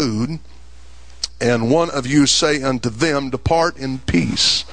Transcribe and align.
food, 0.00 0.38
and 1.40 1.72
one 1.72 1.90
of 1.90 2.06
you 2.06 2.24
say 2.24 2.62
unto 2.62 2.88
them, 2.88 3.30
Depart 3.30 3.76
in 3.76 3.98
peace. 3.98 4.64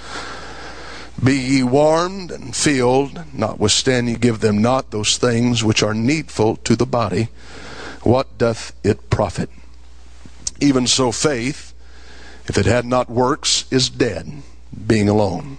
Be 1.23 1.35
ye 1.35 1.63
warmed 1.63 2.29
and 2.29 2.55
filled, 2.55 3.23
notwithstanding 3.33 4.17
give 4.19 4.41
them 4.41 4.61
not 4.61 4.91
those 4.91 5.17
things 5.17 5.63
which 5.63 5.81
are 5.81 5.95
needful 5.95 6.57
to 6.57 6.75
the 6.75 6.85
body. 6.85 7.29
What 8.03 8.37
doth 8.37 8.71
it 8.83 9.09
profit? 9.09 9.49
Even 10.61 10.85
so, 10.85 11.11
faith, 11.11 11.73
if 12.45 12.55
it 12.55 12.67
had 12.67 12.85
not 12.85 13.09
works, 13.09 13.65
is 13.71 13.89
dead, 13.89 14.31
being 14.85 15.09
alone. 15.09 15.57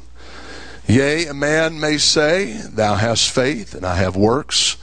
Yea, 0.86 1.26
a 1.26 1.34
man 1.34 1.80
may 1.80 1.98
say, 1.98 2.52
Thou 2.52 2.94
hast 2.94 3.32
faith, 3.32 3.74
and 3.74 3.84
I 3.84 3.96
have 3.96 4.14
works. 4.14 4.76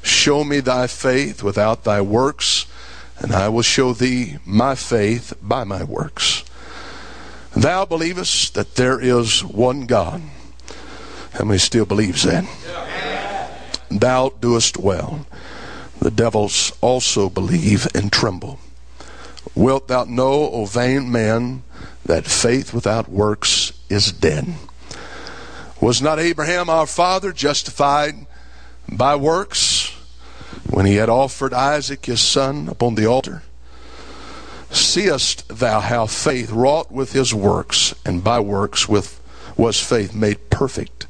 Show 0.00 0.44
me 0.44 0.60
thy 0.60 0.86
faith 0.86 1.42
without 1.42 1.82
thy 1.82 2.00
works, 2.00 2.66
and 3.20 3.32
I 3.32 3.48
will 3.48 3.62
show 3.62 3.92
thee 3.92 4.38
my 4.44 4.74
faith 4.74 5.32
by 5.42 5.64
my 5.64 5.84
works. 5.84 6.44
Thou 7.56 7.84
believest 7.84 8.54
that 8.54 8.76
there 8.76 9.00
is 9.00 9.44
one 9.44 9.86
God. 9.86 10.22
How 11.32 11.44
many 11.44 11.58
still 11.58 11.86
believes 11.86 12.22
that? 12.24 12.44
Thou 13.90 14.30
doest 14.40 14.76
well. 14.76 15.26
The 16.00 16.10
devils 16.10 16.72
also 16.80 17.28
believe 17.28 17.88
and 17.94 18.12
tremble. 18.12 18.60
Wilt 19.54 19.88
thou 19.88 20.04
know, 20.04 20.50
O 20.50 20.66
vain 20.66 21.10
man, 21.10 21.64
that 22.04 22.26
faith 22.26 22.72
without 22.72 23.08
works 23.08 23.72
is 23.88 24.12
dead? 24.12 24.54
Was 25.80 26.02
not 26.02 26.18
Abraham 26.18 26.68
our 26.68 26.86
father 26.86 27.32
justified 27.32 28.26
by 28.88 29.16
works 29.16 29.77
when 30.70 30.86
he 30.86 30.96
had 30.96 31.08
offered 31.08 31.52
Isaac 31.52 32.06
his 32.06 32.20
son 32.20 32.68
upon 32.68 32.94
the 32.94 33.06
altar? 33.06 33.42
Seest 34.70 35.48
thou 35.48 35.80
how 35.80 36.06
faith 36.06 36.50
wrought 36.50 36.92
with 36.92 37.12
his 37.12 37.32
works, 37.32 37.94
and 38.04 38.22
by 38.22 38.40
works 38.40 38.88
with 38.88 39.20
was 39.56 39.80
faith 39.80 40.14
made 40.14 40.50
perfect? 40.50 41.06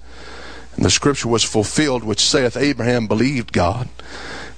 And 0.77 0.85
the 0.85 0.91
scripture 0.91 1.29
was 1.29 1.43
fulfilled 1.43 2.05
which 2.05 2.21
saith, 2.21 2.57
Abraham 2.57 3.09
believed 3.09 3.53
God, 3.53 3.89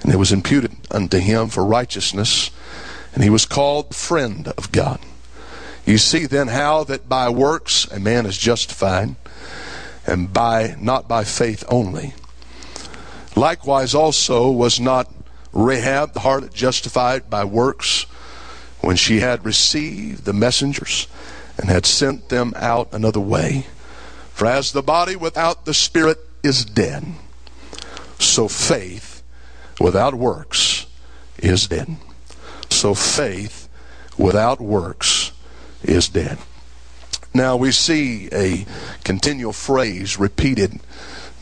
and 0.03 0.13
it 0.13 0.17
was 0.17 0.31
imputed 0.31 0.71
unto 0.91 1.17
him 1.17 1.49
for 1.49 1.65
righteousness, 1.65 2.51
and 3.13 3.23
he 3.23 3.29
was 3.29 3.45
called 3.45 3.95
friend 3.95 4.49
of 4.49 4.71
God. 4.71 4.99
You 5.85 5.97
see 5.97 6.27
then 6.27 6.47
how 6.47 6.83
that 6.85 7.09
by 7.09 7.29
works 7.29 7.85
a 7.91 7.99
man 7.99 8.25
is 8.25 8.37
justified 8.37 9.15
and 10.05 10.31
by 10.31 10.75
not 10.79 11.07
by 11.07 11.23
faith 11.23 11.63
only. 11.67 12.13
Likewise 13.35 13.95
also 13.95 14.51
was 14.51 14.79
not 14.79 15.11
Rahab 15.53 16.13
the 16.13 16.21
harlot 16.21 16.53
justified 16.53 17.29
by 17.29 17.43
works 17.43 18.03
when 18.81 18.95
she 18.95 19.19
had 19.19 19.45
received 19.45 20.25
the 20.25 20.33
messengers 20.33 21.07
and 21.57 21.69
had 21.69 21.85
sent 21.85 22.29
them 22.29 22.53
out 22.55 22.89
another 22.91 23.19
way. 23.19 23.65
For 24.33 24.47
as 24.47 24.71
the 24.71 24.81
body 24.81 25.15
without 25.15 25.65
the 25.65 25.73
spirit 25.73 26.17
is 26.41 26.65
dead, 26.65 27.05
so 28.17 28.47
faith 28.47 29.21
without 29.79 30.15
works 30.15 30.87
is 31.37 31.67
dead. 31.67 31.97
So 32.69 32.93
faith 32.93 33.67
without 34.17 34.59
works 34.61 35.31
is 35.83 36.07
dead. 36.09 36.37
Now 37.33 37.55
we 37.55 37.71
see 37.71 38.29
a 38.31 38.65
continual 39.03 39.53
phrase 39.53 40.17
repeated. 40.17 40.79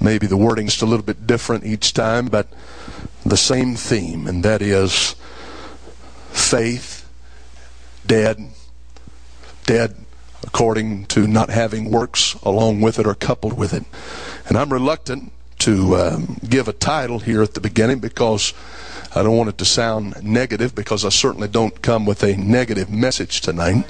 Maybe 0.02 0.28
the 0.28 0.38
wording's 0.38 0.81
a 0.81 0.86
little 0.86 1.05
bit 1.05 1.28
different 1.28 1.66
each 1.66 1.94
time, 1.94 2.28
but 2.28 2.47
the 3.25 3.38
same 3.38 3.75
theme, 3.75 4.28
and 4.28 4.44
that 4.44 4.61
is 4.61 5.16
faith 6.31 7.09
dead, 8.06 8.39
dead 9.66 9.95
according 10.44 11.06
to 11.06 11.28
not 11.28 11.50
having 11.50 11.91
works 11.91 12.33
along 12.44 12.81
with 12.81 12.97
it 12.97 13.06
or 13.06 13.14
coupled 13.14 13.58
with 13.58 13.73
it. 13.73 13.83
And 14.47 14.58
I'm 14.58 14.72
reluctant 14.72 15.31
to 15.59 15.96
um, 15.97 16.40
give 16.47 16.68
a 16.68 16.74
title 16.74 17.19
here 17.19 17.44
at 17.44 17.53
the 17.53 17.62
beginning 17.62 18.00
because 18.00 18.53
I 19.13 19.24
don't 19.24 19.35
want 19.35 19.50
it 19.50 19.57
to 19.57 19.66
sound 19.66 20.24
negative 20.24 20.74
because 20.74 21.03
I 21.03 21.09
certainly 21.09 21.47
don't 21.47 21.81
come 21.81 22.06
with 22.06 22.24
a 22.24 22.38
negative 22.38 22.90
message 22.90 23.41
tonight. 23.41 23.85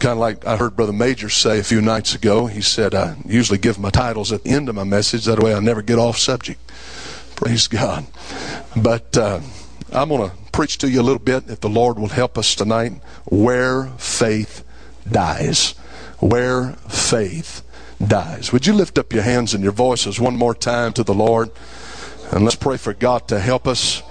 Kind 0.00 0.12
of 0.12 0.18
like 0.18 0.46
I 0.46 0.56
heard 0.56 0.76
Brother 0.76 0.92
Major 0.92 1.30
say 1.30 1.58
a 1.58 1.62
few 1.62 1.80
nights 1.80 2.14
ago. 2.14 2.46
He 2.46 2.60
said, 2.60 2.94
I 2.94 3.16
usually 3.24 3.58
give 3.58 3.78
my 3.78 3.90
titles 3.90 4.32
at 4.32 4.42
the 4.44 4.50
end 4.50 4.68
of 4.68 4.74
my 4.74 4.84
message. 4.84 5.24
That 5.24 5.42
way 5.42 5.54
I 5.54 5.60
never 5.60 5.82
get 5.82 5.98
off 5.98 6.18
subject. 6.18 6.60
Praise 7.36 7.68
God. 7.68 8.06
But 8.76 9.16
uh, 9.16 9.40
I'm 9.92 10.08
going 10.08 10.28
to 10.28 10.36
preach 10.52 10.78
to 10.78 10.90
you 10.90 11.00
a 11.00 11.02
little 11.02 11.22
bit, 11.22 11.48
if 11.48 11.60
the 11.60 11.68
Lord 11.68 11.98
will 11.98 12.08
help 12.08 12.36
us 12.36 12.54
tonight, 12.54 12.92
where 13.24 13.86
faith 13.98 14.64
dies. 15.10 15.70
Where 16.18 16.72
faith 16.88 17.62
dies. 18.04 18.52
Would 18.52 18.66
you 18.66 18.72
lift 18.72 18.98
up 18.98 19.12
your 19.12 19.22
hands 19.22 19.54
and 19.54 19.62
your 19.62 19.72
voices 19.72 20.20
one 20.20 20.36
more 20.36 20.54
time 20.54 20.92
to 20.94 21.02
the 21.02 21.14
Lord? 21.14 21.50
And 22.30 22.44
let's 22.44 22.56
pray 22.56 22.76
for 22.76 22.92
God 22.92 23.28
to 23.28 23.38
help 23.38 23.66
us, 23.66 24.02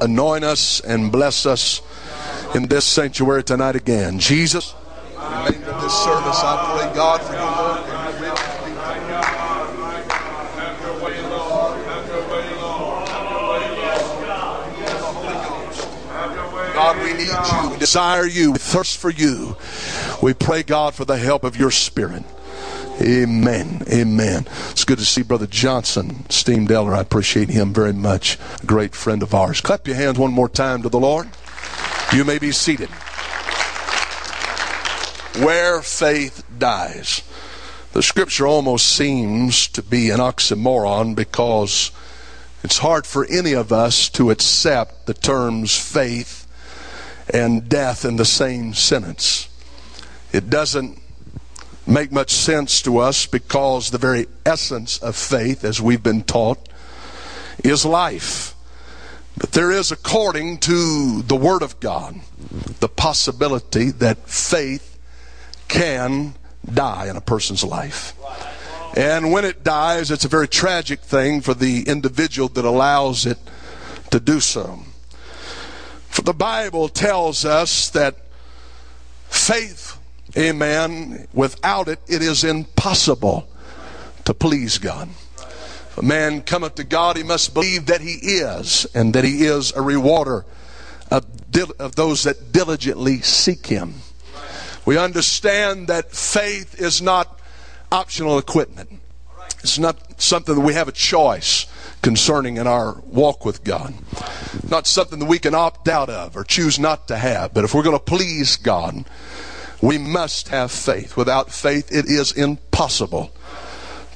anoint 0.00 0.44
us, 0.44 0.80
and 0.80 1.12
bless 1.12 1.46
us 1.46 1.80
in 2.54 2.68
this 2.68 2.84
sanctuary 2.84 3.44
tonight 3.44 3.76
again. 3.76 4.18
Jesus 4.18 4.74
remainder 5.46 5.70
of 5.70 5.82
this 5.82 5.94
service. 5.94 6.40
I 6.42 6.78
pray, 6.78 6.94
God, 6.94 7.20
for 7.22 7.32
your 7.32 7.42
work 7.42 7.86
and 7.88 8.20
your 8.20 8.30
will 8.30 8.56
God, 16.74 17.02
we 17.02 17.12
need 17.14 17.28
you. 17.28 17.70
We 17.70 17.78
desire 17.78 18.26
you. 18.26 18.52
We 18.52 18.58
thirst 18.58 18.98
for 18.98 19.10
you. 19.10 19.56
We 20.22 20.34
pray, 20.34 20.62
God, 20.62 20.94
for 20.94 21.04
the 21.04 21.16
help 21.16 21.42
of 21.42 21.56
your 21.56 21.70
Spirit. 21.70 22.22
Amen. 23.00 23.82
Amen. 23.90 24.46
It's 24.70 24.84
good 24.84 24.98
to 24.98 25.04
see 25.04 25.22
Brother 25.22 25.46
Johnson, 25.46 26.24
esteemed 26.28 26.70
elder. 26.70 26.94
I 26.94 27.00
appreciate 27.00 27.48
him 27.48 27.72
very 27.72 27.92
much. 27.92 28.38
A 28.62 28.66
great 28.66 28.94
friend 28.94 29.22
of 29.22 29.34
ours. 29.34 29.60
Clap 29.60 29.86
your 29.86 29.96
hands 29.96 30.18
one 30.18 30.32
more 30.32 30.48
time 30.48 30.82
to 30.82 30.88
the 30.88 31.00
Lord. 31.00 31.28
You 32.12 32.24
may 32.24 32.38
be 32.38 32.52
seated 32.52 32.90
where 35.38 35.82
faith 35.82 36.44
dies. 36.58 37.22
The 37.92 38.02
scripture 38.02 38.46
almost 38.46 38.86
seems 38.86 39.68
to 39.68 39.82
be 39.82 40.10
an 40.10 40.20
oxymoron 40.20 41.14
because 41.14 41.90
it's 42.62 42.78
hard 42.78 43.06
for 43.06 43.26
any 43.26 43.52
of 43.52 43.72
us 43.72 44.08
to 44.10 44.30
accept 44.30 45.06
the 45.06 45.14
terms 45.14 45.76
faith 45.76 46.46
and 47.32 47.68
death 47.68 48.04
in 48.04 48.16
the 48.16 48.24
same 48.24 48.74
sentence. 48.74 49.48
It 50.32 50.50
doesn't 50.50 51.00
make 51.86 52.12
much 52.12 52.30
sense 52.30 52.82
to 52.82 52.98
us 52.98 53.26
because 53.26 53.90
the 53.90 53.98
very 53.98 54.26
essence 54.44 54.98
of 54.98 55.16
faith, 55.16 55.64
as 55.64 55.80
we've 55.80 56.02
been 56.02 56.22
taught, 56.22 56.68
is 57.62 57.84
life. 57.84 58.54
But 59.36 59.52
there 59.52 59.70
is, 59.70 59.92
according 59.92 60.58
to 60.58 61.22
the 61.22 61.36
Word 61.36 61.62
of 61.62 61.78
God, 61.78 62.20
the 62.80 62.88
possibility 62.88 63.90
that 63.90 64.28
faith 64.28 64.95
can 65.68 66.34
die 66.72 67.08
in 67.08 67.16
a 67.16 67.20
person's 67.20 67.64
life. 67.64 68.14
And 68.96 69.30
when 69.30 69.44
it 69.44 69.62
dies, 69.62 70.10
it's 70.10 70.24
a 70.24 70.28
very 70.28 70.48
tragic 70.48 71.00
thing 71.00 71.42
for 71.42 71.52
the 71.52 71.82
individual 71.82 72.48
that 72.48 72.64
allows 72.64 73.26
it 73.26 73.38
to 74.10 74.18
do 74.18 74.40
so. 74.40 74.80
For 76.08 76.22
the 76.22 76.32
Bible 76.32 76.88
tells 76.88 77.44
us 77.44 77.90
that 77.90 78.16
faith, 79.28 79.98
amen, 80.36 81.28
without 81.34 81.88
it, 81.88 82.00
it 82.08 82.22
is 82.22 82.42
impossible 82.42 83.46
to 84.24 84.32
please 84.32 84.78
God. 84.78 85.10
If 85.36 85.98
a 85.98 86.02
man 86.02 86.40
cometh 86.40 86.76
to 86.76 86.84
God, 86.84 87.18
he 87.18 87.22
must 87.22 87.52
believe 87.52 87.86
that 87.86 88.00
he 88.00 88.14
is, 88.14 88.86
and 88.94 89.12
that 89.14 89.24
he 89.24 89.44
is 89.44 89.72
a 89.72 89.82
rewarder 89.82 90.46
of, 91.10 91.26
of 91.78 91.96
those 91.96 92.22
that 92.22 92.50
diligently 92.52 93.20
seek 93.20 93.66
him. 93.66 93.94
We 94.86 94.96
understand 94.96 95.88
that 95.88 96.12
faith 96.12 96.80
is 96.80 97.02
not 97.02 97.40
optional 97.90 98.38
equipment. 98.38 99.00
It's 99.58 99.78
not 99.78 100.22
something 100.22 100.54
that 100.54 100.60
we 100.60 100.74
have 100.74 100.86
a 100.86 100.92
choice 100.92 101.66
concerning 102.02 102.56
in 102.56 102.68
our 102.68 103.00
walk 103.00 103.44
with 103.44 103.64
God. 103.64 103.94
Not 104.70 104.86
something 104.86 105.18
that 105.18 105.24
we 105.26 105.40
can 105.40 105.56
opt 105.56 105.88
out 105.88 106.08
of 106.08 106.36
or 106.36 106.44
choose 106.44 106.78
not 106.78 107.08
to 107.08 107.16
have. 107.16 107.52
But 107.52 107.64
if 107.64 107.74
we're 107.74 107.82
going 107.82 107.98
to 107.98 108.04
please 108.04 108.56
God, 108.56 109.04
we 109.82 109.98
must 109.98 110.48
have 110.48 110.70
faith. 110.70 111.16
Without 111.16 111.50
faith, 111.50 111.90
it 111.90 112.06
is 112.06 112.30
impossible 112.30 113.32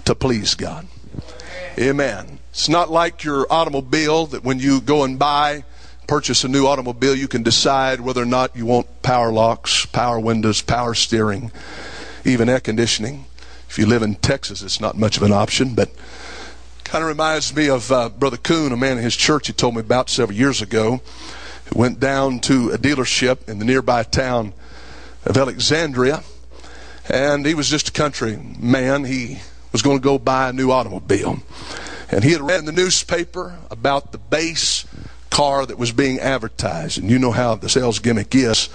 to 0.05 0.15
please 0.15 0.55
God. 0.55 0.87
Amen. 1.79 2.39
It's 2.51 2.69
not 2.69 2.91
like 2.91 3.25
your 3.25 3.47
automobile 3.51 4.27
that 4.27 4.45
when 4.45 4.61
you 4.61 4.81
go 4.81 5.03
and 5.03 5.19
buy 5.19 5.65
purchase 6.11 6.43
a 6.43 6.49
new 6.49 6.67
automobile, 6.67 7.15
you 7.15 7.29
can 7.29 7.45
decide 7.45 8.01
whether 8.01 8.21
or 8.21 8.27
not 8.27 8.57
you 8.57 8.67
want 8.67 9.01
power 9.01 9.31
locks, 9.31 9.87
power 9.87 10.19
windows, 10.19 10.61
power 10.61 10.93
steering, 10.93 11.53
even 12.25 12.49
air 12.49 12.59
conditioning. 12.59 13.25
If 13.69 13.79
you 13.79 13.87
live 13.87 14.03
in 14.03 14.17
Texas, 14.17 14.61
it's 14.61 14.81
not 14.81 14.99
much 14.99 15.17
of 15.17 15.23
an 15.23 15.31
option, 15.31 15.77
but 15.77 15.89
kind 16.83 17.05
of 17.05 17.09
reminds 17.09 17.55
me 17.55 17.69
of 17.69 17.93
uh, 17.93 18.09
Brother 18.09 18.39
Coon, 18.39 18.73
a 18.73 18.77
man 18.77 18.99
in 18.99 19.05
his 19.05 19.15
church 19.15 19.47
he 19.47 19.53
told 19.53 19.77
me 19.77 19.83
about 19.83 20.11
several 20.11 20.37
years 20.37 20.61
ago, 20.61 21.01
went 21.77 22.01
down 22.01 22.41
to 22.41 22.73
a 22.73 22.77
dealership 22.77 23.49
in 23.49 23.61
the 23.61 23.65
nearby 23.65 24.03
town 24.03 24.53
of 25.25 25.37
Alexandria, 25.37 26.25
and 27.09 27.47
he 27.47 27.55
was 27.55 27.69
just 27.69 27.91
a 27.91 27.93
country 27.93 28.37
man. 28.59 29.05
He 29.05 29.39
was 29.71 29.81
going 29.81 29.99
to 29.99 30.03
go 30.03 30.19
buy 30.19 30.49
a 30.49 30.53
new 30.53 30.73
automobile. 30.73 31.39
And 32.11 32.25
he 32.25 32.33
had 32.33 32.41
read 32.41 32.59
in 32.59 32.65
the 32.65 32.73
newspaper 32.73 33.57
about 33.71 34.11
the 34.11 34.19
base 34.19 34.85
car 35.31 35.65
that 35.67 35.79
was 35.79 35.93
being 35.93 36.19
advertised. 36.19 36.99
And 36.99 37.11
you 37.11 37.19
know 37.19 37.31
how 37.31 37.55
the 37.55 37.69
sales 37.69 37.99
gimmick 37.99 38.35
is. 38.35 38.69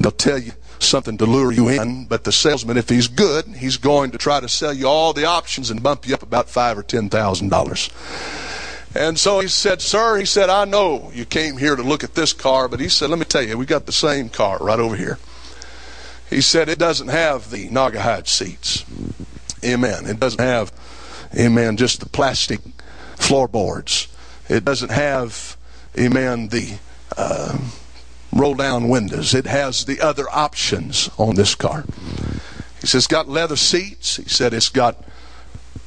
They'll 0.00 0.10
tell 0.10 0.38
you 0.38 0.52
something 0.78 1.18
to 1.18 1.26
lure 1.26 1.52
you 1.52 1.68
in, 1.68 2.06
but 2.06 2.24
the 2.24 2.32
salesman, 2.32 2.76
if 2.76 2.88
he's 2.88 3.08
good, 3.08 3.46
he's 3.46 3.76
going 3.76 4.12
to 4.12 4.18
try 4.18 4.40
to 4.40 4.48
sell 4.48 4.72
you 4.72 4.86
all 4.86 5.12
the 5.12 5.24
options 5.24 5.70
and 5.70 5.82
bump 5.82 6.06
you 6.06 6.14
up 6.14 6.22
about 6.22 6.48
five 6.48 6.78
or 6.78 6.82
ten 6.82 7.08
thousand 7.08 7.48
dollars. 7.48 7.90
And 8.94 9.18
so 9.18 9.40
he 9.40 9.48
said, 9.48 9.82
Sir, 9.82 10.16
he 10.16 10.24
said, 10.24 10.48
I 10.48 10.64
know 10.64 11.10
you 11.12 11.24
came 11.24 11.58
here 11.58 11.76
to 11.76 11.82
look 11.82 12.04
at 12.04 12.14
this 12.14 12.32
car, 12.32 12.68
but 12.68 12.80
he 12.80 12.88
said, 12.88 13.10
Let 13.10 13.18
me 13.18 13.24
tell 13.24 13.42
you, 13.42 13.58
we 13.58 13.66
got 13.66 13.86
the 13.86 13.92
same 13.92 14.28
car 14.28 14.58
right 14.58 14.78
over 14.78 14.96
here. 14.96 15.18
He 16.30 16.40
said, 16.40 16.68
It 16.68 16.78
doesn't 16.78 17.08
have 17.08 17.50
the 17.50 17.68
Naugahyde 17.68 18.28
seats. 18.28 18.84
Amen. 19.64 20.06
It 20.06 20.20
doesn't 20.20 20.40
have, 20.40 20.72
amen, 21.38 21.76
just 21.76 22.00
the 22.00 22.08
plastic 22.08 22.60
floorboards. 23.16 24.08
It 24.48 24.64
doesn't 24.64 24.90
have, 24.90 25.56
amen, 25.96 26.48
the 26.48 26.78
uh, 27.16 27.58
roll 28.32 28.54
down 28.54 28.88
windows. 28.88 29.34
It 29.34 29.46
has 29.46 29.84
the 29.84 30.00
other 30.00 30.24
options 30.30 31.08
on 31.18 31.34
this 31.34 31.54
car. 31.54 31.84
He 32.80 32.86
says, 32.86 33.06
got 33.06 33.28
leather 33.28 33.56
seats. 33.56 34.16
He 34.16 34.28
said, 34.28 34.52
it's 34.52 34.68
got 34.68 35.04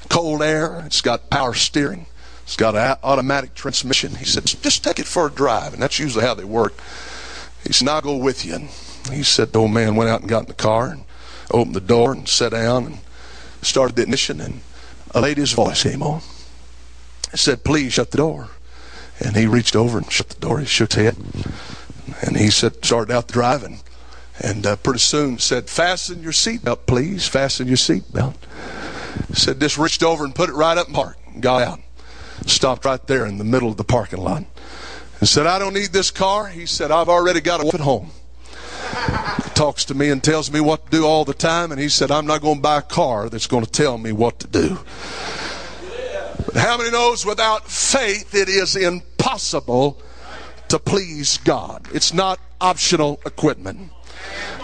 cold 0.09 0.41
air. 0.41 0.83
It's 0.85 1.01
got 1.01 1.29
power 1.29 1.53
steering. 1.53 2.05
It's 2.43 2.57
got 2.57 2.75
an 2.75 2.97
automatic 3.03 3.53
transmission. 3.53 4.15
He 4.15 4.25
said, 4.25 4.45
just 4.45 4.83
take 4.83 4.99
it 4.99 5.05
for 5.05 5.27
a 5.27 5.31
drive. 5.31 5.73
And 5.73 5.81
that's 5.81 5.99
usually 5.99 6.25
how 6.25 6.33
they 6.33 6.43
work. 6.43 6.73
He 7.65 7.71
said, 7.71 7.87
I'll 7.87 8.01
go 8.01 8.17
with 8.17 8.45
you. 8.45 8.55
And 8.55 8.69
he 9.09 9.23
said, 9.23 9.53
the 9.53 9.59
old 9.59 9.71
man 9.71 9.95
went 9.95 10.09
out 10.09 10.21
and 10.21 10.29
got 10.29 10.43
in 10.43 10.47
the 10.47 10.53
car 10.53 10.87
and 10.89 11.03
opened 11.51 11.75
the 11.75 11.81
door 11.81 12.11
and 12.11 12.27
sat 12.27 12.51
down 12.51 12.85
and 12.85 12.97
started 13.61 13.95
the 13.95 14.01
ignition. 14.01 14.41
And 14.41 14.61
a 15.11 15.21
lady's 15.21 15.53
voice 15.53 15.83
came 15.83 16.03
on. 16.03 16.21
He 17.31 17.37
said, 17.37 17.63
please 17.63 17.93
shut 17.93 18.11
the 18.11 18.17
door. 18.17 18.49
And 19.23 19.35
he 19.35 19.45
reached 19.45 19.75
over 19.75 19.97
and 19.97 20.11
shut 20.11 20.29
the 20.29 20.39
door. 20.39 20.59
He 20.59 20.65
shook 20.65 20.93
his 20.93 21.13
head. 21.13 21.17
And 22.21 22.37
he 22.37 22.49
said, 22.49 22.83
started 22.83 23.13
out 23.13 23.27
driving. 23.27 23.81
And 24.39 24.65
uh, 24.65 24.75
pretty 24.77 24.99
soon 24.99 25.37
said, 25.37 25.69
fasten 25.69 26.23
your 26.23 26.31
seatbelt, 26.31 26.85
please. 26.87 27.27
Fasten 27.27 27.67
your 27.67 27.77
seatbelt. 27.77 28.35
Said, 29.33 29.59
just 29.59 29.77
reached 29.77 30.03
over 30.03 30.25
and 30.25 30.33
put 30.33 30.49
it 30.49 30.53
right 30.53 30.77
up 30.77 30.87
and 30.87 30.95
parked. 30.95 31.39
Got 31.39 31.61
out. 31.61 31.79
Stopped 32.47 32.85
right 32.85 33.05
there 33.05 33.25
in 33.25 33.37
the 33.37 33.43
middle 33.43 33.69
of 33.69 33.77
the 33.77 33.83
parking 33.83 34.19
lot. 34.19 34.43
And 35.19 35.29
said, 35.29 35.45
I 35.45 35.59
don't 35.59 35.73
need 35.73 35.89
this 35.89 36.09
car. 36.09 36.47
He 36.47 36.65
said, 36.65 36.89
I've 36.89 37.09
already 37.09 37.41
got 37.41 37.61
a 37.61 37.65
wife 37.65 37.75
at 37.75 37.81
home. 37.81 38.09
Talks 39.53 39.85
to 39.85 39.93
me 39.93 40.09
and 40.09 40.23
tells 40.23 40.51
me 40.51 40.59
what 40.59 40.85
to 40.85 40.91
do 40.91 41.05
all 41.05 41.23
the 41.23 41.35
time. 41.35 41.71
And 41.71 41.79
he 41.79 41.89
said, 41.89 42.09
I'm 42.09 42.25
not 42.25 42.41
going 42.41 42.55
to 42.55 42.61
buy 42.61 42.79
a 42.79 42.81
car 42.81 43.29
that's 43.29 43.47
going 43.47 43.63
to 43.63 43.71
tell 43.71 43.99
me 43.99 44.11
what 44.11 44.39
to 44.39 44.47
do. 44.47 44.79
But 46.45 46.55
how 46.55 46.77
many 46.77 46.89
knows 46.89 47.23
without 47.23 47.69
faith 47.69 48.33
it 48.33 48.49
is 48.49 48.75
impossible 48.75 49.10
to 50.67 50.79
please 50.79 51.37
God? 51.39 51.87
It's 51.93 52.13
not 52.13 52.39
optional 52.59 53.19
equipment. 53.25 53.91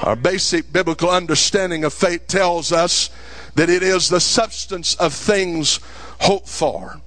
Our 0.04 0.16
basic 0.16 0.72
biblical 0.72 1.10
understanding 1.10 1.84
of 1.84 1.94
faith 1.94 2.28
tells 2.28 2.72
us 2.72 3.10
that 3.56 3.70
it 3.70 3.84
is 3.84 4.10
the 4.10 4.20
substance 4.20 4.96
of 4.96 5.14
things 5.14 5.80
hoped 6.20 6.48
for 6.48 7.02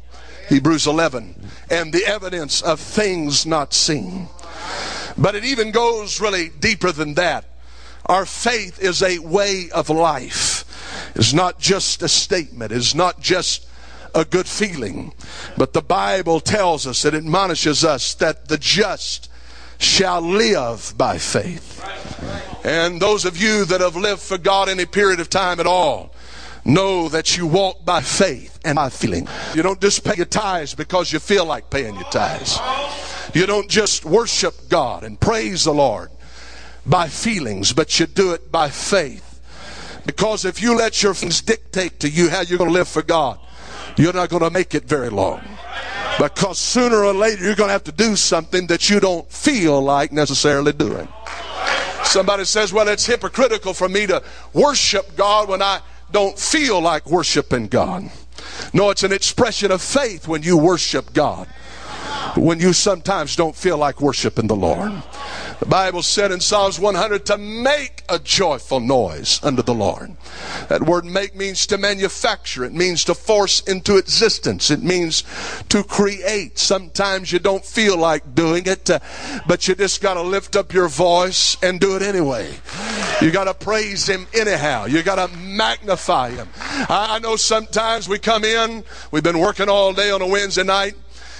Hebrews 0.48 0.88
11, 0.88 1.34
and 1.70 1.92
the 1.92 2.04
evidence 2.04 2.60
of 2.60 2.80
things 2.80 3.46
not 3.46 3.72
seen. 3.72 4.28
But 5.16 5.36
it 5.36 5.44
even 5.44 5.70
goes 5.70 6.20
really 6.20 6.48
deeper 6.48 6.90
than 6.90 7.14
that. 7.14 7.44
Our 8.06 8.26
faith 8.26 8.82
is 8.82 9.00
a 9.00 9.20
way 9.20 9.70
of 9.72 9.88
life. 9.90 11.12
It's 11.14 11.32
not 11.32 11.60
just 11.60 12.02
a 12.02 12.08
statement. 12.08 12.72
It's 12.72 12.96
not 12.96 13.20
just 13.20 13.66
a 14.14 14.24
good 14.24 14.46
feeling. 14.46 15.12
But 15.56 15.72
the 15.72 15.82
Bible 15.82 16.40
tells 16.40 16.86
us, 16.86 17.04
it 17.04 17.14
admonishes 17.14 17.84
us 17.84 18.14
that 18.14 18.48
the 18.48 18.58
just 18.58 19.30
shall 19.78 20.20
live 20.20 20.94
by 20.96 21.18
faith. 21.18 21.82
And 22.64 23.00
those 23.00 23.24
of 23.24 23.36
you 23.36 23.64
that 23.66 23.80
have 23.80 23.96
lived 23.96 24.20
for 24.20 24.38
God 24.38 24.68
any 24.68 24.84
period 24.84 25.20
of 25.20 25.30
time 25.30 25.58
at 25.58 25.66
all, 25.66 26.12
know 26.64 27.08
that 27.08 27.36
you 27.36 27.46
walk 27.46 27.84
by 27.84 28.02
faith 28.02 28.58
and 28.64 28.76
by 28.76 28.90
feeling. 28.90 29.26
You 29.54 29.62
don't 29.62 29.80
just 29.80 30.04
pay 30.04 30.16
your 30.16 30.26
tithes 30.26 30.74
because 30.74 31.12
you 31.12 31.18
feel 31.18 31.46
like 31.46 31.70
paying 31.70 31.94
your 31.94 32.10
tithes. 32.10 32.58
You 33.34 33.46
don't 33.46 33.68
just 33.68 34.04
worship 34.04 34.68
God 34.68 35.04
and 35.04 35.18
praise 35.18 35.64
the 35.64 35.72
Lord 35.72 36.10
by 36.84 37.08
feelings, 37.08 37.72
but 37.72 37.98
you 37.98 38.06
do 38.06 38.32
it 38.32 38.52
by 38.52 38.68
faith. 38.68 39.26
Because 40.04 40.44
if 40.44 40.62
you 40.62 40.76
let 40.76 41.02
your 41.02 41.14
feelings 41.14 41.40
dictate 41.40 42.00
to 42.00 42.08
you 42.08 42.28
how 42.28 42.40
you're 42.42 42.58
going 42.58 42.70
to 42.70 42.74
live 42.74 42.88
for 42.88 43.02
God, 43.02 43.38
you're 44.00 44.12
not 44.12 44.28
going 44.30 44.42
to 44.42 44.50
make 44.50 44.74
it 44.74 44.84
very 44.84 45.10
long. 45.10 45.42
Because 46.18 46.58
sooner 46.58 47.04
or 47.04 47.14
later 47.14 47.44
you're 47.44 47.54
going 47.54 47.68
to 47.68 47.72
have 47.72 47.84
to 47.84 47.92
do 47.92 48.16
something 48.16 48.66
that 48.66 48.90
you 48.90 49.00
don't 49.00 49.30
feel 49.30 49.80
like 49.80 50.12
necessarily 50.12 50.72
doing. 50.72 51.08
Somebody 52.04 52.44
says, 52.44 52.72
well, 52.72 52.88
it's 52.88 53.06
hypocritical 53.06 53.74
for 53.74 53.88
me 53.88 54.06
to 54.06 54.22
worship 54.52 55.16
God 55.16 55.48
when 55.48 55.62
I 55.62 55.80
don't 56.10 56.38
feel 56.38 56.80
like 56.80 57.08
worshiping 57.08 57.68
God. 57.68 58.10
No, 58.72 58.90
it's 58.90 59.02
an 59.02 59.12
expression 59.12 59.70
of 59.70 59.80
faith 59.80 60.26
when 60.26 60.42
you 60.42 60.56
worship 60.56 61.12
God. 61.12 61.46
When 62.36 62.58
you 62.58 62.72
sometimes 62.72 63.36
don't 63.36 63.54
feel 63.54 63.78
like 63.78 64.00
worshiping 64.00 64.46
the 64.46 64.56
Lord. 64.56 64.92
The 65.60 65.66
Bible 65.66 66.02
said 66.02 66.32
in 66.32 66.40
Psalms 66.40 66.80
100 66.80 67.26
to 67.26 67.36
make 67.36 68.02
a 68.08 68.18
joyful 68.18 68.80
noise 68.80 69.38
unto 69.42 69.62
the 69.62 69.74
Lord. 69.74 70.16
That 70.68 70.82
word 70.82 71.04
make 71.04 71.36
means 71.36 71.66
to 71.66 71.76
manufacture. 71.76 72.64
It 72.64 72.72
means 72.72 73.04
to 73.04 73.14
force 73.14 73.60
into 73.60 73.98
existence. 73.98 74.70
It 74.70 74.82
means 74.82 75.22
to 75.68 75.84
create. 75.84 76.58
Sometimes 76.58 77.30
you 77.30 77.40
don't 77.40 77.62
feel 77.64 77.98
like 77.98 78.34
doing 78.34 78.64
it, 78.64 78.88
uh, 78.88 79.00
but 79.46 79.68
you 79.68 79.74
just 79.74 80.00
got 80.00 80.14
to 80.14 80.22
lift 80.22 80.56
up 80.56 80.72
your 80.72 80.88
voice 80.88 81.58
and 81.62 81.78
do 81.78 81.94
it 81.94 82.00
anyway. 82.00 82.54
You 83.20 83.30
got 83.30 83.44
to 83.44 83.52
praise 83.52 84.08
Him 84.08 84.26
anyhow. 84.32 84.86
You 84.86 85.02
got 85.02 85.16
to 85.16 85.36
magnify 85.36 86.30
Him. 86.30 86.48
I 86.88 87.18
know 87.18 87.36
sometimes 87.36 88.08
we 88.08 88.18
come 88.18 88.44
in, 88.44 88.82
we've 89.10 89.22
been 89.22 89.38
working 89.38 89.68
all 89.68 89.92
day 89.92 90.10
on 90.10 90.22
a 90.22 90.26
Wednesday 90.26 90.64
night. 90.64 90.94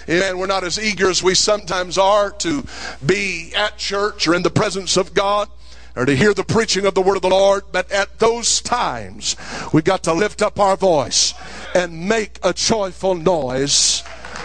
Amen. 0.08 0.38
We're 0.38 0.47
not 0.47 0.64
as 0.64 0.79
eager 0.79 1.11
as 1.11 1.23
we 1.23 1.35
sometimes 1.35 1.99
are 1.99 2.31
to 2.31 2.64
be 3.05 3.52
at 3.55 3.79
church 3.79 4.26
or 4.26 4.35
in 4.35 4.43
the 4.43 4.50
presence 4.50 4.97
of 4.97 5.14
God 5.14 5.49
or 5.97 6.05
to 6.05 6.14
hear 6.14 6.32
the 6.35 6.44
preaching 6.44 6.86
of 6.86 6.94
the 6.94 7.03
word 7.03 7.17
of 7.17 7.22
the 7.22 7.29
Lord. 7.29 7.65
But 7.72 7.91
at 7.93 8.19
those 8.19 8.60
times, 8.60 9.36
we 9.72 9.82
got 9.82 10.05
to 10.05 10.13
lift 10.13 10.43
up 10.43 10.58
our 10.58 10.77
voice 10.77 11.34
and 11.74 12.08
make 12.08 12.39
a 12.43 12.53
joyful 12.53 13.15
noise 13.15 14.03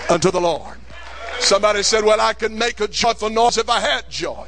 unto 0.09 0.31
the 0.31 0.41
Lord. 0.41 0.77
Somebody 1.39 1.83
said, 1.83 2.03
Well, 2.03 2.21
I 2.21 2.33
can 2.33 2.57
make 2.57 2.79
a 2.79 2.87
joyful 2.87 3.29
noise 3.29 3.57
if 3.57 3.69
I 3.69 3.79
had 3.79 4.09
joy. 4.09 4.47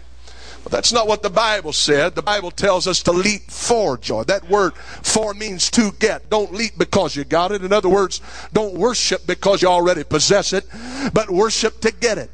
But 0.68 0.76
that's 0.76 0.92
not 0.92 1.08
what 1.08 1.24
the 1.24 1.30
Bible 1.30 1.72
said. 1.72 2.14
The 2.14 2.22
Bible 2.22 2.52
tells 2.52 2.88
us 2.88 3.02
to 3.04 3.14
leap 3.14 3.44
for 3.50 3.98
joy. 3.98 4.26
That 4.26 4.50
word 4.50 4.76
for 4.76 5.34
means 5.34 5.72
to 5.72 5.94
get. 5.94 6.30
Don't 6.30 6.52
leap 6.52 6.74
because 6.78 7.16
you 7.16 7.24
got 7.24 7.54
it. 7.54 7.64
In 7.64 7.72
other 7.72 7.88
words, 7.88 8.20
don't 8.52 8.74
worship 8.74 9.26
because 9.26 9.62
you 9.62 9.70
already 9.70 10.04
possess 10.04 10.52
it, 10.52 10.66
but 11.14 11.30
worship 11.30 11.80
to 11.80 11.92
get 11.94 12.18
it. 12.18 12.30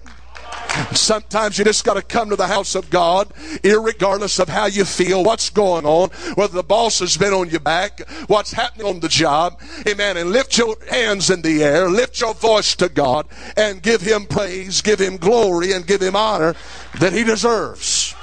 Sometimes 0.93 1.59
you 1.59 1.65
just 1.65 1.85
got 1.85 1.93
to 1.93 2.01
come 2.01 2.31
to 2.31 2.35
the 2.35 2.47
house 2.47 2.73
of 2.73 2.89
God, 2.89 3.31
regardless 3.63 4.39
of 4.39 4.49
how 4.49 4.65
you 4.65 4.83
feel, 4.83 5.23
what's 5.23 5.51
going 5.51 5.85
on, 5.85 6.09
whether 6.33 6.55
the 6.55 6.63
boss 6.63 7.01
has 7.01 7.15
been 7.15 7.33
on 7.33 7.51
your 7.51 7.59
back, 7.59 8.01
what's 8.25 8.51
happening 8.51 8.87
on 8.87 8.99
the 8.99 9.09
job. 9.09 9.61
Amen. 9.87 10.17
And 10.17 10.31
lift 10.31 10.57
your 10.57 10.75
hands 10.89 11.29
in 11.29 11.43
the 11.43 11.63
air, 11.63 11.87
lift 11.87 12.19
your 12.19 12.33
voice 12.33 12.75
to 12.77 12.89
God, 12.89 13.27
and 13.55 13.83
give 13.83 14.01
Him 14.01 14.25
praise, 14.25 14.81
give 14.81 14.97
Him 14.97 15.17
glory, 15.17 15.73
and 15.73 15.85
give 15.85 16.01
Him 16.01 16.15
honor 16.15 16.55
that 16.99 17.13
He 17.13 17.23
deserves. 17.23 18.15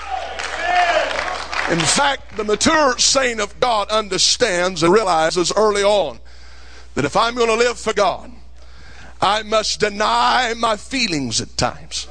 In 1.70 1.78
fact, 1.78 2.36
the 2.36 2.42
mature 2.42 2.98
saint 2.98 3.40
of 3.40 3.60
God 3.60 3.88
understands 3.90 4.82
and 4.82 4.92
realizes 4.92 5.52
early 5.56 5.84
on 5.84 6.18
that 6.94 7.04
if 7.04 7.16
I'm 7.16 7.36
going 7.36 7.48
to 7.48 7.54
live 7.54 7.78
for 7.78 7.92
God, 7.92 8.32
I 9.22 9.44
must 9.44 9.78
deny 9.78 10.52
my 10.58 10.76
feelings 10.76 11.40
at 11.40 11.56
times. 11.56 12.08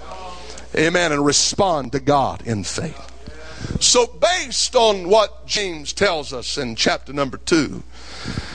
Amen. 0.75 1.11
And 1.11 1.25
respond 1.25 1.91
to 1.91 1.99
God 1.99 2.41
in 2.47 2.63
faith. 2.63 3.05
So, 3.81 4.07
based 4.07 4.77
on 4.77 5.09
what 5.09 5.45
James 5.45 5.91
tells 5.91 6.31
us 6.31 6.57
in 6.57 6.75
chapter 6.75 7.11
number 7.11 7.37
two, 7.37 7.83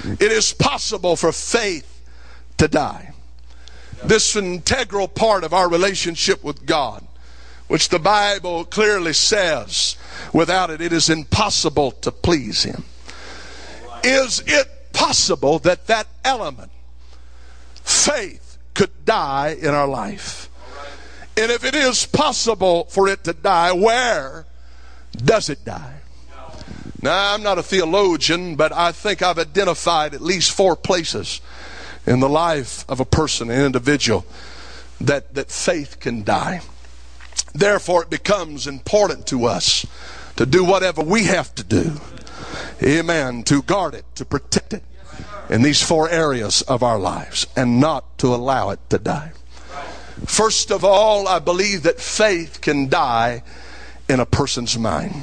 it 0.04 0.32
is 0.32 0.54
possible 0.54 1.16
for 1.16 1.32
faith 1.32 2.02
to 2.56 2.66
die. 2.66 3.12
This 4.02 4.36
integral 4.36 5.08
part 5.08 5.44
of 5.44 5.52
our 5.52 5.68
relationship 5.68 6.42
with 6.42 6.64
God 6.64 7.06
which 7.68 7.88
the 7.88 7.98
Bible 7.98 8.64
clearly 8.64 9.12
says 9.12 9.96
without 10.32 10.70
it, 10.70 10.80
it 10.80 10.92
is 10.92 11.08
impossible 11.08 11.92
to 11.92 12.12
please 12.12 12.62
Him. 12.62 12.84
Is 14.02 14.42
it 14.46 14.92
possible 14.92 15.58
that 15.60 15.86
that 15.86 16.06
element, 16.24 16.70
faith, 17.74 18.58
could 18.74 19.04
die 19.04 19.56
in 19.60 19.68
our 19.68 19.88
life? 19.88 20.48
And 21.36 21.50
if 21.50 21.64
it 21.64 21.74
is 21.74 22.06
possible 22.06 22.84
for 22.84 23.08
it 23.08 23.24
to 23.24 23.32
die, 23.32 23.72
where 23.72 24.46
does 25.16 25.48
it 25.48 25.64
die? 25.64 26.00
Now, 27.02 27.34
I'm 27.34 27.42
not 27.42 27.58
a 27.58 27.62
theologian, 27.62 28.56
but 28.56 28.72
I 28.72 28.92
think 28.92 29.20
I've 29.20 29.38
identified 29.38 30.14
at 30.14 30.22
least 30.22 30.52
four 30.52 30.74
places 30.76 31.40
in 32.06 32.20
the 32.20 32.28
life 32.28 32.84
of 32.88 33.00
a 33.00 33.04
person, 33.04 33.50
an 33.50 33.64
individual, 33.64 34.24
that, 35.00 35.34
that 35.34 35.50
faith 35.50 36.00
can 36.00 36.24
die. 36.24 36.62
Therefore, 37.54 38.02
it 38.02 38.10
becomes 38.10 38.66
important 38.66 39.26
to 39.28 39.44
us 39.44 39.86
to 40.36 40.44
do 40.44 40.64
whatever 40.64 41.02
we 41.02 41.24
have 41.24 41.54
to 41.54 41.64
do. 41.64 42.00
Amen. 42.82 43.44
To 43.44 43.62
guard 43.62 43.94
it, 43.94 44.04
to 44.16 44.24
protect 44.24 44.72
it 44.72 44.82
in 45.48 45.62
these 45.62 45.82
four 45.82 46.08
areas 46.08 46.62
of 46.62 46.82
our 46.82 46.98
lives 46.98 47.46
and 47.56 47.80
not 47.80 48.18
to 48.18 48.34
allow 48.34 48.70
it 48.70 48.80
to 48.90 48.98
die. 48.98 49.32
First 50.26 50.70
of 50.70 50.84
all, 50.84 51.28
I 51.28 51.38
believe 51.38 51.82
that 51.84 52.00
faith 52.00 52.60
can 52.60 52.88
die 52.88 53.42
in 54.08 54.20
a 54.20 54.26
person's 54.26 54.78
mind. 54.78 55.14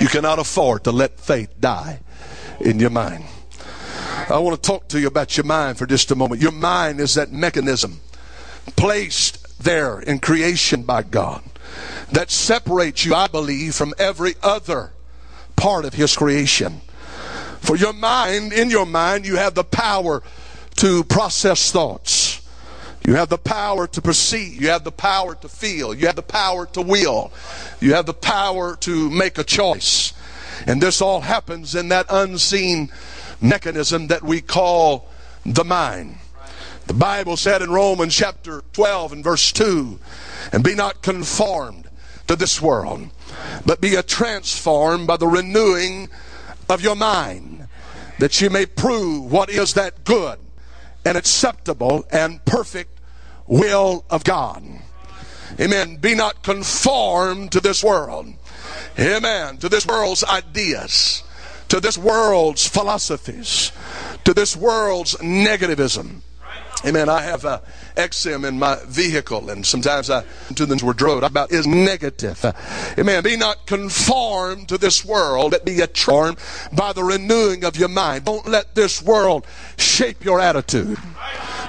You 0.00 0.08
cannot 0.08 0.38
afford 0.38 0.84
to 0.84 0.92
let 0.92 1.18
faith 1.18 1.60
die 1.60 2.00
in 2.60 2.78
your 2.78 2.90
mind. 2.90 3.24
I 4.28 4.38
want 4.38 4.60
to 4.60 4.66
talk 4.66 4.88
to 4.88 5.00
you 5.00 5.08
about 5.08 5.36
your 5.36 5.44
mind 5.44 5.78
for 5.78 5.86
just 5.86 6.10
a 6.10 6.14
moment. 6.14 6.40
Your 6.40 6.52
mind 6.52 7.00
is 7.00 7.14
that 7.14 7.32
mechanism 7.32 8.00
placed 8.76 9.41
there 9.58 10.00
in 10.00 10.18
creation 10.18 10.82
by 10.82 11.02
God 11.02 11.42
that 12.10 12.30
separates 12.30 13.04
you, 13.04 13.14
I 13.14 13.26
believe, 13.26 13.74
from 13.74 13.94
every 13.98 14.34
other 14.42 14.92
part 15.56 15.84
of 15.84 15.94
His 15.94 16.16
creation. 16.16 16.80
For 17.60 17.76
your 17.76 17.92
mind, 17.92 18.52
in 18.52 18.70
your 18.70 18.86
mind, 18.86 19.24
you 19.24 19.36
have 19.36 19.54
the 19.54 19.64
power 19.64 20.22
to 20.76 21.04
process 21.04 21.70
thoughts. 21.72 22.40
You 23.06 23.14
have 23.14 23.28
the 23.28 23.38
power 23.38 23.86
to 23.88 24.02
perceive. 24.02 24.60
You 24.60 24.68
have 24.68 24.84
the 24.84 24.92
power 24.92 25.34
to 25.36 25.48
feel. 25.48 25.94
You 25.94 26.06
have 26.06 26.16
the 26.16 26.22
power 26.22 26.66
to 26.66 26.82
will. 26.82 27.32
You 27.80 27.94
have 27.94 28.06
the 28.06 28.14
power 28.14 28.76
to 28.76 29.10
make 29.10 29.38
a 29.38 29.44
choice. 29.44 30.12
And 30.66 30.80
this 30.80 31.00
all 31.00 31.20
happens 31.20 31.74
in 31.74 31.88
that 31.88 32.06
unseen 32.08 32.90
mechanism 33.40 34.06
that 34.08 34.22
we 34.22 34.40
call 34.40 35.08
the 35.44 35.64
mind. 35.64 36.18
The 36.86 36.94
Bible 36.94 37.36
said 37.36 37.62
in 37.62 37.70
Romans 37.70 38.14
chapter 38.14 38.62
12 38.72 39.12
and 39.12 39.24
verse 39.24 39.52
2 39.52 39.98
and 40.52 40.64
be 40.64 40.74
not 40.74 41.02
conformed 41.02 41.88
to 42.26 42.36
this 42.36 42.60
world, 42.60 43.10
but 43.64 43.80
be 43.80 43.94
a 43.94 44.02
transformed 44.02 45.06
by 45.06 45.16
the 45.16 45.26
renewing 45.26 46.08
of 46.68 46.80
your 46.80 46.96
mind, 46.96 47.68
that 48.18 48.40
you 48.40 48.50
may 48.50 48.66
prove 48.66 49.30
what 49.30 49.48
is 49.48 49.74
that 49.74 50.04
good 50.04 50.38
and 51.04 51.16
acceptable 51.16 52.04
and 52.10 52.44
perfect 52.44 53.00
will 53.46 54.04
of 54.10 54.24
God. 54.24 54.64
Amen. 55.60 55.96
Be 55.96 56.14
not 56.14 56.42
conformed 56.42 57.52
to 57.52 57.60
this 57.60 57.84
world. 57.84 58.26
Amen. 58.98 59.58
To 59.58 59.68
this 59.68 59.86
world's 59.86 60.24
ideas, 60.24 61.22
to 61.68 61.80
this 61.80 61.98
world's 61.98 62.66
philosophies, 62.66 63.72
to 64.24 64.32
this 64.32 64.56
world's 64.56 65.14
negativism. 65.16 66.22
Amen. 66.84 67.08
I 67.08 67.22
have 67.22 67.44
a 67.44 67.62
XM 67.96 68.46
in 68.46 68.58
my 68.58 68.78
vehicle, 68.86 69.50
and 69.50 69.64
sometimes 69.64 70.10
I 70.10 70.24
to 70.56 70.66
the 70.66 70.84
word 70.84 71.00
road 71.00 71.22
about 71.22 71.52
is 71.52 71.66
negative. 71.66 72.44
Amen. 72.98 73.22
Be 73.22 73.36
not 73.36 73.66
conformed 73.66 74.68
to 74.68 74.78
this 74.78 75.04
world, 75.04 75.52
but 75.52 75.64
be 75.64 75.76
transformed 75.76 76.38
by 76.72 76.92
the 76.92 77.04
renewing 77.04 77.64
of 77.64 77.76
your 77.76 77.88
mind. 77.88 78.24
Don't 78.24 78.46
let 78.48 78.74
this 78.74 79.00
world 79.00 79.46
shape 79.76 80.24
your 80.24 80.40
attitude. 80.40 80.98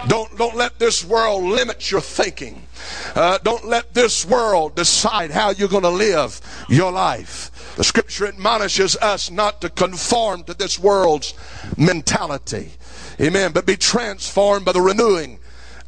Don't 0.07 0.35
don't 0.37 0.55
let 0.55 0.79
this 0.79 1.05
world 1.05 1.43
limit 1.43 1.91
your 1.91 2.01
thinking. 2.01 2.63
Uh, 3.15 3.37
don't 3.43 3.65
let 3.65 3.93
this 3.93 4.25
world 4.25 4.75
decide 4.75 5.31
how 5.31 5.51
you're 5.51 5.69
going 5.69 5.83
to 5.83 5.89
live 5.89 6.41
your 6.67 6.91
life. 6.91 7.75
The 7.75 7.83
scripture 7.83 8.27
admonishes 8.27 8.95
us 8.97 9.31
not 9.31 9.61
to 9.61 9.69
conform 9.69 10.43
to 10.43 10.53
this 10.53 10.77
world's 10.77 11.33
mentality. 11.77 12.71
Amen. 13.19 13.51
But 13.51 13.65
be 13.65 13.75
transformed 13.75 14.65
by 14.65 14.71
the 14.71 14.81
renewing 14.81 15.39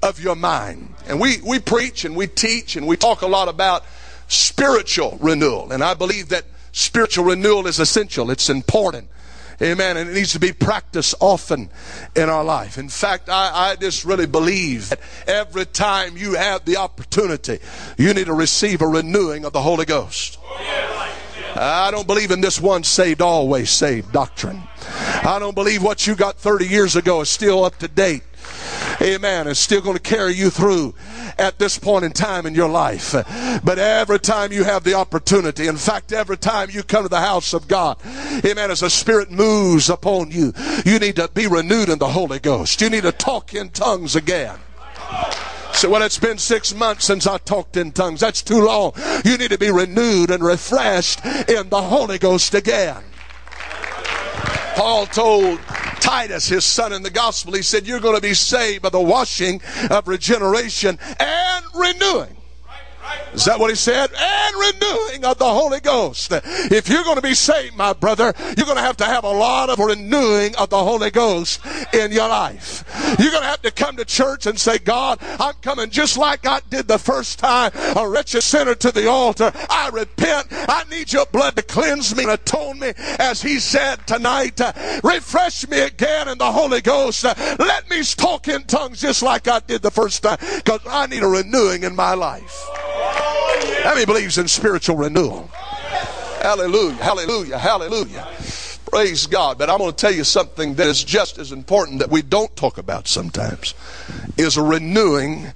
of 0.01 0.19
your 0.19 0.35
mind. 0.35 0.93
And 1.07 1.19
we, 1.19 1.41
we 1.41 1.59
preach 1.59 2.05
and 2.05 2.15
we 2.15 2.27
teach 2.27 2.75
and 2.75 2.87
we 2.87 2.97
talk 2.97 3.21
a 3.21 3.27
lot 3.27 3.47
about 3.47 3.83
spiritual 4.27 5.17
renewal. 5.21 5.71
And 5.71 5.83
I 5.83 5.93
believe 5.93 6.29
that 6.29 6.45
spiritual 6.71 7.25
renewal 7.25 7.67
is 7.67 7.79
essential, 7.79 8.29
it's 8.31 8.49
important. 8.49 9.09
Amen. 9.61 9.95
And 9.95 10.09
it 10.09 10.13
needs 10.13 10.33
to 10.33 10.39
be 10.39 10.51
practiced 10.51 11.15
often 11.21 11.69
in 12.13 12.29
our 12.29 12.43
life. 12.43 12.77
In 12.77 12.89
fact, 12.89 13.29
I, 13.29 13.71
I 13.71 13.75
just 13.77 14.03
really 14.03 14.25
believe 14.25 14.89
that 14.89 14.99
every 15.27 15.65
time 15.65 16.17
you 16.17 16.33
have 16.33 16.65
the 16.65 16.75
opportunity, 16.75 17.59
you 17.97 18.13
need 18.13 18.25
to 18.25 18.33
receive 18.33 18.81
a 18.81 18.87
renewing 18.87 19.45
of 19.45 19.53
the 19.53 19.61
Holy 19.61 19.85
Ghost. 19.85 20.39
Oh, 20.43 20.94
I 21.55 21.89
don't 21.91 22.07
believe 22.07 22.31
in 22.31 22.41
this 22.41 22.59
one 22.59 22.83
saved, 22.83 23.21
always 23.21 23.69
saved 23.69 24.11
doctrine. 24.11 24.61
I 25.23 25.37
don't 25.39 25.55
believe 25.55 25.81
what 25.81 26.05
you 26.05 26.15
got 26.15 26.37
30 26.37 26.67
years 26.67 26.95
ago 26.95 27.21
is 27.21 27.29
still 27.29 27.63
up 27.63 27.77
to 27.79 27.87
date. 27.87 28.23
Amen. 29.01 29.47
It's 29.47 29.59
still 29.59 29.81
going 29.81 29.95
to 29.95 30.01
carry 30.01 30.33
you 30.33 30.49
through 30.49 30.95
at 31.37 31.59
this 31.59 31.77
point 31.77 32.05
in 32.05 32.11
time 32.11 32.45
in 32.45 32.55
your 32.55 32.69
life. 32.69 33.13
But 33.63 33.79
every 33.79 34.19
time 34.19 34.51
you 34.51 34.63
have 34.63 34.83
the 34.83 34.93
opportunity, 34.93 35.67
in 35.67 35.77
fact, 35.77 36.11
every 36.11 36.37
time 36.37 36.69
you 36.71 36.83
come 36.83 37.03
to 37.03 37.09
the 37.09 37.19
house 37.19 37.53
of 37.53 37.67
God, 37.67 37.97
amen, 38.45 38.71
as 38.71 38.79
the 38.81 38.89
Spirit 38.89 39.31
moves 39.31 39.89
upon 39.89 40.31
you, 40.31 40.53
you 40.85 40.99
need 40.99 41.17
to 41.17 41.29
be 41.33 41.47
renewed 41.47 41.89
in 41.89 41.99
the 41.99 42.07
Holy 42.07 42.39
Ghost. 42.39 42.81
You 42.81 42.89
need 42.89 43.03
to 43.03 43.11
talk 43.11 43.53
in 43.53 43.69
tongues 43.69 44.15
again. 44.15 44.57
So, 45.75 45.89
well, 45.89 46.03
it's 46.03 46.17
been 46.17 46.37
six 46.37 46.73
months 46.73 47.03
since 47.03 47.27
I 47.27 47.37
talked 47.37 47.75
in 47.75 47.91
tongues. 47.91 48.21
That's 48.21 48.41
too 48.41 48.65
long. 48.65 48.93
You 49.25 49.37
need 49.37 49.51
to 49.51 49.57
be 49.57 49.69
renewed 49.69 50.31
and 50.31 50.41
refreshed 50.41 51.23
in 51.49 51.67
the 51.67 51.81
Holy 51.81 52.17
Ghost 52.17 52.53
again. 52.53 53.03
Paul 54.75 55.05
told 55.05 55.59
Titus, 55.99 56.47
his 56.47 56.63
son 56.63 56.93
in 56.93 57.03
the 57.03 57.09
gospel, 57.09 57.53
he 57.53 57.61
said, 57.61 57.85
You're 57.85 57.99
going 57.99 58.15
to 58.15 58.21
be 58.21 58.33
saved 58.33 58.83
by 58.83 58.89
the 58.89 59.01
washing 59.01 59.61
of 59.89 60.07
regeneration 60.07 60.97
and 61.19 61.65
renewing. 61.73 62.34
Is 63.33 63.45
that 63.45 63.59
what 63.59 63.69
he 63.69 63.75
said? 63.75 64.09
And 64.17 64.55
renewing 64.55 65.25
of 65.25 65.37
the 65.37 65.45
Holy 65.45 65.81
Ghost. 65.81 66.31
If 66.31 66.87
you're 66.87 67.03
going 67.03 67.17
to 67.17 67.21
be 67.21 67.33
saved, 67.33 67.75
my 67.75 67.93
brother, 67.93 68.33
you're 68.55 68.65
going 68.65 68.77
to 68.77 68.83
have 68.83 68.97
to 68.97 69.05
have 69.05 69.23
a 69.23 69.29
lot 69.29 69.69
of 69.69 69.77
renewing 69.77 70.55
of 70.55 70.69
the 70.69 70.77
Holy 70.77 71.11
Ghost 71.11 71.59
in 71.93 72.11
your 72.11 72.29
life. 72.29 72.83
You're 73.19 73.31
going 73.31 73.43
to 73.43 73.49
have 73.49 73.61
to 73.63 73.71
come 73.71 73.97
to 73.97 74.05
church 74.05 74.45
and 74.45 74.57
say, 74.57 74.77
God, 74.77 75.19
I'm 75.21 75.55
coming 75.61 75.89
just 75.89 76.17
like 76.17 76.47
I 76.47 76.61
did 76.69 76.87
the 76.87 76.97
first 76.97 77.39
time, 77.39 77.71
a 77.95 78.07
wretched 78.07 78.41
sinner 78.41 78.75
to 78.75 78.91
the 78.91 79.09
altar. 79.09 79.51
I 79.69 79.89
repent. 79.91 80.47
I 80.51 80.85
need 80.89 81.11
your 81.11 81.25
blood 81.25 81.55
to 81.57 81.61
cleanse 81.61 82.15
me 82.15 82.23
and 82.23 82.31
atone 82.31 82.79
me. 82.79 82.93
As 83.19 83.41
he 83.41 83.59
said 83.59 84.07
tonight, 84.07 84.61
refresh 85.03 85.67
me 85.67 85.81
again 85.81 86.29
in 86.29 86.37
the 86.37 86.51
Holy 86.51 86.81
Ghost. 86.81 87.23
Let 87.23 87.89
me 87.89 88.01
talk 88.03 88.47
in 88.47 88.63
tongues 88.63 89.01
just 89.01 89.21
like 89.21 89.47
I 89.47 89.59
did 89.59 89.81
the 89.81 89.91
first 89.91 90.23
time 90.23 90.37
because 90.39 90.81
I 90.87 91.07
need 91.07 91.23
a 91.23 91.27
renewing 91.27 91.83
in 91.83 91.95
my 91.95 92.13
life. 92.13 92.65
How 93.85 93.93
many 93.93 94.07
believes 94.07 94.39
in 94.39 94.47
spiritual 94.47 94.95
renewal? 94.95 95.47
Hallelujah, 96.41 96.95
hallelujah, 96.95 97.59
hallelujah. 97.59 98.27
Praise 98.87 99.27
God. 99.27 99.59
But 99.59 99.69
I'm 99.69 99.77
going 99.77 99.91
to 99.91 99.95
tell 99.95 100.11
you 100.11 100.23
something 100.23 100.73
that 100.73 100.87
is 100.87 101.03
just 101.03 101.37
as 101.37 101.51
important 101.51 101.99
that 101.99 102.09
we 102.09 102.23
don't 102.23 102.53
talk 102.55 102.79
about 102.79 103.07
sometimes 103.07 103.75
is 104.37 104.57
a 104.57 104.63
renewing 104.63 105.53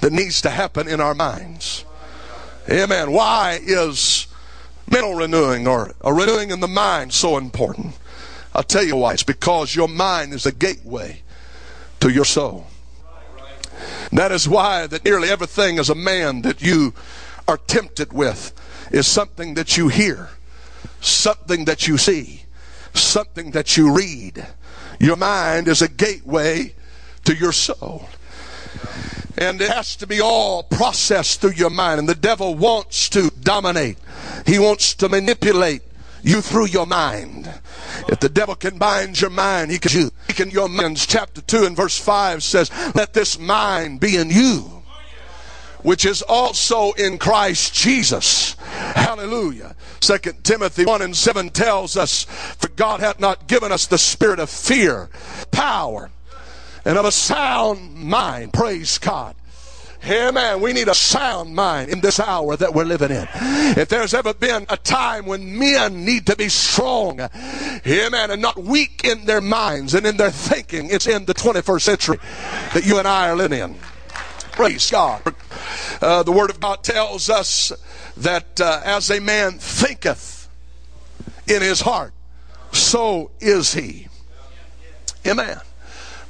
that 0.00 0.12
needs 0.12 0.40
to 0.40 0.50
happen 0.50 0.88
in 0.88 1.00
our 1.00 1.14
minds. 1.14 1.84
Amen. 2.68 3.12
Why 3.12 3.60
is 3.62 4.26
mental 4.90 5.14
renewing 5.14 5.68
or 5.68 5.94
a 6.00 6.12
renewing 6.12 6.50
in 6.50 6.58
the 6.58 6.66
mind 6.66 7.12
so 7.12 7.38
important? 7.38 7.96
I'll 8.56 8.64
tell 8.64 8.82
you 8.82 8.96
why. 8.96 9.12
It's 9.12 9.22
because 9.22 9.76
your 9.76 9.86
mind 9.86 10.34
is 10.34 10.42
the 10.42 10.52
gateway 10.52 11.22
to 12.00 12.10
your 12.10 12.24
soul. 12.24 12.66
That 14.10 14.32
is 14.32 14.48
why 14.48 14.88
that 14.88 15.04
nearly 15.04 15.28
everything 15.28 15.78
as 15.78 15.88
a 15.88 15.94
man 15.94 16.42
that 16.42 16.60
you 16.60 16.92
are 17.48 17.56
tempted 17.56 18.12
with 18.12 18.52
is 18.92 19.06
something 19.06 19.54
that 19.54 19.76
you 19.76 19.88
hear, 19.88 20.28
something 21.00 21.64
that 21.64 21.88
you 21.88 21.96
see, 21.96 22.44
something 22.94 23.52
that 23.52 23.76
you 23.76 23.92
read. 23.92 24.46
Your 25.00 25.16
mind 25.16 25.66
is 25.66 25.82
a 25.82 25.88
gateway 25.88 26.74
to 27.24 27.34
your 27.34 27.52
soul. 27.52 28.08
And 29.38 29.60
it 29.60 29.70
has 29.70 29.96
to 29.96 30.06
be 30.06 30.20
all 30.20 30.62
processed 30.64 31.40
through 31.40 31.52
your 31.52 31.70
mind. 31.70 32.00
And 32.00 32.08
the 32.08 32.14
devil 32.14 32.54
wants 32.54 33.08
to 33.10 33.30
dominate. 33.40 33.96
He 34.46 34.58
wants 34.58 34.94
to 34.94 35.08
manipulate 35.08 35.82
you 36.22 36.40
through 36.40 36.66
your 36.66 36.86
mind. 36.86 37.48
If 38.08 38.18
the 38.18 38.28
devil 38.28 38.56
can 38.56 38.78
bind 38.78 39.20
your 39.20 39.30
mind, 39.30 39.70
he 39.70 39.78
can 39.78 39.92
you. 39.92 40.10
He 40.26 40.32
can 40.32 40.50
your 40.50 40.68
minds. 40.68 41.06
Chapter 41.06 41.40
2 41.40 41.64
and 41.64 41.76
verse 41.76 41.98
5 41.98 42.42
says, 42.42 42.70
Let 42.94 43.14
this 43.14 43.38
mind 43.38 44.00
be 44.00 44.16
in 44.16 44.30
you 44.30 44.77
which 45.82 46.04
is 46.04 46.22
also 46.22 46.92
in 46.92 47.18
Christ 47.18 47.74
Jesus. 47.74 48.54
Hallelujah. 48.54 49.74
Second 50.00 50.44
Timothy 50.44 50.84
1 50.84 51.02
and 51.02 51.16
7 51.16 51.50
tells 51.50 51.96
us, 51.96 52.24
For 52.24 52.68
God 52.68 53.00
hath 53.00 53.20
not 53.20 53.46
given 53.46 53.72
us 53.72 53.86
the 53.86 53.98
spirit 53.98 54.38
of 54.38 54.50
fear, 54.50 55.08
power, 55.50 56.10
and 56.84 56.96
of 56.98 57.04
a 57.04 57.12
sound 57.12 57.94
mind. 57.94 58.52
Praise 58.52 58.98
God. 58.98 59.34
Amen. 60.04 60.60
We 60.60 60.72
need 60.72 60.88
a 60.88 60.94
sound 60.94 61.54
mind 61.54 61.90
in 61.90 62.00
this 62.00 62.20
hour 62.20 62.56
that 62.56 62.72
we're 62.72 62.84
living 62.84 63.10
in. 63.10 63.26
If 63.32 63.88
there's 63.88 64.14
ever 64.14 64.32
been 64.32 64.64
a 64.68 64.76
time 64.76 65.26
when 65.26 65.58
men 65.58 66.04
need 66.04 66.26
to 66.26 66.36
be 66.36 66.48
strong, 66.48 67.20
amen, 67.86 68.30
and 68.30 68.40
not 68.40 68.56
weak 68.56 69.02
in 69.04 69.24
their 69.26 69.40
minds 69.40 69.94
and 69.94 70.06
in 70.06 70.16
their 70.16 70.30
thinking, 70.30 70.88
it's 70.90 71.06
in 71.06 71.24
the 71.24 71.34
21st 71.34 71.82
century 71.82 72.18
that 72.74 72.86
you 72.86 72.98
and 72.98 73.08
I 73.08 73.28
are 73.28 73.36
living 73.36 73.58
in. 73.58 73.76
Praise 74.58 74.90
God. 74.90 75.22
Uh, 76.02 76.24
the 76.24 76.32
Word 76.32 76.50
of 76.50 76.58
God 76.58 76.82
tells 76.82 77.30
us 77.30 77.70
that 78.16 78.60
uh, 78.60 78.80
as 78.84 79.08
a 79.08 79.20
man 79.20 79.52
thinketh 79.52 80.48
in 81.46 81.62
his 81.62 81.80
heart, 81.80 82.12
so 82.72 83.30
is 83.38 83.72
he. 83.72 84.08
Amen. 85.24 85.58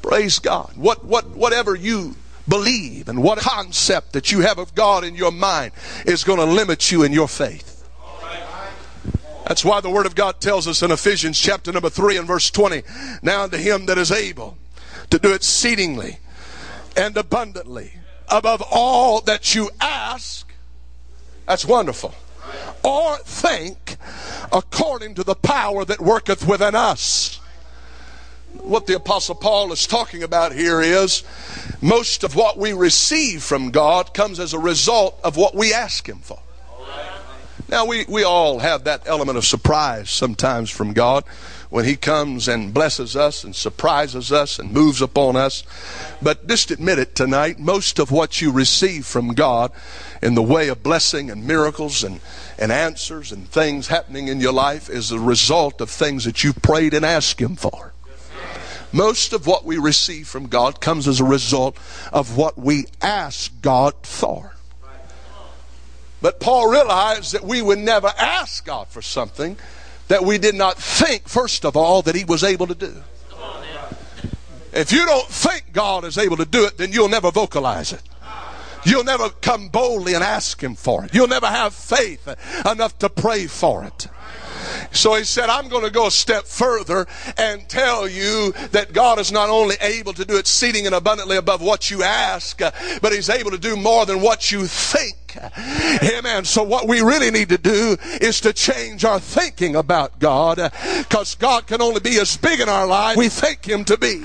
Praise 0.03 0.41
God. 0.41 0.73
What, 0.77 1.07
what, 1.07 1.31
whatever 1.31 1.75
you 1.75 2.17
believe 2.47 3.09
and 3.09 3.23
what 3.23 3.39
concept 3.39 4.13
that 4.13 4.31
you 4.31 4.41
have 4.41 4.59
of 4.59 4.75
God 4.75 5.05
in 5.05 5.15
your 5.15 5.33
mind 5.33 5.73
is 6.05 6.23
going 6.23 6.39
to 6.39 6.45
limit 6.45 6.93
you 6.93 7.05
in 7.05 7.15
your 7.15 7.29
faith. 7.29 7.89
That's 9.47 9.65
why 9.65 9.81
the 9.81 9.89
Word 9.89 10.05
of 10.05 10.15
God 10.15 10.39
tells 10.39 10.69
us 10.69 10.83
in 10.83 10.91
Ephesians 10.91 11.41
chapter 11.41 11.73
number 11.73 11.89
3 11.89 12.19
and 12.19 12.27
verse 12.27 12.51
20 12.51 12.83
Now 13.23 13.45
unto 13.45 13.57
him 13.57 13.87
that 13.87 13.97
is 13.97 14.13
able 14.13 14.59
to 15.09 15.19
do 15.19 15.33
exceedingly 15.33 16.19
and 16.95 17.17
abundantly 17.17 17.95
above 18.31 18.63
all 18.71 19.21
that 19.23 19.55
you 19.55 19.71
ask. 19.81 20.51
That's 21.47 21.65
wonderful. 21.65 22.15
Or 22.83 23.17
think 23.19 23.97
according 24.53 25.15
to 25.17 25.25
the 25.25 25.35
power 25.35 25.85
that 25.85 26.01
worketh 26.01 26.47
within 26.47 26.75
us. 26.75 27.41
What 28.55 28.87
the 28.87 28.97
Apostle 28.97 29.35
Paul 29.35 29.73
is 29.73 29.87
talking 29.87 30.23
about 30.23 30.53
here 30.53 30.81
is 30.81 31.23
most 31.81 32.25
of 32.25 32.35
what 32.35 32.59
we 32.59 32.73
receive 32.73 33.43
from 33.43 33.71
God 33.71 34.15
comes 34.15 34.41
as 34.41 34.53
a 34.53 34.59
result 34.59 35.19
of 35.23 35.37
what 35.37 35.55
we 35.55 35.73
ask 35.73 36.09
Him 36.09 36.19
for. 36.19 36.41
Now, 37.69 37.85
we, 37.85 38.07
we 38.09 38.25
all 38.25 38.61
have 38.61 38.85
that 38.85 39.03
element 39.07 39.37
of 39.37 39.45
surprise 39.45 40.09
sometimes 40.09 40.71
from 40.71 40.95
God 40.95 41.25
when 41.71 41.85
He 41.85 41.97
comes 41.97 42.49
and 42.49 42.73
blesses 42.73 43.17
us 43.17 43.45
and 43.45 43.55
surprises 43.55 44.33
us 44.33 44.59
and 44.59 44.73
moves 44.73 45.03
upon 45.03 45.37
us. 45.37 45.63
But 46.23 46.47
just 46.47 46.71
admit 46.71 46.99
it 46.99 47.15
tonight, 47.15 47.59
most 47.59 47.99
of 47.99 48.11
what 48.11 48.41
you 48.41 48.51
receive 48.51 49.07
from 49.07 49.35
God 49.35 49.73
in 50.23 50.35
the 50.35 50.43
way 50.43 50.69
of 50.69 50.83
blessing 50.83 51.31
and 51.31 51.47
miracles 51.47 52.03
and, 52.03 52.21
and 52.59 52.73
answers 52.73 53.33
and 53.33 53.49
things 53.49 53.89
happening 53.89 54.29
in 54.29 54.41
your 54.41 54.53
life 54.53 54.89
is 54.89 55.11
the 55.11 55.21
result 55.21 55.81
of 55.81 55.91
things 55.91 56.25
that 56.25 56.43
you 56.43 56.53
prayed 56.53 56.95
and 56.95 57.05
asked 57.05 57.41
Him 57.41 57.57
for. 57.57 57.93
Most 58.93 59.35
of 59.35 59.47
what 59.47 59.67
we 59.67 59.77
receive 59.77 60.29
from 60.29 60.47
God 60.47 60.81
comes 60.81 61.07
as 61.07 61.21
a 61.21 61.25
result 61.25 61.77
of 62.13 62.37
what 62.37 62.57
we 62.57 62.87
ask 63.03 63.53
God 63.61 63.95
for. 64.03 64.55
But 66.21 66.41
Paul 66.41 66.71
realized 66.71 67.33
that 67.33 67.45
we 67.45 67.63
would 67.63 67.79
never 67.79 68.13
ask 68.19 68.65
God 68.65 68.89
for 68.89 69.03
something 69.03 69.57
that 70.09 70.25
we 70.25 70.39
did 70.39 70.55
not 70.55 70.77
think, 70.77 71.29
first 71.29 71.65
of 71.65 71.77
all, 71.77 72.03
that 72.03 72.15
He 72.15 72.25
was 72.25 72.43
able 72.43 72.67
to 72.67 72.75
do. 72.75 72.95
If 74.73 74.93
you 74.93 75.05
don't 75.07 75.29
think 75.29 75.73
God 75.73 76.05
is 76.05 76.19
able 76.19 76.37
to 76.37 76.45
do 76.45 76.65
it, 76.65 76.77
then 76.77 76.93
you'll 76.93 77.09
never 77.09 77.31
vocalize 77.31 77.93
it. 77.93 78.03
You'll 78.85 79.05
never 79.05 79.31
come 79.31 79.69
boldly 79.69 80.15
and 80.15 80.23
ask 80.23 80.63
Him 80.63 80.75
for 80.75 81.05
it. 81.05 81.15
You'll 81.15 81.29
never 81.29 81.47
have 81.47 81.75
faith 81.75 82.29
enough 82.71 82.99
to 82.99 83.09
pray 83.09 83.47
for 83.47 83.85
it. 83.85 84.09
So 84.93 85.15
he 85.15 85.25
said, 85.25 85.49
I'm 85.49 85.69
going 85.69 85.85
to 85.85 85.91
go 85.91 86.07
a 86.07 86.11
step 86.11 86.45
further 86.45 87.07
and 87.37 87.69
tell 87.69 88.09
you 88.09 88.53
that 88.73 88.93
God 88.93 89.19
is 89.19 89.31
not 89.31 89.49
only 89.49 89.77
able 89.81 90.13
to 90.15 90.25
do 90.25 90.37
exceeding 90.37 90.87
and 90.87 90.95
abundantly 90.95 91.37
above 91.37 91.61
what 91.61 91.91
you 91.91 92.03
ask, 92.03 92.59
but 92.59 93.13
he's 93.13 93.31
able 93.31 93.51
to 93.51 93.59
do 93.59 93.77
more 93.77 94.07
than 94.07 94.21
what 94.21 94.51
you 94.51 94.67
think. 94.67 95.17
Amen. 96.03 96.45
So 96.45 96.63
what 96.63 96.89
we 96.89 97.01
really 97.01 97.31
need 97.31 97.51
to 97.51 97.59
do 97.59 97.97
is 98.21 98.41
to 98.41 98.53
change 98.53 99.05
our 99.05 99.21
thinking 99.21 99.77
about 99.77 100.19
God 100.19 100.73
because 100.99 101.35
God 101.35 101.67
can 101.67 101.83
only 101.83 102.01
be 102.01 102.19
as 102.19 102.37
big 102.37 102.61
in 102.61 102.69
our 102.69 102.87
life 102.87 103.17
we 103.17 103.29
think 103.29 103.67
him 103.67 103.85
to 103.85 103.97
be. 103.97 104.25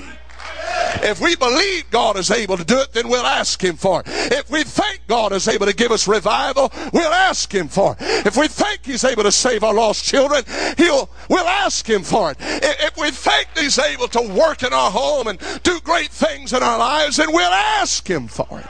If 1.02 1.20
we 1.20 1.36
believe 1.36 1.90
God 1.90 2.16
is 2.16 2.30
able 2.30 2.56
to 2.56 2.64
do 2.64 2.78
it, 2.78 2.92
then 2.92 3.08
we'll 3.08 3.26
ask 3.26 3.62
Him 3.62 3.76
for 3.76 4.00
it. 4.00 4.06
If 4.08 4.50
we 4.50 4.64
think 4.64 5.00
God 5.06 5.32
is 5.32 5.48
able 5.48 5.66
to 5.66 5.74
give 5.74 5.92
us 5.92 6.08
revival, 6.08 6.72
we'll 6.92 7.12
ask 7.12 7.52
Him 7.52 7.68
for 7.68 7.96
it. 7.98 8.26
If 8.26 8.36
we 8.36 8.48
think 8.48 8.84
He's 8.84 9.04
able 9.04 9.22
to 9.24 9.32
save 9.32 9.64
our 9.64 9.74
lost 9.74 10.04
children, 10.04 10.44
He'll 10.76 11.10
we'll 11.28 11.46
ask 11.46 11.88
Him 11.88 12.02
for 12.02 12.30
it. 12.30 12.36
If 12.40 12.96
we 12.96 13.10
think 13.10 13.48
He's 13.56 13.78
able 13.78 14.08
to 14.08 14.22
work 14.22 14.62
in 14.62 14.72
our 14.72 14.90
home 14.90 15.26
and 15.28 15.38
do 15.62 15.80
great 15.80 16.10
things 16.10 16.52
in 16.52 16.62
our 16.62 16.78
lives, 16.78 17.16
then 17.16 17.32
we'll 17.32 17.52
ask 17.52 18.08
Him 18.08 18.28
for 18.28 18.60
it. 18.60 18.66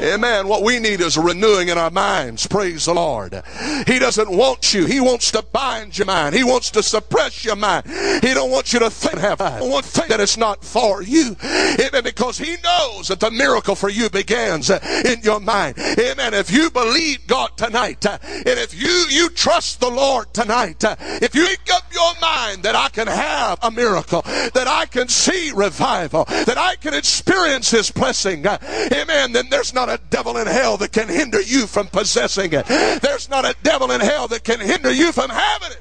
Amen. 0.00 0.48
What 0.48 0.62
we 0.62 0.78
need 0.78 1.00
is 1.00 1.16
renewing 1.16 1.68
in 1.68 1.78
our 1.78 1.90
minds. 1.90 2.46
Praise 2.46 2.86
the 2.86 2.94
Lord. 2.94 3.42
He 3.86 3.98
doesn't 3.98 4.30
want 4.30 4.74
you. 4.74 4.86
He 4.86 5.00
wants 5.00 5.30
to 5.32 5.42
bind 5.42 5.96
your 5.96 6.06
mind. 6.06 6.34
He 6.34 6.44
wants 6.44 6.70
to 6.72 6.82
suppress 6.82 7.44
your 7.44 7.56
mind. 7.56 7.86
He 7.86 8.34
don't 8.34 8.50
want 8.50 8.72
you 8.72 8.78
to 8.80 8.90
think, 8.90 9.18
have, 9.18 9.38
to 9.38 9.82
think 9.82 10.08
that 10.08 10.20
it's 10.20 10.36
not 10.36 10.64
for 10.64 11.02
you. 11.02 11.36
Amen. 11.42 12.02
Because 12.02 12.38
he 12.38 12.56
knows 12.62 13.08
that 13.08 13.20
the 13.20 13.30
miracle 13.30 13.74
for 13.74 13.88
you 13.88 14.10
begins 14.10 14.70
in 14.70 15.20
your 15.22 15.40
mind. 15.40 15.78
Amen. 15.78 16.34
If 16.34 16.50
you 16.50 16.70
believe 16.70 17.26
God 17.26 17.56
tonight, 17.56 18.04
uh, 18.06 18.18
and 18.22 18.58
if 18.58 18.74
you, 18.74 19.06
you 19.10 19.28
trust 19.30 19.80
the 19.80 19.90
Lord 19.90 20.32
tonight, 20.34 20.84
uh, 20.84 20.96
if 20.98 21.34
you 21.34 21.44
make 21.44 21.72
up 21.72 21.84
your 21.92 22.12
mind 22.20 22.62
that 22.62 22.74
I 22.74 22.88
can 22.88 23.06
have 23.06 23.58
a 23.62 23.70
miracle, 23.70 24.22
that 24.22 24.66
I 24.66 24.86
can 24.86 25.08
see 25.08 25.52
revival, 25.54 26.24
that 26.24 26.58
I 26.58 26.76
can 26.76 26.94
experience 26.94 27.70
his 27.70 27.90
blessing, 27.90 28.46
uh, 28.46 28.58
amen, 28.92 29.32
then 29.32 29.48
there's 29.50 29.71
not 29.72 29.88
a 29.88 30.00
devil 30.10 30.36
in 30.36 30.46
hell 30.46 30.76
that 30.78 30.92
can 30.92 31.08
hinder 31.08 31.40
you 31.40 31.66
from 31.66 31.86
possessing 31.88 32.52
it. 32.52 32.66
There's 32.66 33.28
not 33.28 33.44
a 33.44 33.54
devil 33.62 33.90
in 33.90 34.00
hell 34.00 34.28
that 34.28 34.44
can 34.44 34.60
hinder 34.60 34.92
you 34.92 35.12
from 35.12 35.30
having 35.30 35.72
it. 35.72 35.80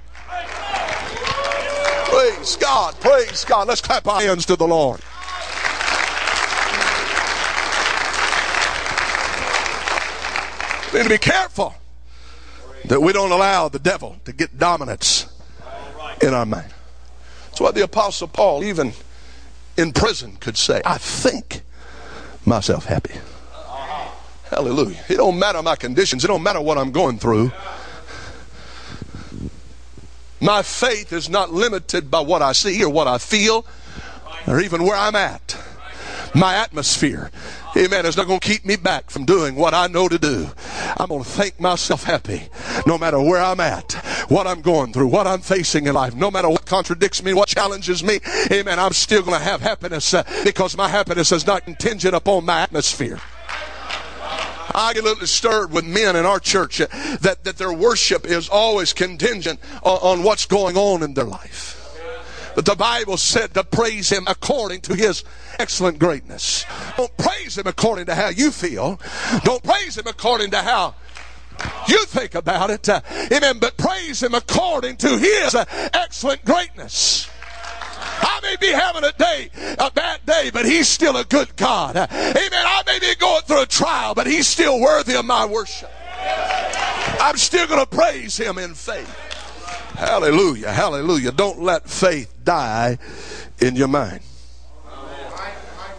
Praise 2.06 2.56
God. 2.58 3.00
Praise 3.00 3.46
God. 3.46 3.68
Let's 3.68 3.82
clap 3.82 4.08
our 4.08 4.22
hands 4.22 4.46
to 4.48 4.56
the 4.56 4.68
Lord. 4.68 5.02
We 10.92 11.00
need 11.00 11.04
to 11.04 11.10
be 11.10 11.18
careful 11.18 11.74
that 12.86 13.00
we 13.00 13.14
don't 13.14 13.32
allow 13.32 13.70
the 13.70 13.80
devil 13.80 14.18
to 14.26 14.34
get 14.34 14.58
dominance 14.58 15.26
in 16.22 16.34
our 16.34 16.46
mind. 16.46 16.74
That's 17.46 17.62
what 17.62 17.76
the 17.76 17.84
Apostle 17.84 18.28
Paul, 18.28 18.64
even 18.64 18.92
in 19.78 19.94
prison, 19.94 20.36
could 20.38 20.58
say, 20.58 20.82
I 20.84 20.98
think 20.98 21.62
myself 22.46 22.86
happy. 22.86 23.14
Hallelujah. 24.52 25.00
It 25.08 25.16
don't 25.16 25.40
matter 25.40 25.64
my 25.64 25.78
conditions. 25.78 26.26
It 26.26 26.28
don't 26.28 26.44
matter 26.44 26.60
what 26.60 26.78
I'm 26.78 26.92
going 26.92 27.18
through. 27.20 27.54
My 30.42 30.62
faith 30.62 31.14
is 31.14 31.30
not 31.30 31.54
limited 31.54 32.12
by 32.12 32.20
what 32.20 32.42
I 32.42 32.52
see 32.52 32.84
or 32.84 32.90
what 32.90 33.08
I 33.08 33.18
feel 33.18 33.66
or 34.46 34.60
even 34.60 34.84
where 34.84 34.98
I'm 34.98 35.16
at. 35.16 35.58
My 36.36 36.56
atmosphere, 36.56 37.32
amen, 37.78 38.06
is 38.06 38.18
not 38.18 38.28
going 38.28 38.42
to 38.42 38.48
keep 38.48 38.66
me 38.66 38.76
back 38.76 39.10
from 39.10 39.24
doing 39.24 39.56
what 39.56 39.74
I 39.74 39.88
know 39.88 40.10
to 40.10 40.18
do. 40.18 40.50
I'm 40.98 41.08
going 41.08 41.24
to 41.24 41.30
think 41.30 41.58
myself 41.60 42.04
happy 42.04 42.50
no 42.86 42.98
matter 42.98 43.22
where 43.22 43.42
I'm 43.42 43.62
at, 43.62 43.94
what 44.28 44.48
I'm 44.48 44.62
going 44.62 44.92
through, 44.92 45.08
what 45.08 45.28
I'm 45.28 45.42
facing 45.42 45.88
in 45.88 45.94
life, 45.94 46.14
no 46.14 46.30
matter 46.30 46.50
what 46.50 46.66
contradicts 46.66 47.24
me, 47.24 47.34
what 47.34 47.48
challenges 47.48 48.04
me. 48.04 48.20
Amen. 48.52 48.80
I'm 48.80 48.94
still 48.94 49.22
going 49.22 49.38
to 49.38 49.44
have 49.44 49.62
happiness 49.62 50.14
uh, 50.14 50.24
because 50.44 50.76
my 50.76 50.90
happiness 50.90 51.32
is 51.32 51.48
not 51.48 51.64
contingent 51.64 52.16
upon 52.16 52.44
my 52.44 52.62
atmosphere. 52.62 53.20
I 54.74 54.94
get 54.94 55.02
a 55.02 55.04
little 55.04 55.20
disturbed 55.20 55.74
with 55.74 55.86
men 55.86 56.16
in 56.16 56.26
our 56.26 56.40
church 56.40 56.78
that, 56.78 57.40
that 57.44 57.58
their 57.58 57.74
worship 57.74 58.26
is 58.26 58.50
always 58.50 58.94
contingent 58.94 59.60
on, 59.84 60.20
on 60.20 60.24
what's 60.24 60.46
going 60.46 60.78
on 60.78 61.04
in 61.04 61.14
their 61.14 61.26
life. 61.26 61.78
But 62.56 62.66
the 62.66 62.76
Bible 62.76 63.18
said 63.18 63.54
to 63.54 63.64
praise 63.64 64.10
Him 64.10 64.26
according 64.28 64.82
to 64.82 64.96
His 64.96 65.24
excellent 65.58 66.00
greatness. 66.00 66.66
Don't 66.98 67.16
praise 67.18 67.58
Him 67.58 67.68
according 67.68 68.08
to 68.08 68.16
how 68.16 68.30
you 68.30 68.52
feel. 68.52 69.00
Don't 69.44 69.64
praise 69.64 69.98
Him 69.98 70.08
according 70.08 70.52
to 70.52 70.62
how 70.62 70.96
you 71.88 72.06
think 72.06 72.36
about 72.36 72.70
it. 72.70 72.90
Uh, 72.90 73.02
amen. 73.32 73.60
But 73.60 73.78
praise 73.78 74.22
Him 74.22 74.34
according 74.34 74.98
to 74.98 75.18
His 75.18 75.56
uh, 75.56 75.66
excellent 75.94 76.44
greatness. 76.44 77.30
I 78.22 78.40
may 78.42 78.56
be 78.58 78.68
having 78.68 79.04
a 79.04 79.12
day, 79.14 79.50
a 79.78 79.92
bad 79.92 80.26
day, 80.26 80.52
but 80.54 80.66
He's 80.66 80.88
still 80.88 81.18
a 81.18 81.26
good 81.26 81.56
God. 81.56 81.96
Amen. 81.96 82.10
I 82.54 82.84
may 82.86 83.00
be 83.00 83.16
going 83.16 83.42
through 83.44 83.64
a 83.64 83.66
trial, 83.66 84.14
but 84.14 84.28
He's 84.28 84.48
still 84.48 84.80
worthy 84.80 85.16
of 85.16 85.26
my 85.26 85.46
worship. 85.46 85.92
I'm 87.20 87.38
still 87.38 87.68
going 87.68 87.80
to 87.80 87.86
praise 87.86 88.38
Him 88.38 88.58
in 88.58 88.74
faith. 88.74 89.10
Hallelujah. 89.96 90.72
Hallelujah. 90.72 91.32
Don't 91.32 91.62
let 91.62 91.90
faith 91.90 92.34
die 92.44 92.98
in 93.60 93.76
your 93.76 93.88
mind. 93.88 94.22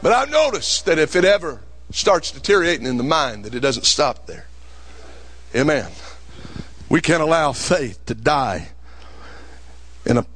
But 0.03 0.13
I've 0.13 0.31
noticed 0.31 0.87
that 0.87 0.99
if 0.99 1.15
it 1.15 1.25
ever 1.25 1.61
starts 1.91 2.33
deteriorating 2.33 2.87
in 2.87 2.97
the 2.97 3.05
mind, 3.05 3.45
that 3.45 3.55
it 3.55 3.61
doesn't 3.61 3.85
stop 3.85 4.27
there. 4.27 4.47
Amen. 5.55 5.91
We 6.89 7.01
can't 7.01 7.23
allow 7.23 7.53
faith 7.53 8.05
to 8.07 8.15
die 8.15 8.71
in 10.05 10.19
a, 10.19 10.27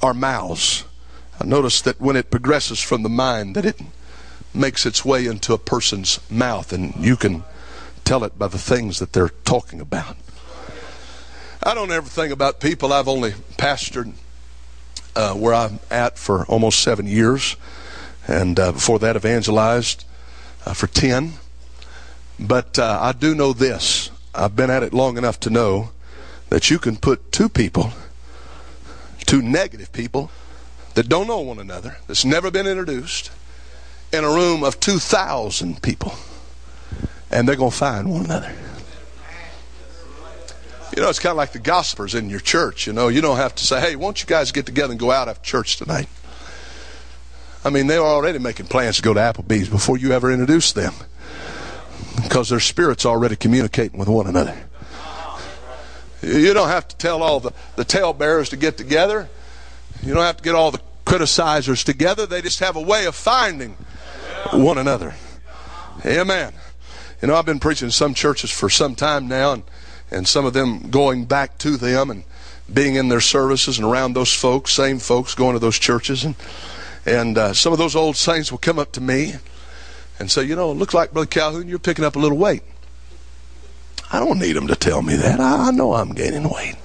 our 0.00 0.14
mouths. 0.14 0.84
I 1.42 1.44
notice 1.44 1.80
that 1.80 2.00
when 2.00 2.14
it 2.14 2.30
progresses 2.30 2.78
from 2.78 3.02
the 3.02 3.08
mind, 3.08 3.56
that 3.56 3.64
it 3.64 3.80
makes 4.54 4.86
its 4.86 5.04
way 5.04 5.26
into 5.26 5.52
a 5.52 5.58
person's 5.58 6.20
mouth, 6.30 6.72
and 6.72 6.94
you 7.04 7.16
can 7.16 7.42
tell 8.04 8.22
it 8.22 8.38
by 8.38 8.46
the 8.46 8.58
things 8.58 9.00
that 9.00 9.12
they're 9.12 9.30
talking 9.44 9.80
about. 9.80 10.16
I 11.60 11.74
don't 11.74 11.90
ever 11.90 12.08
think 12.08 12.32
about 12.32 12.60
people. 12.60 12.92
I've 12.92 13.08
only 13.08 13.32
pastored 13.58 14.12
uh, 15.16 15.34
where 15.34 15.52
I'm 15.52 15.80
at 15.90 16.16
for 16.16 16.46
almost 16.46 16.78
seven 16.78 17.08
years, 17.08 17.56
and 18.28 18.60
uh, 18.60 18.70
before 18.70 19.00
that, 19.00 19.16
evangelized 19.16 20.04
uh, 20.64 20.74
for 20.74 20.86
10. 20.86 21.32
But 22.38 22.78
uh, 22.78 23.00
I 23.02 23.10
do 23.10 23.34
know 23.34 23.52
this 23.52 24.12
I've 24.32 24.54
been 24.54 24.70
at 24.70 24.84
it 24.84 24.94
long 24.94 25.18
enough 25.18 25.40
to 25.40 25.50
know 25.50 25.90
that 26.50 26.70
you 26.70 26.78
can 26.78 26.96
put 26.96 27.32
two 27.32 27.48
people, 27.48 27.90
two 29.26 29.42
negative 29.42 29.92
people, 29.92 30.30
that 30.94 31.08
don't 31.08 31.26
know 31.26 31.40
one 31.40 31.58
another, 31.58 31.98
that's 32.06 32.24
never 32.24 32.50
been 32.50 32.66
introduced, 32.66 33.30
in 34.12 34.24
a 34.24 34.28
room 34.28 34.62
of 34.62 34.78
2,000 34.78 35.82
people, 35.82 36.14
and 37.30 37.48
they're 37.48 37.56
going 37.56 37.70
to 37.70 37.76
find 37.76 38.10
one 38.10 38.24
another. 38.26 38.52
You 40.94 41.02
know, 41.02 41.08
it's 41.08 41.18
kind 41.18 41.30
of 41.30 41.38
like 41.38 41.52
the 41.52 41.58
gossipers 41.58 42.14
in 42.14 42.28
your 42.28 42.40
church. 42.40 42.86
You 42.86 42.92
know, 42.92 43.08
you 43.08 43.22
don't 43.22 43.38
have 43.38 43.54
to 43.54 43.64
say, 43.64 43.80
hey, 43.80 43.96
won't 43.96 44.20
you 44.20 44.26
guys 44.26 44.52
get 44.52 44.66
together 44.66 44.90
and 44.90 45.00
go 45.00 45.10
out 45.10 45.28
after 45.28 45.42
church 45.42 45.78
tonight? 45.78 46.08
I 47.64 47.70
mean, 47.70 47.86
they 47.86 47.98
were 47.98 48.04
already 48.04 48.38
making 48.38 48.66
plans 48.66 48.96
to 48.96 49.02
go 49.02 49.14
to 49.14 49.20
Applebee's 49.20 49.70
before 49.70 49.96
you 49.96 50.12
ever 50.12 50.30
introduced 50.30 50.74
them 50.74 50.92
because 52.22 52.50
their 52.50 52.60
spirits 52.60 53.06
already 53.06 53.36
communicating 53.36 53.98
with 53.98 54.08
one 54.08 54.26
another. 54.26 54.56
You 56.20 56.52
don't 56.52 56.68
have 56.68 56.86
to 56.88 56.96
tell 56.96 57.22
all 57.22 57.40
the, 57.40 57.52
the 57.76 57.84
talebearers 57.84 58.50
to 58.50 58.56
get 58.56 58.76
together. 58.76 59.28
You 60.02 60.14
don't 60.14 60.24
have 60.24 60.38
to 60.38 60.42
get 60.42 60.54
all 60.54 60.70
the 60.70 60.80
criticizers 61.04 61.84
together. 61.84 62.26
They 62.26 62.42
just 62.42 62.60
have 62.60 62.76
a 62.76 62.80
way 62.80 63.06
of 63.06 63.14
finding 63.14 63.76
one 64.52 64.78
another. 64.78 65.14
Amen. 66.04 66.52
You 67.20 67.28
know, 67.28 67.36
I've 67.36 67.46
been 67.46 67.60
preaching 67.60 67.86
in 67.86 67.92
some 67.92 68.14
churches 68.14 68.50
for 68.50 68.68
some 68.68 68.96
time 68.96 69.28
now, 69.28 69.52
and, 69.52 69.62
and 70.10 70.26
some 70.26 70.44
of 70.44 70.54
them 70.54 70.90
going 70.90 71.24
back 71.26 71.58
to 71.58 71.76
them 71.76 72.10
and 72.10 72.24
being 72.72 72.96
in 72.96 73.08
their 73.08 73.20
services 73.20 73.78
and 73.78 73.86
around 73.86 74.14
those 74.14 74.34
folks, 74.34 74.72
same 74.72 74.98
folks 74.98 75.34
going 75.34 75.54
to 75.54 75.60
those 75.60 75.78
churches. 75.78 76.24
And, 76.24 76.34
and 77.06 77.38
uh, 77.38 77.52
some 77.52 77.72
of 77.72 77.78
those 77.78 77.94
old 77.94 78.16
saints 78.16 78.50
will 78.50 78.58
come 78.58 78.78
up 78.78 78.92
to 78.92 79.00
me 79.00 79.34
and 80.18 80.30
say, 80.30 80.44
You 80.44 80.56
know, 80.56 80.72
it 80.72 80.76
looks 80.76 80.94
like, 80.94 81.12
Brother 81.12 81.26
Calhoun, 81.26 81.68
you're 81.68 81.78
picking 81.78 82.04
up 82.04 82.16
a 82.16 82.18
little 82.18 82.38
weight. 82.38 82.62
I 84.12 84.18
don't 84.18 84.38
need 84.38 84.52
them 84.52 84.66
to 84.66 84.76
tell 84.76 85.02
me 85.02 85.16
that. 85.16 85.40
I, 85.40 85.68
I 85.68 85.70
know 85.70 85.94
I'm 85.94 86.12
gaining 86.12 86.48
weight. 86.48 86.76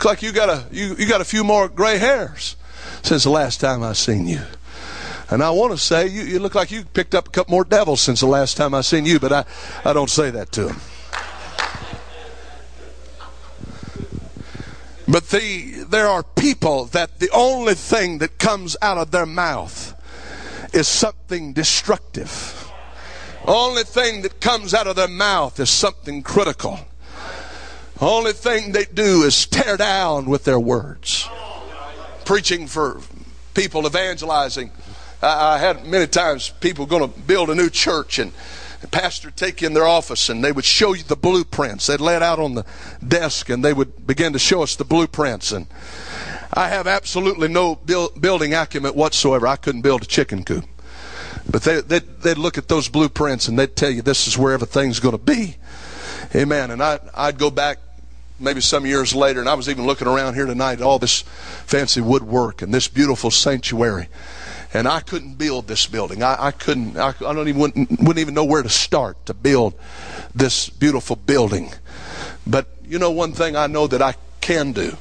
Looks 0.00 0.06
like 0.06 0.22
you 0.22 0.32
got 0.32 0.48
a 0.48 0.64
you, 0.72 0.94
you 0.98 1.06
got 1.06 1.20
a 1.20 1.26
few 1.26 1.44
more 1.44 1.68
gray 1.68 1.98
hairs 1.98 2.56
since 3.02 3.24
the 3.24 3.30
last 3.30 3.60
time 3.60 3.82
I 3.82 3.92
seen 3.92 4.26
you. 4.26 4.40
And 5.28 5.42
I 5.42 5.50
want 5.50 5.72
to 5.72 5.76
say 5.76 6.06
you, 6.06 6.22
you 6.22 6.38
look 6.38 6.54
like 6.54 6.70
you 6.70 6.84
picked 6.84 7.14
up 7.14 7.28
a 7.28 7.30
couple 7.30 7.52
more 7.52 7.64
devils 7.64 8.00
since 8.00 8.20
the 8.20 8.26
last 8.26 8.56
time 8.56 8.72
I 8.72 8.80
seen 8.80 9.04
you, 9.04 9.20
but 9.20 9.30
I, 9.30 9.44
I 9.84 9.92
don't 9.92 10.08
say 10.08 10.30
that 10.30 10.52
to 10.52 10.64
them. 10.64 10.80
But 15.06 15.28
the, 15.28 15.84
there 15.90 16.08
are 16.08 16.22
people 16.22 16.86
that 16.86 17.18
the 17.18 17.28
only 17.34 17.74
thing 17.74 18.20
that 18.20 18.38
comes 18.38 18.78
out 18.80 18.96
of 18.96 19.10
their 19.10 19.26
mouth 19.26 19.94
is 20.72 20.88
something 20.88 21.52
destructive. 21.52 22.72
Only 23.44 23.82
thing 23.82 24.22
that 24.22 24.40
comes 24.40 24.72
out 24.72 24.86
of 24.86 24.96
their 24.96 25.08
mouth 25.08 25.60
is 25.60 25.68
something 25.68 26.22
critical. 26.22 26.80
Only 28.00 28.32
thing 28.32 28.72
they 28.72 28.86
do 28.86 29.24
is 29.24 29.46
tear 29.46 29.76
down 29.76 30.26
with 30.26 30.44
their 30.44 30.60
words. 30.60 31.28
Preaching 32.24 32.66
for 32.66 33.00
people, 33.54 33.86
evangelizing. 33.86 34.70
I, 35.22 35.54
I 35.54 35.58
had 35.58 35.86
many 35.86 36.06
times 36.06 36.50
people 36.60 36.86
going 36.86 37.02
to 37.02 37.20
build 37.20 37.50
a 37.50 37.54
new 37.54 37.68
church 37.68 38.18
and 38.18 38.32
pastor 38.90 39.30
take 39.30 39.60
you 39.60 39.66
in 39.66 39.74
their 39.74 39.86
office 39.86 40.28
and 40.28 40.42
they 40.42 40.52
would 40.52 40.64
show 40.64 40.94
you 40.94 41.02
the 41.02 41.16
blueprints. 41.16 41.86
They'd 41.86 42.00
lay 42.00 42.16
it 42.16 42.22
out 42.22 42.38
on 42.38 42.54
the 42.54 42.64
desk 43.06 43.48
and 43.48 43.64
they 43.64 43.72
would 43.72 44.06
begin 44.06 44.32
to 44.32 44.38
show 44.38 44.62
us 44.62 44.76
the 44.76 44.84
blueprints. 44.84 45.52
And 45.52 45.66
I 46.54 46.68
have 46.68 46.86
absolutely 46.86 47.48
no 47.48 47.76
build, 47.76 48.20
building 48.20 48.54
acumen 48.54 48.94
whatsoever. 48.94 49.46
I 49.46 49.56
couldn't 49.56 49.82
build 49.82 50.02
a 50.02 50.06
chicken 50.06 50.44
coop. 50.44 50.64
But 51.50 51.62
they, 51.62 51.80
they'd, 51.80 52.20
they'd 52.22 52.38
look 52.38 52.58
at 52.58 52.68
those 52.68 52.88
blueprints 52.88 53.48
and 53.48 53.58
they'd 53.58 53.76
tell 53.76 53.90
you 53.90 54.02
this 54.02 54.26
is 54.26 54.38
where 54.38 54.54
everything's 54.54 55.00
going 55.00 55.16
to 55.16 55.22
be. 55.22 55.56
Amen. 56.34 56.70
And 56.70 56.82
I, 56.82 57.00
I'd 57.14 57.38
go 57.38 57.50
back 57.50 57.78
maybe 58.40 58.60
some 58.60 58.86
years 58.86 59.14
later, 59.14 59.40
and 59.40 59.48
I 59.48 59.54
was 59.54 59.68
even 59.68 59.86
looking 59.86 60.08
around 60.08 60.34
here 60.34 60.46
tonight 60.46 60.80
at 60.80 60.82
all 60.82 60.98
this 60.98 61.22
fancy 61.66 62.00
woodwork 62.00 62.62
and 62.62 62.72
this 62.72 62.88
beautiful 62.88 63.30
sanctuary. 63.30 64.08
And 64.72 64.86
I 64.86 65.00
couldn't 65.00 65.34
build 65.34 65.66
this 65.66 65.86
building. 65.86 66.22
I, 66.22 66.36
I 66.38 66.50
couldn't, 66.52 66.96
I, 66.96 67.08
I, 67.08 67.32
don't 67.34 67.48
even, 67.48 67.60
wouldn't, 67.60 67.90
wouldn't 67.90 68.18
even 68.18 68.34
know 68.34 68.44
where 68.44 68.62
to 68.62 68.68
start 68.68 69.26
to 69.26 69.34
build 69.34 69.74
this 70.34 70.68
beautiful 70.68 71.16
building. 71.16 71.72
But 72.46 72.66
you 72.84 72.98
know, 72.98 73.10
one 73.10 73.32
thing 73.32 73.56
I 73.56 73.66
know 73.66 73.86
that 73.86 74.00
I 74.00 74.14
can 74.40 74.72
do, 74.72 74.96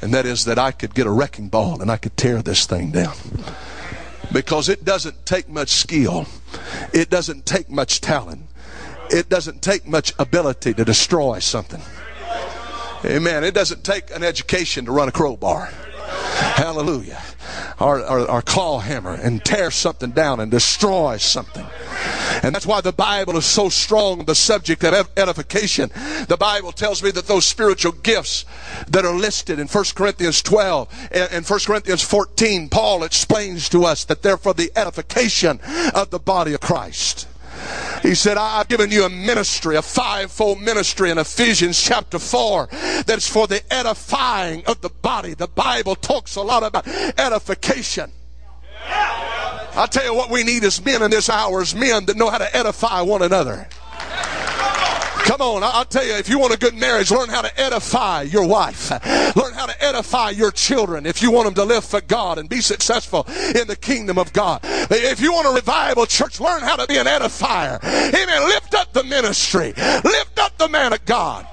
and 0.00 0.12
that 0.14 0.26
is 0.26 0.44
that 0.46 0.58
I 0.58 0.72
could 0.72 0.94
get 0.94 1.06
a 1.06 1.10
wrecking 1.10 1.48
ball 1.48 1.80
and 1.80 1.90
I 1.90 1.96
could 1.96 2.16
tear 2.16 2.42
this 2.42 2.66
thing 2.66 2.90
down. 2.90 3.14
Because 4.32 4.68
it 4.68 4.84
doesn't 4.84 5.26
take 5.26 5.48
much 5.48 5.68
skill, 5.70 6.26
it 6.92 7.10
doesn't 7.10 7.44
take 7.44 7.68
much 7.68 8.00
talent, 8.00 8.48
it 9.10 9.28
doesn't 9.28 9.62
take 9.62 9.86
much 9.86 10.14
ability 10.18 10.72
to 10.74 10.84
destroy 10.84 11.38
something. 11.38 11.82
Amen. 13.04 13.42
It 13.42 13.54
doesn't 13.54 13.82
take 13.82 14.14
an 14.14 14.22
education 14.22 14.84
to 14.84 14.92
run 14.92 15.08
a 15.08 15.12
crowbar. 15.12 15.72
Hallelujah. 16.54 17.20
Our, 17.80 18.00
our, 18.04 18.42
claw 18.42 18.78
hammer 18.78 19.14
and 19.14 19.44
tear 19.44 19.70
something 19.70 20.10
down 20.10 20.38
and 20.38 20.50
destroy 20.50 21.16
something. 21.16 21.66
And 22.42 22.54
that's 22.54 22.66
why 22.66 22.80
the 22.80 22.92
Bible 22.92 23.36
is 23.36 23.44
so 23.44 23.68
strong 23.68 24.20
on 24.20 24.26
the 24.26 24.34
subject 24.34 24.84
of 24.84 25.10
edification. 25.16 25.90
The 26.28 26.36
Bible 26.38 26.70
tells 26.70 27.02
me 27.02 27.10
that 27.10 27.26
those 27.26 27.44
spiritual 27.44 27.92
gifts 27.92 28.44
that 28.88 29.04
are 29.04 29.14
listed 29.14 29.58
in 29.58 29.66
1 29.66 29.84
Corinthians 29.94 30.42
12 30.42 31.08
and 31.10 31.44
1 31.44 31.60
Corinthians 31.60 32.02
14, 32.02 32.68
Paul 32.68 33.02
explains 33.02 33.68
to 33.70 33.84
us 33.84 34.04
that 34.04 34.22
they're 34.22 34.36
for 34.36 34.54
the 34.54 34.70
edification 34.76 35.58
of 35.94 36.10
the 36.10 36.20
body 36.20 36.54
of 36.54 36.60
Christ. 36.60 37.26
He 38.02 38.14
said, 38.14 38.36
I've 38.36 38.68
given 38.68 38.90
you 38.90 39.04
a 39.04 39.08
ministry, 39.08 39.76
a 39.76 39.82
fivefold 39.82 40.60
ministry 40.60 41.10
in 41.10 41.18
Ephesians 41.18 41.80
chapter 41.80 42.18
4 42.18 42.68
that's 43.06 43.28
for 43.28 43.46
the 43.46 43.62
edifying 43.72 44.64
of 44.66 44.80
the 44.80 44.88
body. 44.88 45.34
The 45.34 45.46
Bible 45.46 45.94
talks 45.94 46.36
a 46.36 46.42
lot 46.42 46.62
about 46.64 46.86
edification. 46.88 48.10
I 49.74 49.86
tell 49.90 50.04
you 50.04 50.14
what 50.14 50.30
we 50.30 50.42
need 50.42 50.64
as 50.64 50.84
men 50.84 51.02
in 51.02 51.10
this 51.10 51.30
hour 51.30 51.62
is 51.62 51.74
men 51.74 52.06
that 52.06 52.16
know 52.16 52.28
how 52.28 52.38
to 52.38 52.56
edify 52.56 53.00
one 53.00 53.22
another. 53.22 53.68
Come 55.24 55.40
on, 55.40 55.62
I'll 55.62 55.84
tell 55.84 56.04
you, 56.04 56.14
if 56.14 56.28
you 56.28 56.38
want 56.38 56.52
a 56.52 56.58
good 56.58 56.74
marriage, 56.74 57.10
learn 57.10 57.28
how 57.28 57.42
to 57.42 57.60
edify 57.60 58.22
your 58.22 58.46
wife. 58.46 58.90
Learn 59.36 59.54
how 59.54 59.66
to 59.66 59.84
edify 59.84 60.30
your 60.30 60.50
children 60.50 61.06
if 61.06 61.22
you 61.22 61.30
want 61.30 61.46
them 61.46 61.54
to 61.54 61.64
live 61.64 61.84
for 61.84 62.00
God 62.00 62.38
and 62.38 62.48
be 62.48 62.60
successful 62.60 63.24
in 63.28 63.66
the 63.68 63.76
kingdom 63.80 64.18
of 64.18 64.32
God. 64.32 64.60
If 64.64 65.20
you 65.20 65.32
want 65.32 65.46
a 65.46 65.52
revival 65.52 66.06
church, 66.06 66.40
learn 66.40 66.62
how 66.62 66.76
to 66.76 66.86
be 66.86 66.96
an 66.96 67.06
edifier. 67.06 67.82
Amen. 67.82 68.48
Lift 68.48 68.74
up 68.74 68.92
the 68.92 69.04
ministry. 69.04 69.72
Lift 69.76 70.38
up 70.38 70.58
the 70.58 70.68
man 70.68 70.92
of 70.92 71.04
God. 71.04 71.46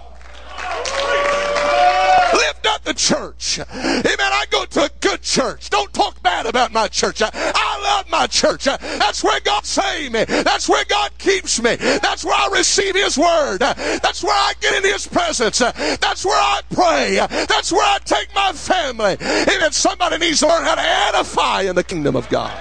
Lift 2.70 2.86
the 2.86 2.94
church. 2.94 3.60
Amen. 3.60 4.06
I 4.20 4.46
go 4.52 4.64
to 4.66 4.84
a 4.84 4.90
good 5.02 5.22
church. 5.24 5.70
Don't 5.70 5.92
talk 5.92 6.22
bad 6.22 6.46
about 6.46 6.72
my 6.72 6.88
church. 6.88 7.22
I, 7.22 7.30
I 7.34 7.82
love 7.82 8.10
my 8.10 8.28
church. 8.28 8.66
That's 8.66 9.24
where 9.24 9.40
God 9.40 9.66
saved 9.66 10.14
me. 10.14 10.24
That's 10.26 10.70
where 10.70 10.86
God 10.86 11.12
keeps 11.18 11.62
me. 11.62 11.76
That's 11.76 12.24
where 12.24 12.36
I 12.36 12.50
receive 12.52 12.96
His 12.96 13.18
word. 13.18 13.60
That's 13.60 14.24
where 14.24 14.36
I 14.36 14.54
get 14.62 14.84
in 14.84 14.92
His 14.92 15.08
presence. 15.08 15.60
That's 15.60 16.24
where 16.24 16.38
I 16.40 16.62
pray. 16.70 17.16
That's 17.48 17.72
where 17.72 17.84
I 17.84 17.98
take 18.06 18.34
my 18.36 18.54
family. 18.54 19.18
Amen. 19.20 19.72
Somebody 19.72 20.20
needs 20.20 20.42
to 20.42 20.48
learn 20.48 20.64
how 20.64 20.76
to 20.76 20.82
edify 20.82 21.62
in 21.64 21.76
the 21.76 21.84
kingdom 21.84 22.16
of 22.16 22.30
God. 22.30 22.56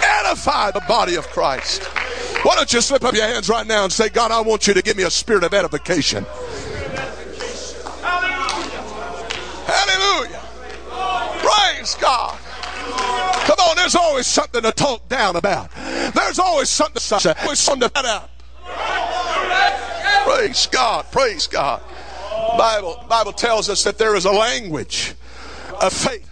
Edify 0.00 0.70
the 0.70 0.82
body 0.86 1.16
of 1.16 1.26
Christ. 1.28 1.82
Why 2.44 2.54
don't 2.54 2.72
you 2.72 2.80
slip 2.80 3.02
up 3.02 3.14
your 3.14 3.26
hands 3.26 3.48
right 3.48 3.66
now 3.66 3.82
and 3.82 3.92
say, 3.92 4.10
God, 4.10 4.30
I 4.30 4.40
want 4.42 4.68
you 4.68 4.74
to 4.74 4.82
give 4.82 4.96
me 4.96 5.02
a 5.02 5.10
spirit 5.10 5.42
of 5.42 5.52
edification. 5.52 6.24
Hallelujah. 9.68 10.40
Praise 11.40 11.94
God. 11.96 12.38
Come 13.44 13.58
on, 13.60 13.76
there's 13.76 13.94
always 13.94 14.26
something 14.26 14.62
to 14.62 14.72
talk 14.72 15.08
down 15.08 15.36
about. 15.36 15.70
There's 16.14 16.38
always 16.38 16.70
something. 16.70 17.02
Always 17.42 17.58
something 17.58 17.88
to 17.88 17.92
put 17.92 18.06
out. 18.06 18.30
Praise 20.24 20.66
God. 20.66 21.04
Praise 21.12 21.46
God. 21.46 21.82
Bible 22.56 23.04
Bible 23.08 23.32
tells 23.32 23.68
us 23.68 23.84
that 23.84 23.98
there 23.98 24.14
is 24.14 24.24
a 24.24 24.32
language 24.32 25.14
of 25.82 25.92
faith. 25.92 26.28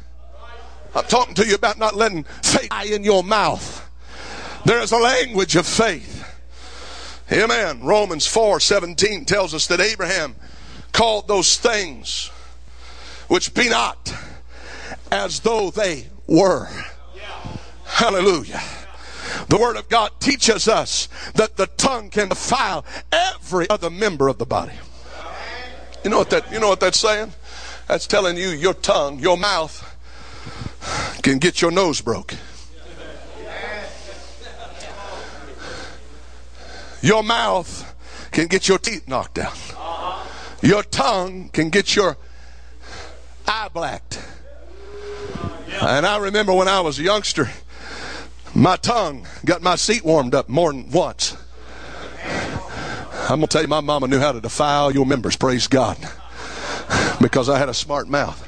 I'm 0.94 1.04
talking 1.04 1.34
to 1.34 1.46
you 1.46 1.54
about 1.54 1.78
not 1.78 1.94
letting 1.94 2.24
faith 2.42 2.70
die 2.70 2.84
in 2.84 3.04
your 3.04 3.22
mouth. 3.22 3.82
There 4.64 4.80
is 4.80 4.92
a 4.92 4.96
language 4.96 5.56
of 5.56 5.66
faith. 5.66 6.24
Amen. 7.30 7.82
Romans 7.82 8.26
4 8.26 8.60
17 8.60 9.26
tells 9.26 9.52
us 9.52 9.66
that 9.66 9.80
Abraham 9.80 10.36
called 10.92 11.28
those 11.28 11.58
things 11.58 12.30
which 13.28 13.54
be 13.54 13.68
not 13.68 14.14
as 15.10 15.40
though 15.40 15.70
they 15.70 16.06
were. 16.26 16.68
Hallelujah. 17.84 18.62
The 19.48 19.56
Word 19.56 19.76
of 19.76 19.88
God 19.88 20.10
teaches 20.18 20.68
us 20.68 21.08
that 21.34 21.56
the 21.56 21.66
tongue 21.66 22.10
can 22.10 22.28
defile 22.28 22.84
every 23.12 23.68
other 23.70 23.90
member 23.90 24.28
of 24.28 24.38
the 24.38 24.46
body. 24.46 24.74
You 26.04 26.10
know 26.10 26.18
what 26.18 26.30
that 26.30 26.50
you 26.52 26.60
know 26.60 26.68
what 26.68 26.80
that's 26.80 26.98
saying? 26.98 27.32
That's 27.88 28.06
telling 28.06 28.36
you 28.36 28.48
your 28.48 28.74
tongue, 28.74 29.18
your 29.18 29.36
mouth 29.36 29.82
can 31.22 31.38
get 31.38 31.60
your 31.60 31.70
nose 31.70 32.00
broke. 32.00 32.34
Your 37.02 37.22
mouth 37.22 37.94
can 38.32 38.46
get 38.48 38.68
your 38.68 38.78
teeth 38.78 39.06
knocked 39.06 39.38
out. 39.38 39.56
Your 40.62 40.82
tongue 40.82 41.50
can 41.50 41.70
get 41.70 41.94
your 41.94 42.16
eye 43.46 43.68
blacked. 43.72 44.22
And 45.80 46.06
I 46.06 46.18
remember 46.18 46.52
when 46.52 46.68
I 46.68 46.80
was 46.80 46.98
a 46.98 47.02
youngster, 47.02 47.50
my 48.54 48.76
tongue 48.76 49.26
got 49.44 49.62
my 49.62 49.76
seat 49.76 50.04
warmed 50.04 50.34
up 50.34 50.48
more 50.48 50.72
than 50.72 50.90
once. 50.90 51.36
I'm 53.28 53.40
going 53.40 53.42
to 53.42 53.46
tell 53.48 53.62
you, 53.62 53.68
my 53.68 53.80
mama 53.80 54.06
knew 54.06 54.20
how 54.20 54.32
to 54.32 54.40
defile 54.40 54.92
your 54.92 55.04
members, 55.04 55.36
praise 55.36 55.66
God, 55.66 55.98
because 57.20 57.48
I 57.48 57.58
had 57.58 57.68
a 57.68 57.74
smart 57.74 58.08
mouth. 58.08 58.42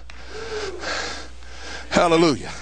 Hallelujah. 1.90 2.52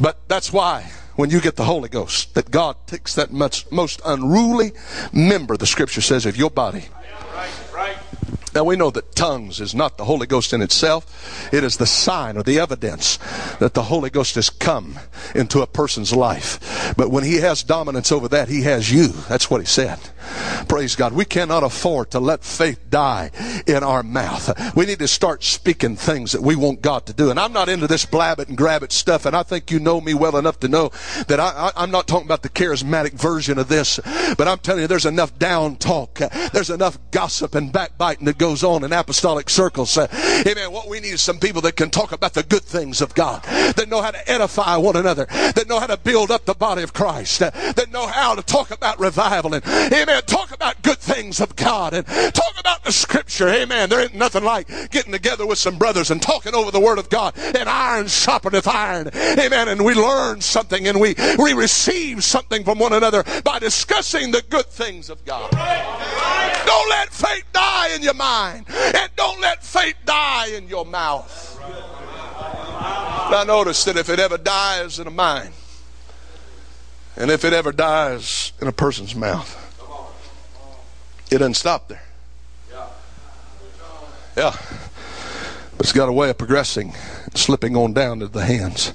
But 0.00 0.28
that's 0.28 0.52
why 0.52 0.90
when 1.16 1.30
you 1.30 1.40
get 1.40 1.56
the 1.56 1.64
Holy 1.64 1.88
Ghost, 1.88 2.34
that 2.34 2.50
God 2.50 2.76
takes 2.86 3.14
that 3.14 3.32
much, 3.32 3.70
most 3.70 4.00
unruly 4.04 4.72
member, 5.12 5.56
the 5.56 5.66
scripture 5.66 6.00
says, 6.00 6.26
of 6.26 6.36
your 6.36 6.50
body. 6.50 6.84
Now 8.54 8.64
we 8.64 8.76
know 8.76 8.90
that 8.90 9.14
tongues 9.14 9.60
is 9.60 9.74
not 9.74 9.96
the 9.96 10.04
Holy 10.04 10.26
Ghost 10.26 10.52
in 10.52 10.62
itself. 10.62 11.52
It 11.52 11.62
is 11.62 11.76
the 11.76 11.86
sign 11.86 12.36
or 12.36 12.42
the 12.42 12.58
evidence 12.58 13.18
that 13.58 13.74
the 13.74 13.84
Holy 13.84 14.10
Ghost 14.10 14.34
has 14.34 14.50
come 14.50 14.98
into 15.34 15.62
a 15.62 15.66
person's 15.66 16.12
life. 16.12 16.94
But 16.96 17.10
when 17.10 17.24
he 17.24 17.36
has 17.36 17.62
dominance 17.62 18.10
over 18.10 18.28
that, 18.28 18.48
he 18.48 18.62
has 18.62 18.90
you. 18.92 19.08
That's 19.28 19.50
what 19.50 19.60
he 19.60 19.66
said. 19.66 19.98
Praise 20.68 20.96
God. 20.96 21.12
We 21.12 21.24
cannot 21.24 21.62
afford 21.62 22.10
to 22.12 22.20
let 22.20 22.44
faith 22.44 22.90
die 22.90 23.30
in 23.66 23.82
our 23.82 24.02
mouth. 24.02 24.74
We 24.76 24.86
need 24.86 24.98
to 25.00 25.08
start 25.08 25.42
speaking 25.44 25.96
things 25.96 26.32
that 26.32 26.42
we 26.42 26.56
want 26.56 26.82
God 26.82 27.06
to 27.06 27.12
do. 27.12 27.30
And 27.30 27.38
I'm 27.38 27.52
not 27.52 27.68
into 27.68 27.86
this 27.86 28.04
blab 28.06 28.40
it 28.40 28.48
and 28.48 28.56
grab 28.56 28.82
it 28.82 28.92
stuff. 28.92 29.26
And 29.26 29.36
I 29.36 29.42
think 29.42 29.70
you 29.70 29.80
know 29.80 30.00
me 30.00 30.14
well 30.14 30.36
enough 30.36 30.60
to 30.60 30.68
know 30.68 30.90
that 31.28 31.40
I, 31.40 31.72
am 31.76 31.90
not 31.90 32.06
talking 32.06 32.26
about 32.26 32.42
the 32.42 32.48
charismatic 32.48 33.12
version 33.12 33.58
of 33.58 33.68
this. 33.68 34.00
But 34.36 34.48
I'm 34.48 34.58
telling 34.58 34.82
you, 34.82 34.86
there's 34.86 35.06
enough 35.06 35.38
down 35.38 35.76
talk. 35.76 36.20
There's 36.52 36.70
enough 36.70 36.98
gossip 37.10 37.54
and 37.54 37.72
backbiting 37.72 38.26
that 38.26 38.38
goes 38.38 38.62
on 38.62 38.84
in 38.84 38.92
apostolic 38.92 39.50
circles. 39.50 39.96
Amen. 39.96 40.72
What 40.72 40.88
we 40.88 41.00
need 41.00 41.12
is 41.12 41.22
some 41.22 41.38
people 41.38 41.62
that 41.62 41.76
can 41.76 41.90
talk 41.90 42.12
about 42.12 42.34
the 42.34 42.42
good 42.42 42.62
things 42.62 43.00
of 43.00 43.14
God, 43.14 43.42
that 43.44 43.88
know 43.88 44.02
how 44.02 44.10
to 44.10 44.30
edify 44.30 44.76
one 44.76 44.96
another, 44.96 45.26
that 45.26 45.68
know 45.68 45.80
how 45.80 45.86
to 45.86 45.96
build 45.96 46.30
up 46.30 46.44
the 46.44 46.54
body 46.54 46.82
of 46.82 46.92
Christ, 46.92 47.40
that 47.40 47.88
know 47.90 48.06
how 48.06 48.34
to 48.34 48.42
talk 48.42 48.70
about 48.70 48.98
revival 48.98 49.54
and, 49.54 49.64
amen, 49.66 50.22
talk 50.26 50.49
about 50.52 50.82
good 50.82 50.98
things 50.98 51.40
of 51.40 51.56
God 51.56 51.94
and 51.94 52.06
talk 52.06 52.58
about 52.58 52.84
the 52.84 52.92
scripture. 52.92 53.48
Amen. 53.48 53.88
There 53.88 54.00
ain't 54.00 54.14
nothing 54.14 54.44
like 54.44 54.68
getting 54.90 55.12
together 55.12 55.46
with 55.46 55.58
some 55.58 55.78
brothers 55.78 56.10
and 56.10 56.20
talking 56.20 56.54
over 56.54 56.70
the 56.70 56.80
word 56.80 56.98
of 56.98 57.08
God 57.08 57.36
and 57.38 57.68
iron 57.68 58.06
sharpeneth 58.06 58.66
iron. 58.66 59.10
Amen. 59.14 59.68
And 59.68 59.84
we 59.84 59.94
learn 59.94 60.40
something 60.40 60.86
and 60.86 61.00
we, 61.00 61.14
we 61.38 61.52
receive 61.52 62.24
something 62.24 62.64
from 62.64 62.78
one 62.78 62.92
another 62.92 63.24
by 63.44 63.58
discussing 63.58 64.30
the 64.30 64.42
good 64.48 64.66
things 64.66 65.10
of 65.10 65.24
God. 65.24 65.50
Don't 66.66 66.88
let 66.90 67.10
faith 67.10 67.44
die 67.52 67.94
in 67.94 68.02
your 68.02 68.14
mind 68.14 68.66
and 68.68 69.10
don't 69.16 69.40
let 69.40 69.64
faith 69.64 69.96
die 70.04 70.48
in 70.48 70.68
your 70.68 70.84
mouth. 70.84 71.58
I 73.32 73.44
noticed 73.46 73.86
that 73.86 73.96
if 73.96 74.08
it 74.08 74.18
ever 74.18 74.38
dies 74.38 74.98
in 74.98 75.06
a 75.06 75.10
mind, 75.10 75.52
and 77.16 77.30
if 77.30 77.44
it 77.44 77.52
ever 77.52 77.70
dies 77.70 78.52
in 78.60 78.68
a 78.68 78.72
person's 78.72 79.14
mouth, 79.14 79.69
it 81.30 81.38
doesn't 81.38 81.54
stop 81.54 81.88
there. 81.88 82.02
Yeah. 84.36 84.56
But 85.76 85.86
it's 85.86 85.92
got 85.92 86.08
a 86.08 86.12
way 86.12 86.30
of 86.30 86.38
progressing, 86.38 86.94
slipping 87.34 87.76
on 87.76 87.92
down 87.92 88.20
to 88.20 88.28
the 88.28 88.44
hands. 88.44 88.94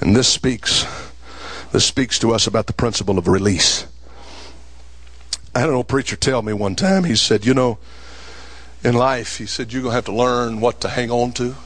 And 0.00 0.14
this 0.14 0.28
speaks 0.28 0.86
this 1.72 1.84
speaks 1.84 2.18
to 2.20 2.32
us 2.32 2.46
about 2.46 2.66
the 2.66 2.72
principle 2.72 3.18
of 3.18 3.28
release. 3.28 3.86
I 5.54 5.60
had 5.60 5.68
an 5.68 5.74
old 5.74 5.88
preacher 5.88 6.16
tell 6.16 6.40
me 6.40 6.54
one 6.54 6.76
time, 6.76 7.04
he 7.04 7.14
said, 7.14 7.44
You 7.44 7.52
know, 7.52 7.78
in 8.82 8.94
life, 8.94 9.38
he 9.38 9.46
said, 9.46 9.72
you're 9.72 9.82
going 9.82 9.90
to 9.90 9.96
have 9.96 10.04
to 10.06 10.12
learn 10.12 10.60
what 10.60 10.80
to 10.82 10.88
hang 10.88 11.10
on 11.10 11.32
to, 11.32 11.56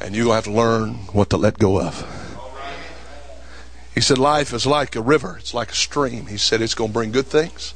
and 0.00 0.14
you're 0.14 0.26
going 0.26 0.32
to 0.32 0.34
have 0.36 0.44
to 0.44 0.52
learn 0.52 0.94
what 1.12 1.30
to 1.30 1.36
let 1.36 1.58
go 1.58 1.80
of. 1.80 2.21
He 3.94 4.00
said, 4.00 4.18
Life 4.18 4.52
is 4.52 4.66
like 4.66 4.96
a 4.96 5.00
river, 5.00 5.36
it's 5.38 5.54
like 5.54 5.70
a 5.70 5.74
stream. 5.74 6.26
He 6.26 6.38
said, 6.38 6.62
It's 6.62 6.74
going 6.74 6.90
to 6.90 6.94
bring 6.94 7.12
good 7.12 7.26
things, 7.26 7.74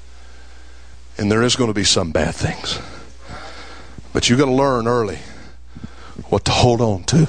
and 1.19 1.31
there 1.31 1.43
is 1.43 1.57
going 1.57 1.69
to 1.69 1.75
be 1.75 1.85
some 1.85 2.11
bad 2.11 2.35
things. 2.35 2.81
But 4.13 4.29
you're 4.29 4.39
going 4.39 4.51
to 4.51 4.57
learn 4.57 4.87
early 4.87 5.19
what 6.29 6.45
to 6.47 6.51
hold 6.51 6.81
on 6.81 7.05
to 7.05 7.29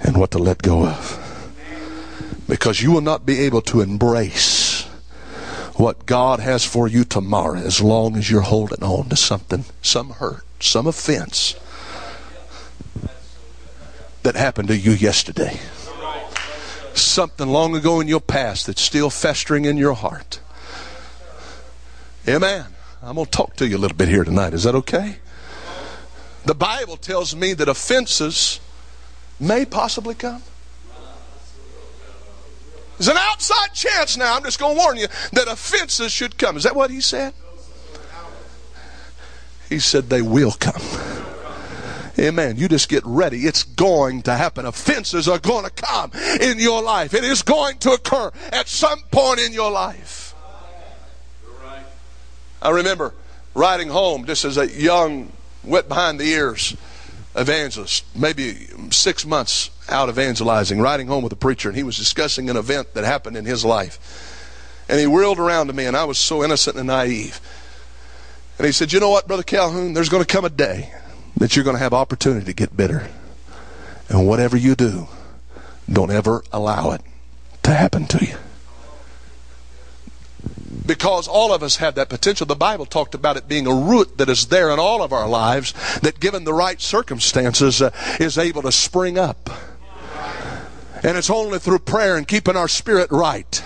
and 0.00 0.18
what 0.18 0.30
to 0.32 0.38
let 0.38 0.60
go 0.60 0.86
of. 0.86 1.18
Because 2.46 2.82
you 2.82 2.92
will 2.92 3.00
not 3.00 3.24
be 3.24 3.40
able 3.40 3.62
to 3.62 3.80
embrace 3.80 4.82
what 5.76 6.04
God 6.04 6.40
has 6.40 6.64
for 6.66 6.86
you 6.86 7.04
tomorrow 7.04 7.58
as 7.58 7.80
long 7.80 8.16
as 8.16 8.30
you're 8.30 8.42
holding 8.42 8.82
on 8.82 9.08
to 9.08 9.16
something, 9.16 9.64
some 9.80 10.10
hurt, 10.10 10.44
some 10.60 10.86
offense 10.86 11.54
that 14.22 14.36
happened 14.36 14.68
to 14.68 14.76
you 14.76 14.92
yesterday 14.92 15.58
something 16.98 17.48
long 17.48 17.74
ago 17.76 18.00
in 18.00 18.08
your 18.08 18.20
past 18.20 18.66
that's 18.66 18.82
still 18.82 19.10
festering 19.10 19.64
in 19.64 19.76
your 19.76 19.94
heart. 19.94 20.40
Amen. 22.28 22.66
I'm 23.02 23.16
going 23.16 23.26
to 23.26 23.30
talk 23.30 23.56
to 23.56 23.66
you 23.66 23.76
a 23.76 23.78
little 23.78 23.96
bit 23.96 24.08
here 24.08 24.24
tonight. 24.24 24.54
Is 24.54 24.64
that 24.64 24.74
okay? 24.76 25.16
The 26.44 26.54
Bible 26.54 26.96
tells 26.96 27.34
me 27.34 27.52
that 27.54 27.68
offenses 27.68 28.60
may 29.40 29.64
possibly 29.64 30.14
come. 30.14 30.42
There's 32.98 33.08
an 33.08 33.16
outside 33.16 33.74
chance 33.74 34.16
now, 34.16 34.36
I'm 34.36 34.44
just 34.44 34.60
going 34.60 34.76
to 34.76 34.80
warn 34.80 34.96
you, 34.96 35.08
that 35.32 35.48
offenses 35.48 36.12
should 36.12 36.38
come. 36.38 36.56
Is 36.56 36.62
that 36.62 36.76
what 36.76 36.90
he 36.90 37.00
said? 37.00 37.34
He 39.68 39.80
said 39.80 40.08
they 40.08 40.22
will 40.22 40.52
come. 40.52 40.82
Amen. 42.22 42.56
You 42.56 42.68
just 42.68 42.88
get 42.88 43.02
ready. 43.04 43.40
It's 43.40 43.64
going 43.64 44.22
to 44.22 44.34
happen. 44.34 44.64
Offenses 44.64 45.28
are 45.28 45.40
going 45.40 45.64
to 45.64 45.70
come 45.70 46.12
in 46.40 46.60
your 46.60 46.80
life. 46.80 47.14
It 47.14 47.24
is 47.24 47.42
going 47.42 47.78
to 47.78 47.90
occur 47.92 48.30
at 48.52 48.68
some 48.68 49.00
point 49.10 49.40
in 49.40 49.52
your 49.52 49.72
life. 49.72 50.34
I 52.60 52.70
remember 52.70 53.12
riding 53.54 53.88
home 53.88 54.24
just 54.24 54.44
as 54.44 54.56
a 54.56 54.68
young, 54.68 55.32
wet 55.64 55.88
behind 55.88 56.20
the 56.20 56.24
ears 56.24 56.76
evangelist, 57.34 58.04
maybe 58.14 58.68
six 58.90 59.26
months 59.26 59.70
out 59.88 60.08
evangelizing, 60.08 60.80
riding 60.80 61.08
home 61.08 61.24
with 61.24 61.32
a 61.32 61.36
preacher, 61.36 61.70
and 61.70 61.76
he 61.76 61.82
was 61.82 61.96
discussing 61.96 62.48
an 62.50 62.56
event 62.56 62.94
that 62.94 63.04
happened 63.04 63.36
in 63.36 63.46
his 63.46 63.64
life. 63.64 64.84
And 64.88 65.00
he 65.00 65.06
whirled 65.08 65.40
around 65.40 65.68
to 65.68 65.72
me, 65.72 65.86
and 65.86 65.96
I 65.96 66.04
was 66.04 66.18
so 66.18 66.44
innocent 66.44 66.76
and 66.76 66.86
naive. 66.86 67.40
And 68.58 68.66
he 68.66 68.72
said, 68.72 68.92
You 68.92 69.00
know 69.00 69.10
what, 69.10 69.26
Brother 69.26 69.42
Calhoun? 69.42 69.94
There's 69.94 70.10
going 70.10 70.22
to 70.22 70.32
come 70.32 70.44
a 70.44 70.50
day 70.50 70.92
that 71.42 71.56
you're 71.56 71.64
going 71.64 71.74
to 71.74 71.82
have 71.82 71.92
opportunity 71.92 72.46
to 72.46 72.52
get 72.52 72.76
bitter. 72.76 73.08
And 74.08 74.28
whatever 74.28 74.56
you 74.56 74.76
do, 74.76 75.08
don't 75.90 76.12
ever 76.12 76.44
allow 76.52 76.92
it 76.92 77.00
to 77.64 77.72
happen 77.72 78.06
to 78.06 78.24
you. 78.24 78.36
Because 80.86 81.26
all 81.26 81.52
of 81.52 81.64
us 81.64 81.78
have 81.78 81.96
that 81.96 82.08
potential. 82.08 82.46
The 82.46 82.54
Bible 82.54 82.86
talked 82.86 83.16
about 83.16 83.36
it 83.36 83.48
being 83.48 83.66
a 83.66 83.74
root 83.74 84.18
that 84.18 84.28
is 84.28 84.46
there 84.46 84.70
in 84.70 84.78
all 84.78 85.02
of 85.02 85.12
our 85.12 85.28
lives 85.28 85.72
that, 85.98 86.20
given 86.20 86.44
the 86.44 86.54
right 86.54 86.80
circumstances, 86.80 87.82
uh, 87.82 87.90
is 88.20 88.38
able 88.38 88.62
to 88.62 88.70
spring 88.70 89.18
up. 89.18 89.50
And 91.02 91.16
it's 91.16 91.28
only 91.28 91.58
through 91.58 91.80
prayer 91.80 92.16
and 92.16 92.28
keeping 92.28 92.56
our 92.56 92.68
spirit 92.68 93.10
right 93.10 93.60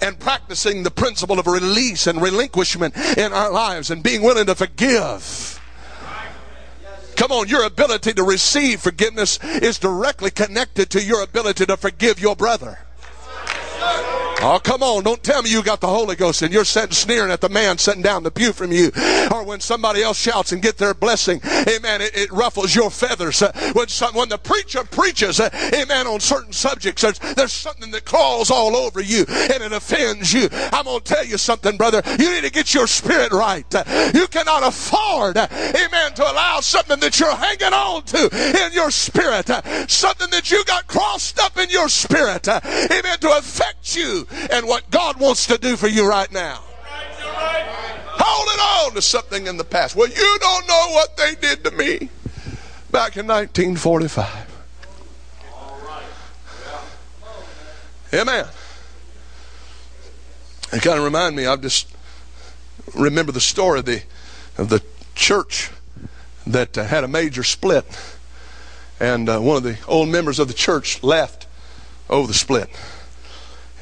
and 0.00 0.16
practicing 0.20 0.84
the 0.84 0.92
principle 0.92 1.40
of 1.40 1.48
release 1.48 2.06
and 2.06 2.22
relinquishment 2.22 2.96
in 3.16 3.32
our 3.32 3.50
lives 3.50 3.90
and 3.90 4.00
being 4.00 4.22
willing 4.22 4.46
to 4.46 4.54
forgive 4.54 5.53
Come 7.16 7.30
on, 7.32 7.48
your 7.48 7.64
ability 7.64 8.12
to 8.14 8.22
receive 8.22 8.80
forgiveness 8.80 9.38
is 9.42 9.78
directly 9.78 10.30
connected 10.30 10.90
to 10.90 11.02
your 11.02 11.22
ability 11.22 11.66
to 11.66 11.76
forgive 11.76 12.18
your 12.20 12.36
brother. 12.36 12.78
Oh, 14.46 14.58
come 14.58 14.82
on. 14.82 15.04
Don't 15.04 15.22
tell 15.22 15.40
me 15.40 15.50
you 15.50 15.62
got 15.62 15.80
the 15.80 15.86
Holy 15.86 16.16
Ghost 16.16 16.42
and 16.42 16.52
you're 16.52 16.66
sitting 16.66 16.92
sneering 16.92 17.32
at 17.32 17.40
the 17.40 17.48
man 17.48 17.78
sitting 17.78 18.02
down 18.02 18.24
the 18.24 18.30
pew 18.30 18.52
from 18.52 18.72
you. 18.72 18.92
Or 19.32 19.42
when 19.42 19.60
somebody 19.60 20.02
else 20.02 20.18
shouts 20.18 20.52
and 20.52 20.60
get 20.60 20.76
their 20.76 20.92
blessing, 20.92 21.40
amen, 21.46 22.02
it, 22.02 22.14
it 22.14 22.30
ruffles 22.30 22.74
your 22.74 22.90
feathers. 22.90 23.40
Uh, 23.40 23.52
when, 23.72 23.88
some, 23.88 24.14
when 24.14 24.28
the 24.28 24.36
preacher 24.36 24.84
preaches, 24.84 25.40
uh, 25.40 25.48
amen, 25.74 26.06
on 26.06 26.20
certain 26.20 26.52
subjects, 26.52 27.00
there's, 27.00 27.18
there's 27.34 27.54
something 27.54 27.90
that 27.92 28.04
crawls 28.04 28.50
all 28.50 28.76
over 28.76 29.00
you 29.00 29.24
and 29.28 29.62
it 29.62 29.72
offends 29.72 30.34
you. 30.34 30.50
I'm 30.52 30.84
going 30.84 31.00
to 31.00 31.14
tell 31.14 31.24
you 31.24 31.38
something, 31.38 31.78
brother. 31.78 32.02
You 32.18 32.30
need 32.30 32.44
to 32.44 32.52
get 32.52 32.74
your 32.74 32.86
spirit 32.86 33.32
right. 33.32 33.64
Uh, 33.74 34.10
you 34.12 34.26
cannot 34.26 34.62
afford, 34.62 35.38
uh, 35.38 35.48
amen, 35.50 36.12
to 36.16 36.22
allow 36.22 36.60
something 36.60 37.00
that 37.00 37.18
you're 37.18 37.34
hanging 37.34 37.72
on 37.72 38.02
to 38.02 38.62
in 38.62 38.74
your 38.74 38.90
spirit, 38.90 39.48
uh, 39.48 39.86
something 39.86 40.28
that 40.32 40.50
you 40.50 40.62
got 40.66 40.86
crossed 40.86 41.38
up 41.38 41.56
in 41.56 41.70
your 41.70 41.88
spirit, 41.88 42.46
amen, 42.46 43.18
to 43.20 43.38
affect 43.38 43.96
you 43.96 44.26
and 44.50 44.66
what 44.66 44.90
God 44.90 45.20
wants 45.20 45.46
to 45.46 45.58
do 45.58 45.76
for 45.76 45.88
you 45.88 46.08
right 46.08 46.30
now. 46.32 46.62
Holding 48.16 48.60
on 48.60 48.94
to 48.94 49.02
something 49.02 49.46
in 49.46 49.56
the 49.56 49.64
past. 49.64 49.96
Well, 49.96 50.08
you 50.08 50.38
don't 50.40 50.66
know 50.66 50.88
what 50.90 51.16
they 51.16 51.34
did 51.34 51.64
to 51.64 51.70
me 51.70 52.08
back 52.90 53.16
in 53.16 53.26
1945. 53.26 54.50
Amen. 58.14 58.46
It 60.72 60.82
kind 60.82 60.98
of 60.98 61.04
remind 61.04 61.34
me. 61.34 61.46
I 61.46 61.56
just 61.56 61.88
remember 62.94 63.32
the 63.32 63.40
story 63.40 63.80
of 63.80 63.84
the 63.84 64.02
of 64.56 64.68
the 64.68 64.82
church 65.14 65.70
that 66.46 66.78
uh, 66.78 66.84
had 66.84 67.04
a 67.04 67.08
major 67.08 67.42
split, 67.42 67.84
and 69.00 69.28
uh, 69.28 69.40
one 69.40 69.56
of 69.56 69.62
the 69.64 69.78
old 69.88 70.08
members 70.08 70.38
of 70.38 70.48
the 70.48 70.54
church 70.54 71.02
left 71.02 71.46
over 72.08 72.28
the 72.28 72.34
split. 72.34 72.70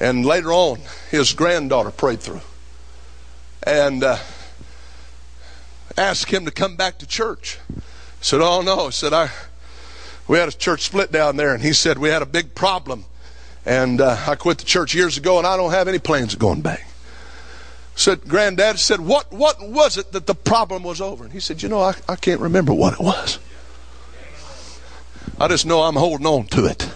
And 0.02 0.26
later 0.26 0.52
on, 0.52 0.80
his 1.12 1.32
granddaughter 1.32 1.92
prayed 1.92 2.18
through 2.18 2.40
and 3.62 4.02
uh, 4.02 4.18
asked 5.96 6.28
him 6.28 6.44
to 6.44 6.50
come 6.50 6.74
back 6.74 6.98
to 6.98 7.06
church. 7.06 7.60
Said, 8.20 8.40
"Oh 8.40 8.62
no," 8.62 8.86
he 8.86 8.92
said, 8.92 9.12
"I 9.12 9.30
we 10.26 10.38
had 10.38 10.48
a 10.48 10.52
church 10.52 10.80
split 10.82 11.12
down 11.12 11.36
there," 11.36 11.54
and 11.54 11.62
he 11.62 11.72
said 11.72 11.98
we 11.98 12.08
had 12.08 12.20
a 12.20 12.26
big 12.26 12.56
problem, 12.56 13.04
and 13.64 14.00
uh, 14.00 14.16
I 14.26 14.34
quit 14.34 14.58
the 14.58 14.64
church 14.64 14.92
years 14.92 15.16
ago, 15.16 15.38
and 15.38 15.46
I 15.46 15.56
don't 15.56 15.70
have 15.70 15.86
any 15.86 16.00
plans 16.00 16.32
of 16.32 16.40
going 16.40 16.62
back. 16.62 16.84
Said 17.94 18.26
granddad 18.26 18.80
said, 18.80 18.98
"What 18.98 19.32
what 19.32 19.62
was 19.62 19.98
it 19.98 20.10
that 20.10 20.26
the 20.26 20.34
problem 20.34 20.82
was 20.82 21.00
over?" 21.00 21.22
And 21.22 21.32
he 21.32 21.38
said, 21.38 21.62
"You 21.62 21.68
know, 21.68 21.80
I, 21.80 21.94
I 22.08 22.16
can't 22.16 22.40
remember 22.40 22.74
what 22.74 22.94
it 22.94 23.00
was. 23.00 23.38
I 25.38 25.46
just 25.46 25.64
know 25.64 25.82
I'm 25.82 25.94
holding 25.94 26.26
on 26.26 26.46
to 26.46 26.66
it." 26.66 26.88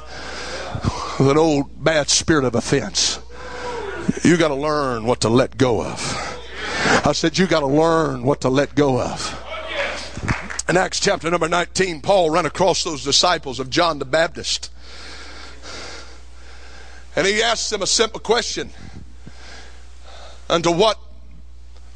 With 1.18 1.30
an 1.30 1.38
old 1.38 1.82
bad 1.82 2.10
spirit 2.10 2.44
of 2.44 2.54
offense. 2.54 3.18
You 4.22 4.36
got 4.36 4.48
to 4.48 4.54
learn 4.54 5.04
what 5.04 5.20
to 5.22 5.28
let 5.28 5.56
go 5.56 5.82
of. 5.82 6.00
I 7.04 7.12
said, 7.12 7.38
You 7.38 7.46
got 7.46 7.60
to 7.60 7.66
learn 7.66 8.22
what 8.22 8.42
to 8.42 8.48
let 8.48 8.74
go 8.74 9.00
of. 9.00 9.42
In 10.68 10.76
Acts 10.76 11.00
chapter 11.00 11.30
number 11.30 11.48
19, 11.48 12.00
Paul 12.00 12.30
ran 12.30 12.44
across 12.44 12.82
those 12.82 13.04
disciples 13.04 13.60
of 13.60 13.70
John 13.70 13.98
the 13.98 14.04
Baptist. 14.04 14.70
And 17.14 17.26
he 17.26 17.42
asked 17.42 17.70
them 17.70 17.82
a 17.82 17.86
simple 17.86 18.20
question 18.20 18.70
Unto 20.48 20.70
what 20.70 20.98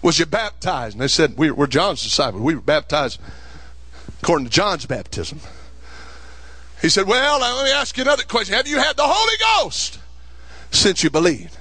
was 0.03 0.19
you 0.19 0.27
baptized? 0.27 0.95
And 0.95 1.03
they 1.03 1.09
said, 1.09 1.37
we, 1.37 1.51
We're 1.51 1.67
John's 1.67 2.03
disciples. 2.03 2.43
We 2.43 2.55
were 2.55 2.61
baptized 2.61 3.21
according 4.23 4.47
to 4.47 4.53
John's 4.53 4.87
baptism. 4.87 5.41
He 6.81 6.89
said, 6.89 7.07
Well, 7.07 7.41
let 7.41 7.65
me 7.65 7.73
ask 7.73 7.97
you 7.97 8.03
another 8.03 8.23
question. 8.23 8.55
Have 8.55 8.67
you 8.67 8.79
had 8.79 8.97
the 8.97 9.07
Holy 9.07 9.37
Ghost 9.63 9.99
since 10.71 11.03
you 11.03 11.11
believed? 11.11 11.57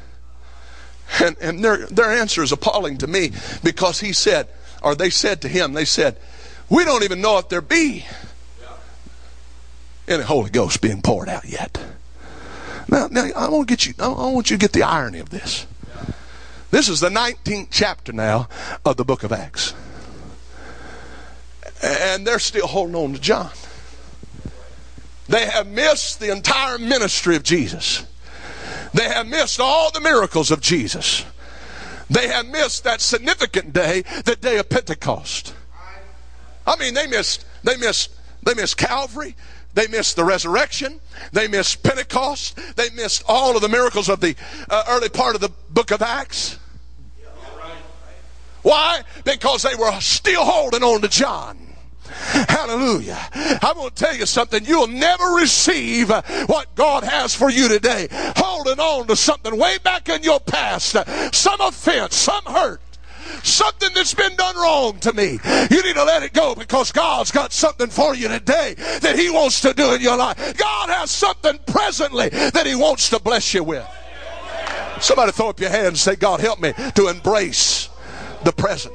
And, 1.22 1.36
and 1.42 1.64
their, 1.64 1.88
their 1.88 2.12
answer 2.12 2.44
is 2.44 2.52
appalling 2.52 2.98
to 3.00 3.08
me 3.08 3.32
because 3.64 4.00
he 4.00 4.14
said, 4.14 4.48
or 4.82 4.96
they 4.96 5.10
said 5.10 5.42
to 5.42 5.48
him, 5.48 5.74
they 5.74 5.86
said, 5.86 6.18
We 6.70 6.86
don't 6.86 7.04
even 7.04 7.22
know 7.22 7.38
if 7.38 7.50
there 7.50 7.62
be 7.62 8.06
any 10.08 10.24
Holy 10.24 10.50
Ghost 10.50 10.82
being 10.82 11.02
poured 11.02 11.30
out 11.30 11.46
yet. 11.46 11.78
Now, 12.88 13.08
now 13.08 13.30
I 13.36 13.50
want 13.50 13.68
to 13.68 13.72
get 13.72 13.86
you. 13.86 13.94
I 14.00 14.08
want 14.08 14.50
you 14.50 14.58
to 14.58 14.62
get 14.62 14.74
the 14.74 14.84
irony 14.84 15.20
of 15.20 15.30
this. 15.30 15.68
This 16.72 16.88
is 16.88 17.00
the 17.00 17.10
19th 17.10 17.68
chapter 17.72 18.14
now 18.14 18.48
of 18.86 18.98
the 18.98 19.04
book 19.04 19.24
of 19.24 19.32
Acts, 19.32 19.74
and 21.84 22.26
they're 22.26 22.40
still 22.40 22.68
holding 22.68 22.96
on 22.96 23.14
to 23.14 23.20
John. 23.20 23.50
They 25.30 25.46
have 25.46 25.68
missed 25.68 26.20
the 26.20 26.32
entire 26.32 26.80
ministry 26.80 27.36
of 27.36 27.44
Jesus. 27.44 28.04
They 28.96 29.08
have 29.08 29.28
missed 29.28 29.60
all 29.60 29.92
the 29.92 30.02
miracles 30.02 30.50
of 30.50 30.60
Jesus. 30.60 31.24
They 32.10 32.28
have 32.28 32.48
missed 32.48 32.84
that 32.86 33.00
significant 33.00 33.72
day, 33.72 34.02
the 34.26 34.36
day 34.36 34.58
of 34.58 34.70
Pentecost. 34.70 35.54
I 36.66 36.76
mean, 36.78 36.96
they 36.96 37.06
missed, 37.06 37.46
they 37.64 37.78
missed, 37.78 38.12
they 38.42 38.56
missed 38.56 38.78
Calvary. 38.78 39.36
They 39.76 39.88
missed 39.88 40.16
the 40.16 40.24
resurrection. 40.24 41.00
They 41.32 41.48
missed 41.48 41.84
Pentecost. 41.84 42.60
They 42.76 42.90
missed 42.90 43.24
all 43.28 43.56
of 43.56 43.62
the 43.62 43.70
miracles 43.70 44.10
of 44.10 44.22
the 44.22 44.36
uh, 44.68 44.84
early 44.90 45.10
part 45.10 45.36
of 45.36 45.42
the 45.42 45.52
book 45.70 45.92
of 45.92 46.02
Acts. 46.02 46.58
Why? 48.64 49.04
Because 49.24 49.62
they 49.62 49.76
were 49.76 49.92
still 50.02 50.44
holding 50.44 50.82
on 50.82 51.02
to 51.02 51.08
John. 51.08 51.69
Hallelujah. 52.10 53.18
I'm 53.62 53.76
going 53.76 53.90
to 53.90 53.96
tell 53.96 54.16
you 54.16 54.26
something. 54.26 54.64
You'll 54.66 54.88
never 54.88 55.26
receive 55.36 56.12
uh, 56.12 56.22
what 56.46 56.74
God 56.76 57.04
has 57.04 57.36
for 57.36 57.50
you 57.50 57.68
today. 57.68 58.08
Holding 58.12 58.80
on 58.80 59.08
to 59.08 59.16
something 59.16 59.58
way 59.58 59.78
back 59.84 60.10
in 60.10 60.24
your 60.24 60.40
past, 60.40 60.96
some 61.34 61.62
offense, 61.62 62.16
some 62.16 62.44
hurt 62.46 62.82
something 63.44 63.90
that's 63.94 64.14
been 64.14 64.36
done 64.36 64.56
wrong 64.56 65.00
to 65.00 65.14
me. 65.14 65.40
You 65.70 65.84
need 65.84 65.96
to 65.96 66.04
let 66.04 66.24
it 66.24 66.34
go 66.34 66.56
because 66.56 66.92
God's 66.92 67.32
got 67.32 67.54
something 67.54 67.88
for 67.88 68.16
you 68.16 68.28
today 68.28 68.76
that 69.02 69.18
He 69.18 69.30
wants 69.30 69.62
to 69.62 69.74
do 69.74 69.94
in 69.94 70.02
your 70.02 70.18
life. 70.18 70.58
God 70.58 70.90
has 70.90 71.12
something 71.12 71.60
presently 71.68 72.30
that 72.30 72.66
He 72.66 72.76
wants 72.76 73.10
to 73.10 73.20
bless 73.20 73.54
you 73.54 73.64
with. 73.64 73.88
Somebody 75.00 75.32
throw 75.32 75.50
up 75.50 75.60
your 75.60 75.70
hands 75.70 75.88
and 75.88 75.98
say, 75.98 76.16
God, 76.16 76.40
help 76.40 76.60
me 76.60 76.74
to 76.96 77.08
embrace 77.08 77.90
the 78.44 78.52
present. 78.52 78.94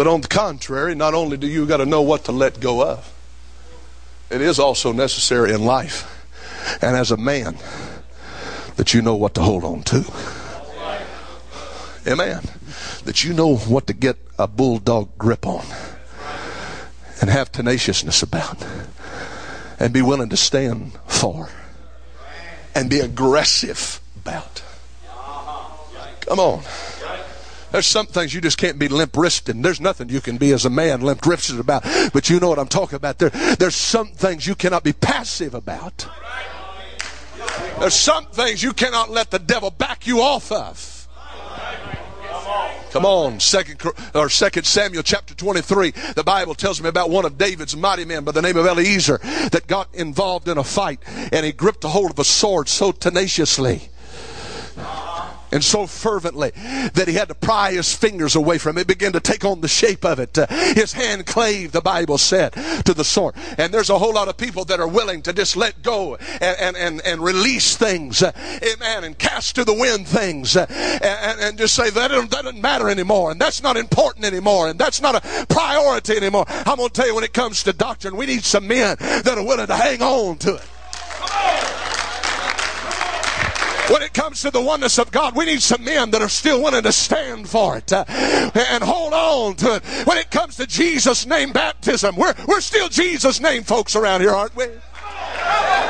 But 0.00 0.06
on 0.06 0.22
the 0.22 0.28
contrary, 0.28 0.94
not 0.94 1.12
only 1.12 1.36
do 1.36 1.46
you 1.46 1.66
got 1.66 1.76
to 1.76 1.84
know 1.84 2.00
what 2.00 2.24
to 2.24 2.32
let 2.32 2.58
go 2.58 2.82
of, 2.82 3.12
it 4.30 4.40
is 4.40 4.58
also 4.58 4.94
necessary 4.94 5.52
in 5.52 5.66
life 5.66 6.26
and 6.80 6.96
as 6.96 7.10
a 7.10 7.18
man 7.18 7.58
that 8.76 8.94
you 8.94 9.02
know 9.02 9.14
what 9.14 9.34
to 9.34 9.42
hold 9.42 9.62
on 9.62 9.82
to. 9.82 10.02
Amen. 12.06 12.40
That 13.04 13.24
you 13.24 13.34
know 13.34 13.56
what 13.56 13.88
to 13.88 13.92
get 13.92 14.16
a 14.38 14.48
bulldog 14.48 15.18
grip 15.18 15.46
on 15.46 15.66
and 17.20 17.28
have 17.28 17.52
tenaciousness 17.52 18.22
about 18.22 18.64
and 19.78 19.92
be 19.92 20.00
willing 20.00 20.30
to 20.30 20.36
stand 20.38 20.92
for 21.08 21.50
and 22.74 22.88
be 22.88 23.00
aggressive 23.00 24.00
about. 24.16 24.62
Come 26.20 26.40
on. 26.40 26.62
There's 27.72 27.86
some 27.86 28.06
things 28.06 28.34
you 28.34 28.40
just 28.40 28.58
can't 28.58 28.78
be 28.78 28.88
limp 28.88 29.16
wristed. 29.16 29.62
There's 29.62 29.80
nothing 29.80 30.08
you 30.08 30.20
can 30.20 30.36
be 30.36 30.52
as 30.52 30.64
a 30.64 30.70
man 30.70 31.00
limp 31.00 31.24
wristed 31.24 31.60
about. 31.60 31.84
But 32.12 32.28
you 32.28 32.40
know 32.40 32.48
what 32.48 32.58
I'm 32.58 32.68
talking 32.68 32.96
about. 32.96 33.18
There, 33.18 33.30
there's 33.30 33.76
some 33.76 34.08
things 34.08 34.46
you 34.46 34.54
cannot 34.54 34.82
be 34.82 34.92
passive 34.92 35.54
about. 35.54 36.06
There's 37.78 37.94
some 37.94 38.26
things 38.26 38.62
you 38.62 38.72
cannot 38.72 39.10
let 39.10 39.30
the 39.30 39.38
devil 39.38 39.70
back 39.70 40.06
you 40.06 40.20
off 40.20 40.50
of. 40.52 40.96
Come 42.90 43.06
on, 43.06 43.38
second 43.38 43.80
or 44.14 44.28
second 44.28 44.64
Samuel 44.64 45.04
chapter 45.04 45.32
23. 45.32 45.92
The 46.16 46.24
Bible 46.24 46.56
tells 46.56 46.82
me 46.82 46.88
about 46.88 47.08
one 47.08 47.24
of 47.24 47.38
David's 47.38 47.76
mighty 47.76 48.04
men 48.04 48.24
by 48.24 48.32
the 48.32 48.42
name 48.42 48.56
of 48.56 48.66
Eleazar 48.66 49.18
that 49.52 49.68
got 49.68 49.94
involved 49.94 50.48
in 50.48 50.58
a 50.58 50.64
fight 50.64 50.98
and 51.32 51.46
he 51.46 51.52
gripped 51.52 51.84
a 51.84 51.88
hold 51.88 52.10
of 52.10 52.18
a 52.18 52.24
sword 52.24 52.68
so 52.68 52.90
tenaciously 52.90 53.90
and 55.52 55.62
so 55.62 55.86
fervently 55.86 56.50
that 56.94 57.04
he 57.06 57.14
had 57.14 57.28
to 57.28 57.34
pry 57.34 57.72
his 57.72 57.94
fingers 57.94 58.36
away 58.36 58.58
from 58.58 58.78
it. 58.78 58.82
it 58.82 58.86
began 58.86 59.12
to 59.12 59.20
take 59.20 59.44
on 59.44 59.60
the 59.60 59.68
shape 59.68 60.04
of 60.04 60.18
it. 60.18 60.36
Uh, 60.36 60.46
his 60.48 60.92
hand 60.92 61.26
clave, 61.26 61.72
the 61.72 61.80
Bible 61.80 62.18
said, 62.18 62.52
to 62.84 62.94
the 62.94 63.04
sword. 63.04 63.34
And 63.58 63.72
there's 63.72 63.90
a 63.90 63.98
whole 63.98 64.14
lot 64.14 64.28
of 64.28 64.36
people 64.36 64.64
that 64.66 64.80
are 64.80 64.88
willing 64.88 65.22
to 65.22 65.32
just 65.32 65.56
let 65.56 65.82
go 65.82 66.16
and, 66.16 66.56
and, 66.60 66.76
and, 66.76 67.00
and 67.04 67.20
release 67.22 67.76
things. 67.76 68.22
Uh, 68.22 68.32
amen. 68.62 69.04
And 69.04 69.18
cast 69.18 69.54
to 69.56 69.64
the 69.64 69.74
wind 69.74 70.06
things. 70.06 70.56
Uh, 70.56 70.66
and, 70.70 71.40
and 71.40 71.58
just 71.58 71.74
say, 71.74 71.90
that 71.90 72.08
doesn't, 72.08 72.30
that 72.30 72.44
doesn't 72.44 72.60
matter 72.60 72.88
anymore. 72.88 73.30
And 73.30 73.40
that's 73.40 73.62
not 73.62 73.76
important 73.76 74.24
anymore. 74.24 74.68
And 74.68 74.78
that's 74.78 75.00
not 75.00 75.14
a 75.14 75.46
priority 75.46 76.16
anymore. 76.16 76.44
I'm 76.48 76.76
going 76.76 76.88
to 76.88 76.94
tell 76.94 77.06
you 77.06 77.14
when 77.14 77.24
it 77.24 77.32
comes 77.32 77.62
to 77.64 77.72
doctrine, 77.72 78.16
we 78.16 78.26
need 78.26 78.44
some 78.44 78.66
men 78.66 78.96
that 78.98 79.36
are 79.36 79.44
willing 79.44 79.66
to 79.66 79.76
hang 79.76 80.02
on 80.02 80.38
to 80.38 80.56
it. 80.56 80.68
When 83.90 84.02
it 84.02 84.14
comes 84.14 84.42
to 84.42 84.50
the 84.50 84.60
oneness 84.60 84.98
of 84.98 85.10
God, 85.10 85.34
we 85.34 85.46
need 85.46 85.60
some 85.60 85.84
men 85.84 86.12
that 86.12 86.22
are 86.22 86.28
still 86.28 86.62
willing 86.62 86.84
to 86.84 86.92
stand 86.92 87.48
for 87.48 87.76
it 87.76 87.92
uh, 87.92 88.04
and 88.54 88.84
hold 88.84 89.12
on 89.12 89.56
to 89.56 89.76
it. 89.76 89.84
When 90.06 90.16
it 90.16 90.30
comes 90.30 90.56
to 90.56 90.66
Jesus' 90.66 91.26
name 91.26 91.52
baptism, 91.52 92.14
we're, 92.14 92.34
we're 92.46 92.60
still 92.60 92.88
Jesus' 92.88 93.40
name 93.40 93.64
folks 93.64 93.96
around 93.96 94.20
here, 94.20 94.30
aren't 94.30 94.54
we? 94.54 94.66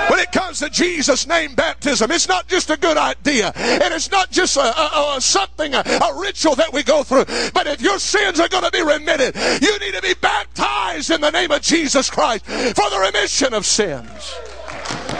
When 0.08 0.18
it 0.18 0.32
comes 0.32 0.60
to 0.60 0.70
Jesus' 0.70 1.26
name 1.26 1.54
baptism, 1.54 2.10
it's 2.10 2.26
not 2.26 2.48
just 2.48 2.70
a 2.70 2.76
good 2.76 2.96
idea, 2.96 3.52
and 3.54 3.94
it's 3.94 4.10
not 4.10 4.30
just 4.30 4.56
a, 4.56 4.60
a, 4.60 5.16
a 5.16 5.20
something, 5.20 5.74
a, 5.74 5.80
a 5.80 6.20
ritual 6.20 6.54
that 6.56 6.72
we 6.72 6.82
go 6.82 7.02
through. 7.02 7.26
But 7.52 7.66
if 7.66 7.80
your 7.80 7.98
sins 7.98 8.40
are 8.40 8.48
going 8.48 8.64
to 8.64 8.70
be 8.70 8.82
remitted, 8.82 9.36
you 9.62 9.78
need 9.78 9.94
to 9.94 10.02
be 10.02 10.14
baptized 10.14 11.10
in 11.10 11.20
the 11.20 11.30
name 11.30 11.50
of 11.52 11.60
Jesus 11.60 12.10
Christ 12.10 12.46
for 12.46 12.90
the 12.90 13.10
remission 13.12 13.54
of 13.54 13.66
sins. 13.66 14.34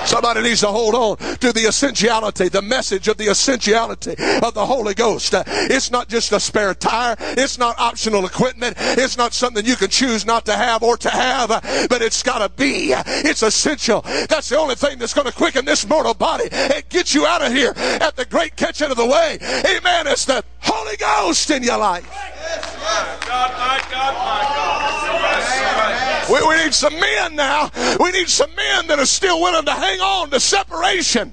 Somebody 0.07 0.43
needs 0.43 0.61
to 0.61 0.69
hold 0.69 0.95
on 0.95 1.17
to 1.39 1.53
the 1.53 1.67
essentiality, 1.69 2.49
the 2.49 2.63
message 2.63 3.09
of 3.09 3.17
the 3.19 3.29
essentiality 3.29 4.13
of 4.43 4.55
the 4.55 4.65
Holy 4.67 4.95
Ghost. 4.95 5.35
It's 5.37 5.91
not 5.91 6.09
just 6.09 6.33
a 6.33 6.41
spare 6.41 6.75
tire. 6.75 7.17
It's 7.21 7.59
not 7.59 7.79
optional 7.79 8.27
equipment. 8.27 8.77
It's 8.79 9.17
not 9.17 9.35
something 9.35 9.65
you 9.65 9.77
can 9.77 9.89
choose 9.89 10.25
not 10.25 10.47
to 10.47 10.57
have 10.57 10.83
or 10.83 10.97
to 10.97 11.11
have, 11.11 11.49
but 11.89 12.03
it's 12.03 12.23
got 12.23 12.39
to 12.39 12.49
be. 12.49 12.93
It's 12.93 13.43
essential. 13.43 14.01
That's 14.01 14.49
the 14.49 14.59
only 14.59 14.75
thing 14.75 14.99
that's 14.99 15.15
going 15.15 15.27
to 15.27 15.33
quicken 15.33 15.65
this 15.65 15.87
mortal 15.87 16.15
body 16.15 16.49
and 16.51 16.89
get 16.89 17.15
you 17.15 17.27
out 17.27 17.43
of 17.43 17.53
here 17.53 17.73
at 17.77 18.17
the 18.17 18.25
great 18.25 18.57
catch 18.57 18.71
catching 18.71 18.91
of 18.91 18.97
the 18.97 19.07
way. 19.07 19.39
Amen. 19.41 20.07
It's 20.07 20.25
the 20.25 20.45
Holy 20.61 20.97
Ghost 20.97 21.51
in 21.51 21.63
your 21.63 21.79
life. 21.79 22.07
Yes, 22.07 22.77
yes. 22.79 23.27
God, 23.27 23.51
my 23.53 23.81
God, 23.91 24.15
my 24.15 24.43
God. 24.55 24.81
Yes, 25.23 26.00
we, 26.31 26.47
we 26.47 26.57
need 26.63 26.75
some 26.75 26.99
men 26.99 27.35
now. 27.35 27.71
We 27.99 28.13
need 28.13 28.29
some 28.29 28.55
men 28.55 28.87
that 28.87 28.99
are 28.99 29.07
still 29.07 29.41
willing 29.41 29.65
to 29.65 29.73
hang 29.73 30.01
on 30.01 30.31
to 30.31 30.41
separation 30.41 31.33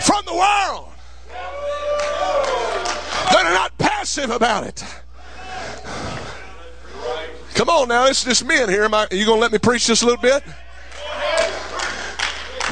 from 0.00 0.24
the 0.24 0.34
world. 0.34 0.88
That 3.30 3.46
are 3.46 3.54
not 3.54 3.76
passive 3.78 4.30
about 4.30 4.64
it. 4.64 4.84
Come 7.54 7.68
on 7.68 7.88
now, 7.88 8.06
it's 8.06 8.24
just 8.24 8.44
men 8.44 8.68
here. 8.68 8.84
Am 8.84 8.94
I, 8.94 9.06
are 9.10 9.14
you 9.14 9.24
going 9.24 9.38
to 9.38 9.42
let 9.42 9.52
me 9.52 9.58
preach 9.58 9.86
this 9.86 10.02
a 10.02 10.06
little 10.06 10.20
bit? 10.20 10.42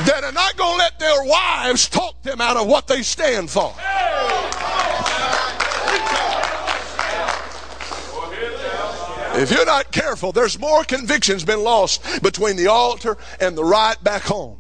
That 0.07 0.25
are 0.25 0.33
not 0.33 0.57
going 0.57 0.73
to 0.73 0.79
let 0.79 0.99
their 0.99 1.25
wives 1.25 1.89
talk 1.89 2.21
them 2.23 2.41
out 2.41 2.57
of 2.57 2.67
what 2.67 2.89
they 2.89 3.03
stand 3.03 3.51
for. 3.51 3.75
If 9.35 9.51
you're 9.51 9.67
not 9.67 9.91
careful, 9.93 10.33
there's 10.33 10.59
more 10.59 10.85
convictions 10.85 11.45
been 11.45 11.63
lost 11.63 12.23
between 12.23 12.57
the 12.57 12.67
altar 12.67 13.17
and 13.41 13.57
the 13.57 13.65
right 13.65 13.97
back 14.03 14.23
home. 14.23 14.59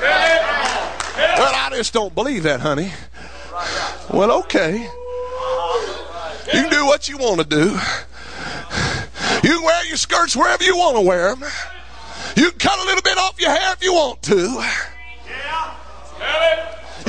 Well, 0.00 1.52
I 1.54 1.70
just 1.72 1.92
don't 1.92 2.14
believe 2.14 2.42
that, 2.44 2.60
honey. 2.60 2.92
Well, 4.12 4.32
okay. 4.40 4.88
You 6.46 6.62
can 6.62 6.70
do 6.70 6.84
what 6.86 7.08
you 7.08 7.16
want 7.18 7.40
to 7.40 7.46
do. 7.46 7.78
You 9.42 9.54
can 9.56 9.62
wear 9.64 9.84
your 9.86 9.96
skirts 9.96 10.36
wherever 10.36 10.62
you 10.64 10.76
want 10.76 10.96
to 10.96 11.02
wear 11.02 11.34
them. 11.34 11.48
You 12.36 12.50
can 12.50 12.58
cut 12.58 12.78
a 12.78 12.84
little 12.84 13.02
bit 13.02 13.18
off 13.18 13.40
your 13.40 13.50
hair 13.50 13.72
if 13.72 13.82
you 13.84 13.92
want 13.92 14.22
to. 14.22 14.64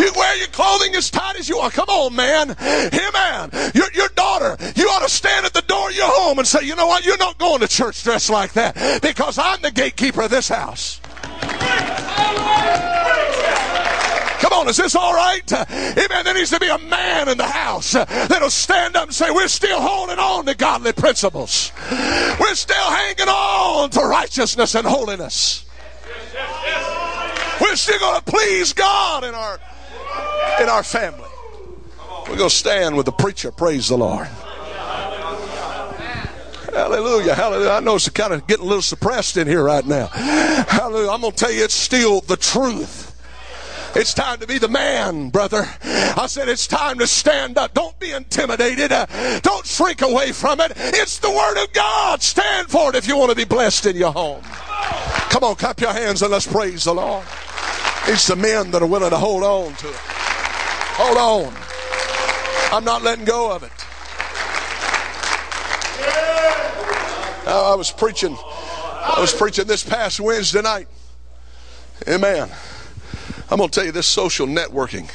You 0.04 0.12
wear 0.18 0.36
your 0.36 0.47
clothing 0.47 0.93
as 0.95 1.10
tight 1.10 1.38
as 1.39 1.47
you 1.47 1.60
want. 1.60 1.74
Come 1.74 1.88
on, 1.88 2.14
man. 2.14 2.49
Hey, 2.60 3.10
man. 3.14 3.49
Your, 3.74 3.89
your 3.93 4.10
daughter, 4.10 4.58
you 4.76 4.86
ought 4.89 5.01
to 5.01 5.10
stand 5.10 5.45
at 5.45 5.54
the 5.54 5.62
door 5.62 5.91
of 5.91 5.95
your 5.95 6.10
home 6.10 6.39
and 6.39 6.45
say, 6.45 6.66
you 6.66 6.76
know 6.76 6.88
what? 6.88 7.06
You're 7.06 7.18
not 7.18 7.38
going 7.38 7.62
to 7.62 7.70
church 7.70 8.04
dressed 8.04 8.30
like 8.30 8.51
that 8.54 9.01
because 9.01 9.38
I'm 9.38 9.62
the 9.62 9.72
gatekeeper 9.72 10.24
of 10.24 10.30
this 10.30 10.49
house. 10.49 10.99
Come 14.41 14.51
on, 14.51 14.68
is 14.68 14.76
this 14.76 14.93
all 14.93 15.14
right? 15.14 15.54
Amen. 15.72 16.26
There 16.26 16.34
needs 16.34 16.49
to 16.49 16.60
be 16.60 16.68
a 16.68 16.80
man 16.80 17.30
in 17.30 17.38
the 17.38 17.47
house 17.47 17.93
that'll 17.93 18.49
stand 18.49 18.97
up 18.97 19.06
and 19.06 19.14
say, 19.14 19.32
We're 19.32 19.47
still 19.47 19.80
holding 19.80 20.20
on 20.20 20.45
to 20.47 20.54
godly 20.54 20.91
principles. 20.91 21.72
We're 22.41 22.56
still 22.56 22.76
hanging 22.76 23.30
on 23.30 23.89
to 23.91 24.01
righteousness 24.01 24.76
and 24.76 24.86
holiness. 24.86 25.66
We're 27.62 27.78
still 27.78 27.99
going 27.99 28.20
to 28.20 28.26
please 28.30 28.74
God 28.74 29.24
in 29.24 29.34
our 29.34 29.60
in 30.61 30.70
our 30.70 30.84
family. 30.84 31.30
We're 32.30 32.38
going 32.38 32.49
to 32.49 32.55
stand 32.55 32.95
with 32.95 33.05
the 33.05 33.11
preacher. 33.11 33.51
Praise 33.51 33.89
the 33.89 33.97
Lord. 33.97 34.28
Hallelujah. 36.74 37.36
Hallelujah. 37.36 37.70
I 37.70 37.80
know 37.82 37.95
it's 37.95 38.09
kind 38.09 38.34
of 38.34 38.47
getting 38.47 38.66
a 38.66 38.68
little 38.68 38.82
suppressed 38.82 39.38
in 39.38 39.47
here 39.47 39.64
right 39.64 39.86
now. 39.86 40.07
Hallelujah. 40.07 41.11
I'm 41.11 41.22
going 41.22 41.34
to 41.34 41.38
tell 41.38 41.51
you 41.51 41.64
it's 41.64 41.74
still 41.74 42.22
the 42.22 42.38
truth. 42.38 43.11
It's 43.95 44.16
time 44.16 44.39
to 44.39 44.47
be 44.47 44.57
the 44.57 44.70
man, 44.70 45.30
brother. 45.30 45.70
I 45.84 46.26
said 46.28 46.49
it's 46.49 46.66
time 46.66 46.97
to 46.97 47.05
stand 47.05 47.59
up. 47.59 47.76
Don't 47.76 47.97
be 47.99 48.11
intimidated. 48.11 48.91
Uh, 48.91 49.05
don't 49.41 49.66
shrink 49.68 50.01
away 50.01 50.32
from 50.32 50.59
it. 50.61 50.72
It's 50.76 51.20
the 51.20 51.30
Word 51.30 51.64
of 51.64 51.72
God. 51.74 52.24
Stand 52.24 52.70
for 52.70 52.89
it 52.89 52.95
if 52.95 53.07
you 53.07 53.18
want 53.18 53.30
to 53.30 53.36
be 53.36 53.45
blessed 53.45 53.86
in 53.86 53.95
your 53.95 54.11
home. 54.11 54.41
Come 55.30 55.43
on, 55.43 55.55
clap 55.55 55.80
your 55.80 55.93
hands 55.93 56.24
and 56.24 56.32
let's 56.32 56.47
praise 56.47 56.86
the 56.86 56.95
Lord. 56.95 57.24
It's 58.06 58.28
the 58.28 58.36
men 58.36 58.72
that 58.72 58.82
are 58.82 58.88
willing 58.88 59.12
to 59.12 59.18
hold 59.18 59.43
on 59.43 59.74
to 59.76 59.88
it. 59.88 59.95
Hold 59.95 61.18
on. 61.18 61.54
I'm 62.74 62.84
not 62.84 63.01
letting 63.01 63.26
go 63.26 63.56
of 63.56 63.64
it. 63.64 63.72
I 67.47 67.76
was 67.76 67.91
preaching. 67.91 68.36
I 68.36 69.18
was 69.20 69.34
preaching 69.34 69.66
this 69.68 69.84
past 69.84 70.20
Wednesday 70.20 70.62
night. 70.62 70.88
Amen. 72.08 72.49
I'm 73.49 73.58
going 73.58 73.70
to 73.70 73.74
tell 73.74 73.86
you 73.86 73.91
this 73.91 74.08
social 74.08 74.47
networking 74.47 75.10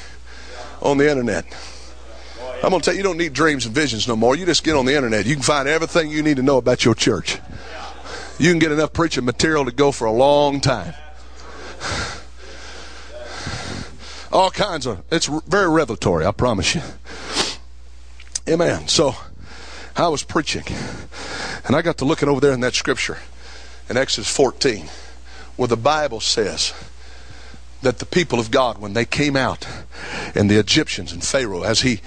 on 0.80 0.99
the 0.99 1.11
internet. 1.11 1.45
I'm 2.62 2.70
going 2.70 2.80
to 2.80 2.84
tell 2.84 2.95
you, 2.95 2.99
you 2.99 3.05
don't 3.05 3.18
need 3.18 3.32
dreams 3.32 3.66
and 3.66 3.74
visions 3.74 4.09
no 4.09 4.16
more. 4.16 4.36
You 4.36 4.47
just 4.47 4.64
get 4.64 4.76
on 4.76 4.86
the 4.86 4.95
internet. 4.95 5.26
You 5.26 5.34
can 5.34 5.43
find 5.43 5.68
everything 5.68 6.11
you 6.11 6.22
need 6.22 6.36
to 6.36 6.43
know 6.43 6.57
about 6.57 6.84
your 6.84 6.95
church. 6.95 7.39
You 8.39 8.51
can 8.51 8.59
get 8.59 8.72
enough 8.72 8.93
preaching 8.93 9.24
material 9.24 9.64
to 9.64 9.72
go 9.72 9.93
for 9.93 10.07
a 10.07 10.12
long 10.12 10.61
time. 10.61 10.95
All 14.31 14.51
kinds 14.51 14.87
of, 14.87 15.03
it's 15.11 15.26
very 15.26 15.68
revelatory, 15.68 16.26
I 16.26 16.33
promise 16.33 16.74
you. 16.74 16.83
Amen. 18.47 18.89
So 18.89 19.14
I 19.97 20.09
was 20.09 20.22
preaching, 20.22 20.64
and 21.64 21.74
I 21.74 21.83
got 21.83 21.99
to 21.99 22.05
looking 22.05 22.29
over 22.29 22.41
there 22.41 22.53
in 22.53 22.61
that 22.61 22.74
scripture 22.74 23.18
in 23.89 23.97
Exodus 23.97 24.35
14, 24.35 24.89
where 25.57 25.68
the 25.68 25.76
Bible 25.76 26.20
says 26.20 26.74
that 27.81 28.01
the 28.01 28.07
people 28.07 28.39
of 28.39 28.51
God, 28.51 28.79
when 28.79 28.93
they 28.93 29.05
came 29.05 29.35
out, 29.35 29.66
and 30.35 30.51
the 30.51 30.59
Egyptians 30.59 31.12
and 31.12 31.24
Pharaoh, 31.24 31.62
as 31.62 31.81
he 31.81 32.01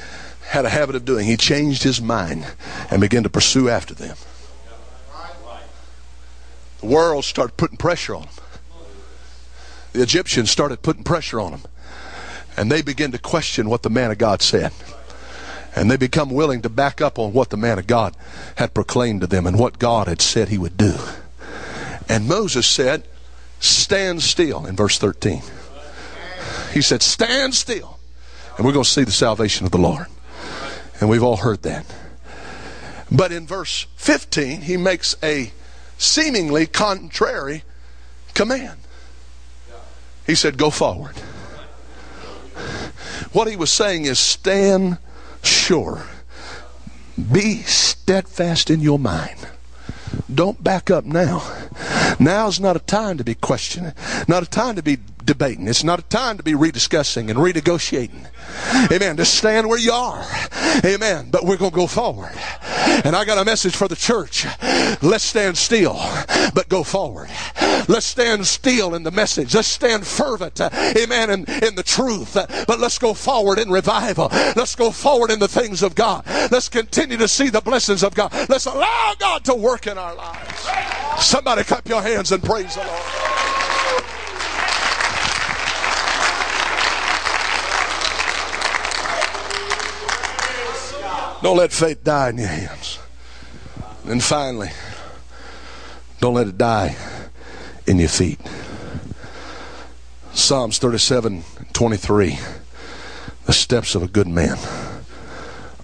had 0.49 0.65
a 0.65 0.69
habit 0.69 0.95
of 0.95 1.05
doing, 1.05 1.25
he 1.25 1.37
changed 1.37 1.83
his 1.83 2.01
mind 2.01 2.45
and 2.91 3.01
began 3.01 3.23
to 3.23 3.29
pursue 3.29 3.67
after 3.67 3.93
them. 3.93 4.15
The 6.81 6.87
world 6.87 7.25
started 7.25 7.57
putting 7.57 7.77
pressure 7.77 8.15
on 8.15 8.23
them. 8.23 8.31
The 9.93 10.01
Egyptians 10.01 10.51
started 10.51 10.81
putting 10.81 11.03
pressure 11.03 11.39
on 11.39 11.51
them 11.51 11.61
and 12.61 12.71
they 12.71 12.83
begin 12.83 13.11
to 13.11 13.17
question 13.17 13.67
what 13.67 13.81
the 13.81 13.89
man 13.89 14.11
of 14.11 14.19
God 14.19 14.43
said. 14.43 14.71
And 15.75 15.89
they 15.89 15.97
become 15.97 16.29
willing 16.29 16.61
to 16.61 16.69
back 16.69 17.01
up 17.01 17.17
on 17.17 17.33
what 17.33 17.49
the 17.49 17.57
man 17.57 17.79
of 17.79 17.87
God 17.87 18.15
had 18.57 18.75
proclaimed 18.75 19.21
to 19.21 19.27
them 19.27 19.47
and 19.47 19.57
what 19.57 19.79
God 19.79 20.07
had 20.07 20.21
said 20.21 20.49
he 20.49 20.59
would 20.59 20.77
do. 20.77 20.93
And 22.07 22.27
Moses 22.27 22.67
said, 22.67 23.07
Stand 23.59 24.21
still 24.21 24.67
in 24.67 24.75
verse 24.75 24.99
13. 24.99 25.41
He 26.71 26.83
said, 26.83 27.01
Stand 27.01 27.55
still. 27.55 27.97
And 28.57 28.65
we're 28.65 28.73
going 28.73 28.83
to 28.83 28.89
see 28.89 29.05
the 29.05 29.11
salvation 29.11 29.65
of 29.65 29.71
the 29.71 29.79
Lord. 29.79 30.05
And 30.99 31.09
we've 31.09 31.23
all 31.23 31.37
heard 31.37 31.63
that. 31.63 31.91
But 33.11 33.31
in 33.31 33.47
verse 33.47 33.87
15, 33.95 34.61
he 34.61 34.77
makes 34.77 35.15
a 35.23 35.51
seemingly 35.97 36.67
contrary 36.67 37.63
command. 38.35 38.77
He 40.27 40.35
said, 40.35 40.59
Go 40.59 40.69
forward. 40.69 41.15
What 43.33 43.47
he 43.47 43.55
was 43.55 43.71
saying 43.71 44.05
is 44.05 44.19
stand 44.19 44.97
sure. 45.43 46.03
Be 47.31 47.57
steadfast 47.63 48.69
in 48.69 48.81
your 48.81 48.99
mind. 48.99 49.47
Don't 50.33 50.63
back 50.63 50.89
up 50.89 51.05
now. 51.05 51.43
Now's 52.19 52.59
not 52.59 52.75
a 52.75 52.79
time 52.79 53.17
to 53.17 53.23
be 53.23 53.35
questioning, 53.35 53.93
not 54.27 54.43
a 54.43 54.45
time 54.45 54.75
to 54.75 54.83
be 54.83 54.97
debating. 55.25 55.67
It's 55.67 55.83
not 55.83 55.99
a 55.99 56.03
time 56.03 56.37
to 56.37 56.43
be 56.43 56.53
rediscussing 56.53 57.29
and 57.29 57.39
renegotiating. 57.39 58.27
Amen. 58.91 59.17
Just 59.17 59.35
stand 59.35 59.67
where 59.67 59.79
you 59.79 59.91
are. 59.91 60.25
Amen. 60.83 61.29
But 61.31 61.45
we're 61.45 61.57
going 61.57 61.71
to 61.71 61.75
go 61.75 61.87
forward. 61.87 62.33
And 63.03 63.15
I 63.15 63.25
got 63.25 63.37
a 63.37 63.45
message 63.45 63.75
for 63.75 63.87
the 63.87 63.95
church. 63.95 64.45
Let's 65.01 65.23
stand 65.23 65.57
still, 65.57 65.99
but 66.53 66.67
go 66.69 66.83
forward. 66.83 67.29
Let's 67.87 68.05
stand 68.05 68.45
still 68.45 68.95
in 68.95 69.03
the 69.03 69.11
message. 69.11 69.55
Let's 69.55 69.67
stand 69.67 70.05
fervent. 70.05 70.61
Uh, 70.61 70.69
amen. 70.97 71.29
In, 71.29 71.39
in 71.63 71.75
the 71.75 71.83
truth. 71.83 72.33
But 72.33 72.79
let's 72.79 72.97
go 72.97 73.13
forward 73.13 73.59
in 73.59 73.69
revival. 73.69 74.27
Let's 74.55 74.75
go 74.75 74.91
forward 74.91 75.31
in 75.31 75.39
the 75.39 75.47
things 75.47 75.83
of 75.83 75.95
God. 75.95 76.25
Let's 76.51 76.69
continue 76.69 77.17
to 77.17 77.27
see 77.27 77.49
the 77.49 77.61
blessings 77.61 78.03
of 78.03 78.13
God. 78.13 78.31
Let's 78.49 78.65
allow 78.65 79.13
God 79.19 79.43
to 79.45 79.55
work 79.55 79.87
in 79.87 79.97
our 79.97 80.15
lives. 80.15 80.69
Somebody 81.19 81.63
clap 81.63 81.87
your 81.87 82.01
hands 82.01 82.31
and 82.31 82.43
praise 82.43 82.75
the 82.75 82.83
Lord. 82.83 83.40
Don't 91.41 91.57
let 91.57 91.71
faith 91.71 92.03
die 92.03 92.29
in 92.29 92.37
your 92.37 92.47
hands. 92.47 92.99
And 94.05 94.21
finally, 94.21 94.69
don't 96.19 96.35
let 96.35 96.47
it 96.47 96.57
die 96.57 96.95
in 97.87 97.97
your 97.97 98.09
feet. 98.09 98.39
Psalms 100.33 100.77
37 100.77 101.43
23. 101.73 102.39
The 103.45 103.53
steps 103.53 103.95
of 103.95 104.03
a 104.03 104.07
good 104.07 104.27
man 104.27 104.57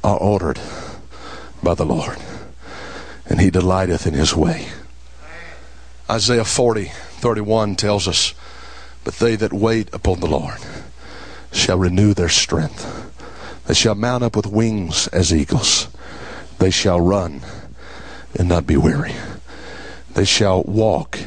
are 0.04 0.18
ordered 0.18 0.60
by 1.64 1.74
the 1.74 1.86
Lord, 1.86 2.18
and 3.26 3.42
he 3.42 3.50
delighteth 3.50 4.06
in 4.06 4.14
his 4.14 4.36
way. 4.36 4.68
Isaiah 6.10 6.46
40 6.46 6.86
31 6.86 7.76
tells 7.76 8.08
us, 8.08 8.36
But 9.04 9.16
they 9.16 9.36
that 9.36 9.54
wait 9.54 9.92
upon 9.92 10.20
the 10.20 10.28
Lord 10.28 10.60
shall 11.52 11.80
renew 11.80 12.14
their 12.14 12.30
strength. 12.30 13.07
They 13.68 13.74
shall 13.74 13.96
mount 13.96 14.24
up 14.24 14.36
with 14.36 14.48
wings 14.48 15.08
as 15.10 15.34
eagles. 15.34 15.90
They 16.60 16.72
shall 16.72 17.00
run 17.00 17.42
and 18.40 18.50
not 18.50 18.66
be 18.66 18.78
weary. 18.78 19.14
They 20.14 20.26
shall 20.26 20.64
walk 20.64 21.20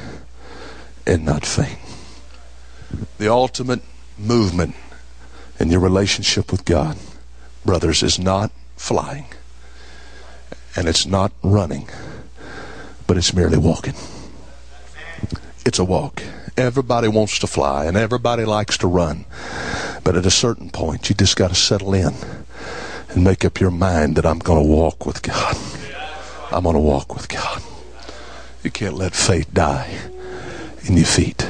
and 1.06 1.24
not 1.24 1.44
faint. 1.44 1.78
The 3.18 3.28
ultimate 3.28 3.82
movement 4.18 4.74
in 5.58 5.70
your 5.70 5.80
relationship 5.80 6.50
with 6.50 6.64
God, 6.64 6.96
brothers, 7.64 8.02
is 8.02 8.18
not 8.18 8.50
flying 8.76 9.26
and 10.76 10.88
it's 10.88 11.06
not 11.06 11.32
running, 11.42 11.88
but 13.06 13.16
it's 13.16 13.34
merely 13.34 13.58
walking. 13.58 13.94
It's 15.64 15.78
a 15.78 15.84
walk. 15.84 16.22
Everybody 16.56 17.08
wants 17.08 17.38
to 17.40 17.46
fly 17.46 17.84
and 17.84 17.96
everybody 17.96 18.44
likes 18.44 18.78
to 18.78 18.86
run. 18.86 19.24
But 20.02 20.16
at 20.16 20.24
a 20.26 20.30
certain 20.30 20.70
point, 20.70 21.08
you 21.08 21.14
just 21.14 21.36
got 21.36 21.48
to 21.48 21.54
settle 21.54 21.94
in 21.94 22.14
and 23.10 23.24
make 23.24 23.44
up 23.44 23.60
your 23.60 23.70
mind 23.70 24.16
that 24.16 24.24
I'm 24.24 24.38
going 24.38 24.62
to 24.62 24.68
walk 24.68 25.04
with 25.04 25.22
God. 25.22 25.56
I'm 26.50 26.64
going 26.64 26.74
to 26.74 26.80
walk 26.80 27.14
with 27.14 27.28
God. 27.28 27.62
You 28.62 28.70
can't 28.70 28.94
let 28.94 29.14
faith 29.14 29.52
die 29.52 29.96
in 30.84 30.96
your 30.96 31.06
feet. 31.06 31.42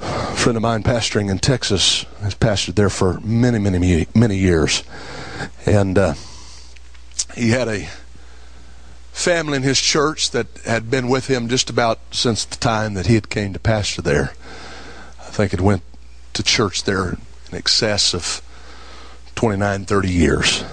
A 0.00 0.34
friend 0.36 0.56
of 0.56 0.62
mine 0.62 0.82
pastoring 0.82 1.30
in 1.30 1.38
Texas 1.38 2.04
has 2.20 2.34
pastored 2.34 2.74
there 2.74 2.90
for 2.90 3.20
many, 3.20 3.58
many, 3.58 4.06
many 4.14 4.36
years. 4.36 4.82
And 5.66 5.98
uh, 5.98 6.14
he 7.36 7.50
had 7.50 7.68
a 7.68 7.88
family 9.12 9.56
in 9.56 9.62
his 9.62 9.80
church 9.80 10.30
that 10.30 10.46
had 10.64 10.90
been 10.90 11.06
with 11.06 11.28
him 11.28 11.48
just 11.48 11.70
about 11.70 12.00
since 12.10 12.44
the 12.44 12.56
time 12.56 12.94
that 12.94 13.06
he 13.06 13.14
had 13.14 13.28
came 13.28 13.52
to 13.52 13.60
pastor 13.60 14.02
there. 14.02 14.32
I 15.20 15.30
think 15.30 15.52
it 15.52 15.60
went 15.60 15.82
to 16.32 16.42
church 16.42 16.84
there 16.84 17.10
in 17.50 17.56
excess 17.56 18.14
of 18.14 18.42
29, 19.34 19.84
30 19.84 20.10
years. 20.10 20.64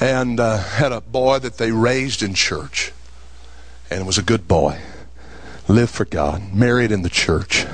And 0.00 0.40
uh, 0.40 0.58
had 0.58 0.92
a 0.92 1.00
boy 1.00 1.40
that 1.40 1.58
they 1.58 1.72
raised 1.72 2.22
in 2.22 2.34
church. 2.34 2.92
And 3.90 4.06
was 4.06 4.18
a 4.18 4.22
good 4.22 4.48
boy. 4.48 4.80
Lived 5.68 5.92
for 5.92 6.04
God. 6.04 6.54
Married 6.54 6.90
in 6.90 7.02
the 7.02 7.10
church. 7.10 7.66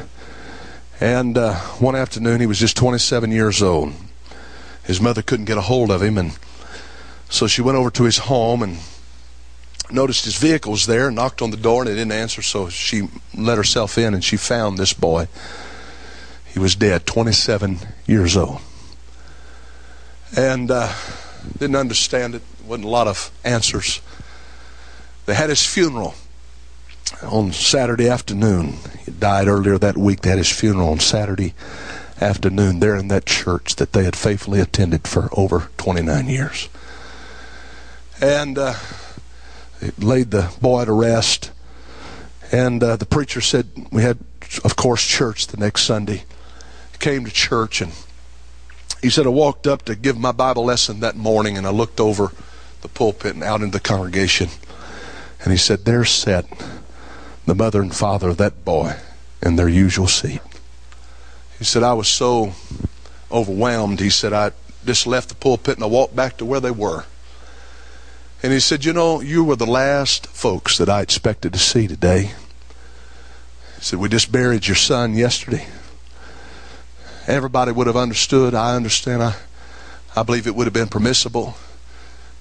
And 1.00 1.38
uh, 1.38 1.54
one 1.78 1.96
afternoon, 1.96 2.40
he 2.40 2.46
was 2.46 2.58
just 2.58 2.76
27 2.76 3.30
years 3.30 3.62
old. 3.62 3.92
His 4.84 5.00
mother 5.00 5.22
couldn't 5.22 5.46
get 5.46 5.56
a 5.56 5.62
hold 5.62 5.90
of 5.90 6.02
him. 6.02 6.18
And 6.18 6.38
so 7.28 7.46
she 7.46 7.62
went 7.62 7.78
over 7.78 7.90
to 7.90 8.04
his 8.04 8.18
home 8.18 8.62
and 8.62 8.78
noticed 9.92 10.24
his 10.24 10.36
vehicle 10.36 10.72
was 10.72 10.86
there, 10.86 11.10
knocked 11.10 11.42
on 11.42 11.50
the 11.50 11.56
door, 11.56 11.82
and 11.82 11.90
it 11.90 11.94
didn't 11.94 12.12
answer. 12.12 12.42
So 12.42 12.68
she 12.68 13.08
let 13.34 13.58
herself 13.58 13.98
in 13.98 14.14
and 14.14 14.24
she 14.24 14.36
found 14.36 14.78
this 14.78 14.92
boy. 14.92 15.28
He 16.52 16.58
was 16.58 16.74
dead, 16.74 17.06
27 17.06 17.78
years 18.06 18.36
old. 18.36 18.60
And 20.36 20.70
uh, 20.70 20.92
didn't 21.58 21.76
understand 21.76 22.34
it. 22.34 22.42
Wasn't 22.66 22.84
a 22.84 22.88
lot 22.88 23.06
of 23.06 23.30
answers. 23.44 24.00
They 25.26 25.34
had 25.34 25.48
his 25.48 25.64
funeral 25.64 26.14
on 27.22 27.52
Saturday 27.52 28.08
afternoon. 28.08 28.74
He 29.04 29.10
died 29.12 29.48
earlier 29.48 29.78
that 29.78 29.96
week. 29.96 30.20
They 30.20 30.30
had 30.30 30.38
his 30.38 30.50
funeral 30.50 30.90
on 30.90 31.00
Saturday 31.00 31.54
afternoon 32.20 32.80
there 32.80 32.96
in 32.96 33.08
that 33.08 33.26
church 33.26 33.76
that 33.76 33.92
they 33.92 34.04
had 34.04 34.16
faithfully 34.16 34.60
attended 34.60 35.06
for 35.06 35.28
over 35.32 35.70
29 35.78 36.28
years. 36.28 36.68
And 38.20 38.58
uh, 38.58 38.74
laid 39.98 40.30
the 40.30 40.52
boy 40.60 40.84
to 40.84 40.92
rest. 40.92 41.50
And 42.52 42.82
uh, 42.82 42.96
the 42.96 43.06
preacher 43.06 43.40
said, 43.40 43.68
We 43.92 44.02
had, 44.02 44.18
of 44.64 44.76
course, 44.76 45.06
church 45.06 45.46
the 45.46 45.56
next 45.56 45.82
Sunday. 45.82 46.24
Came 46.98 47.24
to 47.24 47.30
church 47.30 47.80
and 47.80 47.92
he 49.00 49.08
said, 49.08 49.24
I 49.24 49.30
walked 49.30 49.66
up 49.66 49.84
to 49.86 49.94
give 49.94 50.18
my 50.18 50.32
Bible 50.32 50.66
lesson 50.66 51.00
that 51.00 51.16
morning 51.16 51.56
and 51.56 51.66
I 51.66 51.70
looked 51.70 51.98
over 51.98 52.32
the 52.82 52.88
pulpit 52.88 53.34
and 53.34 53.42
out 53.42 53.62
into 53.62 53.78
the 53.78 53.80
congregation. 53.80 54.50
And 55.42 55.52
he 55.52 55.56
said, 55.56 55.84
There 55.84 56.04
sat 56.04 56.44
the 57.46 57.54
mother 57.54 57.80
and 57.80 57.94
father 57.94 58.28
of 58.28 58.36
that 58.36 58.64
boy 58.64 58.96
in 59.42 59.56
their 59.56 59.68
usual 59.68 60.06
seat. 60.06 60.42
He 61.58 61.64
said, 61.64 61.82
I 61.82 61.94
was 61.94 62.08
so 62.08 62.52
overwhelmed. 63.32 64.00
He 64.00 64.10
said, 64.10 64.32
I 64.32 64.52
just 64.84 65.06
left 65.06 65.30
the 65.30 65.34
pulpit 65.34 65.76
and 65.76 65.84
I 65.84 65.86
walked 65.86 66.14
back 66.14 66.36
to 66.38 66.44
where 66.44 66.60
they 66.60 66.70
were. 66.70 67.04
And 68.42 68.52
he 68.52 68.60
said, 68.60 68.84
You 68.84 68.92
know, 68.92 69.20
you 69.20 69.44
were 69.44 69.56
the 69.56 69.66
last 69.66 70.26
folks 70.26 70.78
that 70.78 70.88
I 70.88 71.02
expected 71.02 71.52
to 71.52 71.58
see 71.58 71.86
today. 71.86 72.32
He 73.76 73.82
said, 73.82 73.98
We 73.98 74.08
just 74.08 74.32
buried 74.32 74.66
your 74.66 74.76
son 74.76 75.14
yesterday. 75.14 75.66
Everybody 77.26 77.72
would 77.72 77.86
have 77.86 77.96
understood. 77.96 78.54
I 78.54 78.74
understand. 78.74 79.22
I, 79.22 79.36
I 80.16 80.22
believe 80.22 80.46
it 80.46 80.54
would 80.54 80.66
have 80.66 80.74
been 80.74 80.88
permissible 80.88 81.56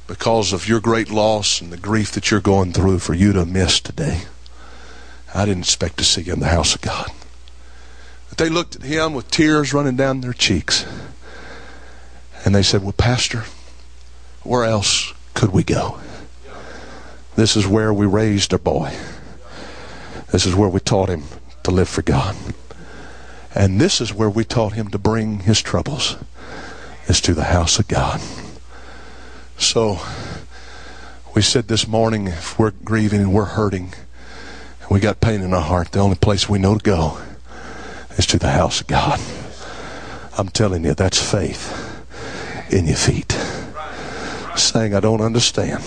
because 0.07 0.53
of 0.53 0.67
your 0.67 0.79
great 0.79 1.11
loss 1.11 1.61
and 1.61 1.71
the 1.71 1.77
grief 1.77 2.11
that 2.13 2.31
you're 2.31 2.39
going 2.39 2.73
through 2.73 2.99
for 2.99 3.13
you 3.13 3.31
to 3.33 3.45
miss 3.45 3.79
today. 3.79 4.21
I 5.35 5.45
didn't 5.45 5.63
expect 5.63 5.97
to 5.97 6.03
see 6.03 6.23
you 6.23 6.33
in 6.33 6.39
the 6.39 6.47
house 6.47 6.73
of 6.73 6.81
God. 6.81 7.11
But 8.29 8.39
they 8.39 8.49
looked 8.49 8.77
at 8.77 8.81
him 8.83 9.13
with 9.13 9.29
tears 9.29 9.73
running 9.73 9.95
down 9.95 10.21
their 10.21 10.33
cheeks. 10.33 10.85
And 12.45 12.55
they 12.55 12.63
said, 12.63 12.81
Well, 12.83 12.93
Pastor, 12.93 13.43
where 14.43 14.63
else 14.63 15.13
could 15.33 15.51
we 15.51 15.63
go? 15.63 15.99
This 17.35 17.55
is 17.55 17.65
where 17.65 17.93
we 17.93 18.05
raised 18.05 18.51
our 18.51 18.59
boy. 18.59 18.93
This 20.31 20.45
is 20.45 20.53
where 20.53 20.69
we 20.69 20.81
taught 20.81 21.09
him 21.09 21.23
to 21.63 21.71
live 21.71 21.87
for 21.87 22.01
God. 22.01 22.35
And 23.55 23.79
this 23.79 24.01
is 24.01 24.13
where 24.13 24.29
we 24.29 24.43
taught 24.43 24.73
him 24.73 24.89
to 24.89 24.97
bring 24.97 25.39
his 25.39 25.61
troubles, 25.61 26.17
is 27.07 27.21
to 27.21 27.33
the 27.33 27.45
house 27.45 27.79
of 27.79 27.87
God. 27.87 28.21
So 29.57 29.99
we 31.33 31.41
said 31.41 31.67
this 31.69 31.87
morning, 31.87 32.27
if 32.27 32.59
we're 32.59 32.71
grieving 32.71 33.21
and 33.21 33.33
we're 33.33 33.45
hurting, 33.45 33.93
and 34.81 34.89
we 34.91 34.99
got 34.99 35.21
pain 35.21 35.41
in 35.41 35.53
our 35.53 35.61
heart, 35.61 35.93
the 35.93 35.99
only 35.99 36.17
place 36.17 36.49
we 36.49 36.59
know 36.59 36.77
to 36.77 36.83
go 36.83 37.19
is 38.17 38.25
to 38.27 38.37
the 38.37 38.51
house 38.51 38.81
of 38.81 38.87
God. 38.87 39.19
I'm 40.37 40.49
telling 40.49 40.83
you, 40.83 40.93
that's 40.93 41.31
faith 41.31 41.73
in 42.69 42.85
your 42.85 42.97
feet 42.97 43.38
saying, 44.63 44.93
I 44.93 44.99
don't 44.99 45.21
understand. 45.21 45.83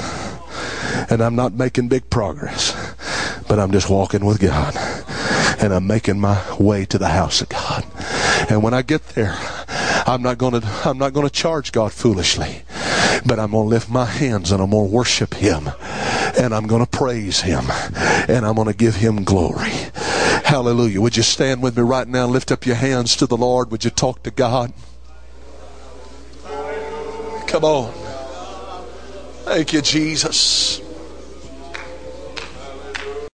And 1.10 1.22
I'm 1.22 1.36
not 1.36 1.52
making 1.52 1.88
big 1.88 2.08
progress, 2.10 2.72
but 3.48 3.58
I'm 3.58 3.72
just 3.72 3.90
walking 3.90 4.24
with 4.24 4.40
God. 4.40 4.76
And 5.60 5.72
I'm 5.72 5.86
making 5.86 6.18
my 6.18 6.42
way 6.58 6.84
to 6.86 6.98
the 6.98 7.08
house 7.08 7.40
of 7.40 7.48
God. 7.48 7.84
And 8.50 8.62
when 8.62 8.74
I 8.74 8.82
get 8.82 9.06
there, 9.10 9.36
I'm 10.06 10.22
not 10.22 10.38
going 10.38 10.60
to 10.60 10.66
I'm 10.84 10.98
not 10.98 11.12
going 11.12 11.26
to 11.26 11.32
charge 11.32 11.72
God 11.72 11.92
foolishly, 11.92 12.62
but 13.24 13.38
I'm 13.38 13.52
going 13.52 13.64
to 13.64 13.70
lift 13.70 13.88
my 13.88 14.04
hands 14.04 14.50
and 14.50 14.60
I'm 14.60 14.70
going 14.70 14.88
to 14.88 14.94
worship 14.94 15.34
him 15.34 15.70
and 16.38 16.54
I'm 16.54 16.66
going 16.66 16.84
to 16.84 16.90
praise 16.90 17.40
him 17.40 17.64
and 18.28 18.44
I'm 18.44 18.54
going 18.54 18.68
to 18.68 18.74
give 18.74 18.96
him 18.96 19.24
glory. 19.24 19.70
Hallelujah. 20.44 21.00
Would 21.00 21.16
you 21.16 21.22
stand 21.22 21.62
with 21.62 21.76
me 21.76 21.82
right 21.82 22.08
now? 22.08 22.26
Lift 22.26 22.50
up 22.50 22.66
your 22.66 22.76
hands 22.76 23.16
to 23.16 23.26
the 23.26 23.36
Lord. 23.36 23.70
Would 23.70 23.84
you 23.84 23.90
talk 23.90 24.22
to 24.24 24.30
God? 24.30 24.72
Come 27.46 27.64
on. 27.64 28.01
Thank 29.46 29.74
you, 29.74 29.82
Jesus. 29.82 30.81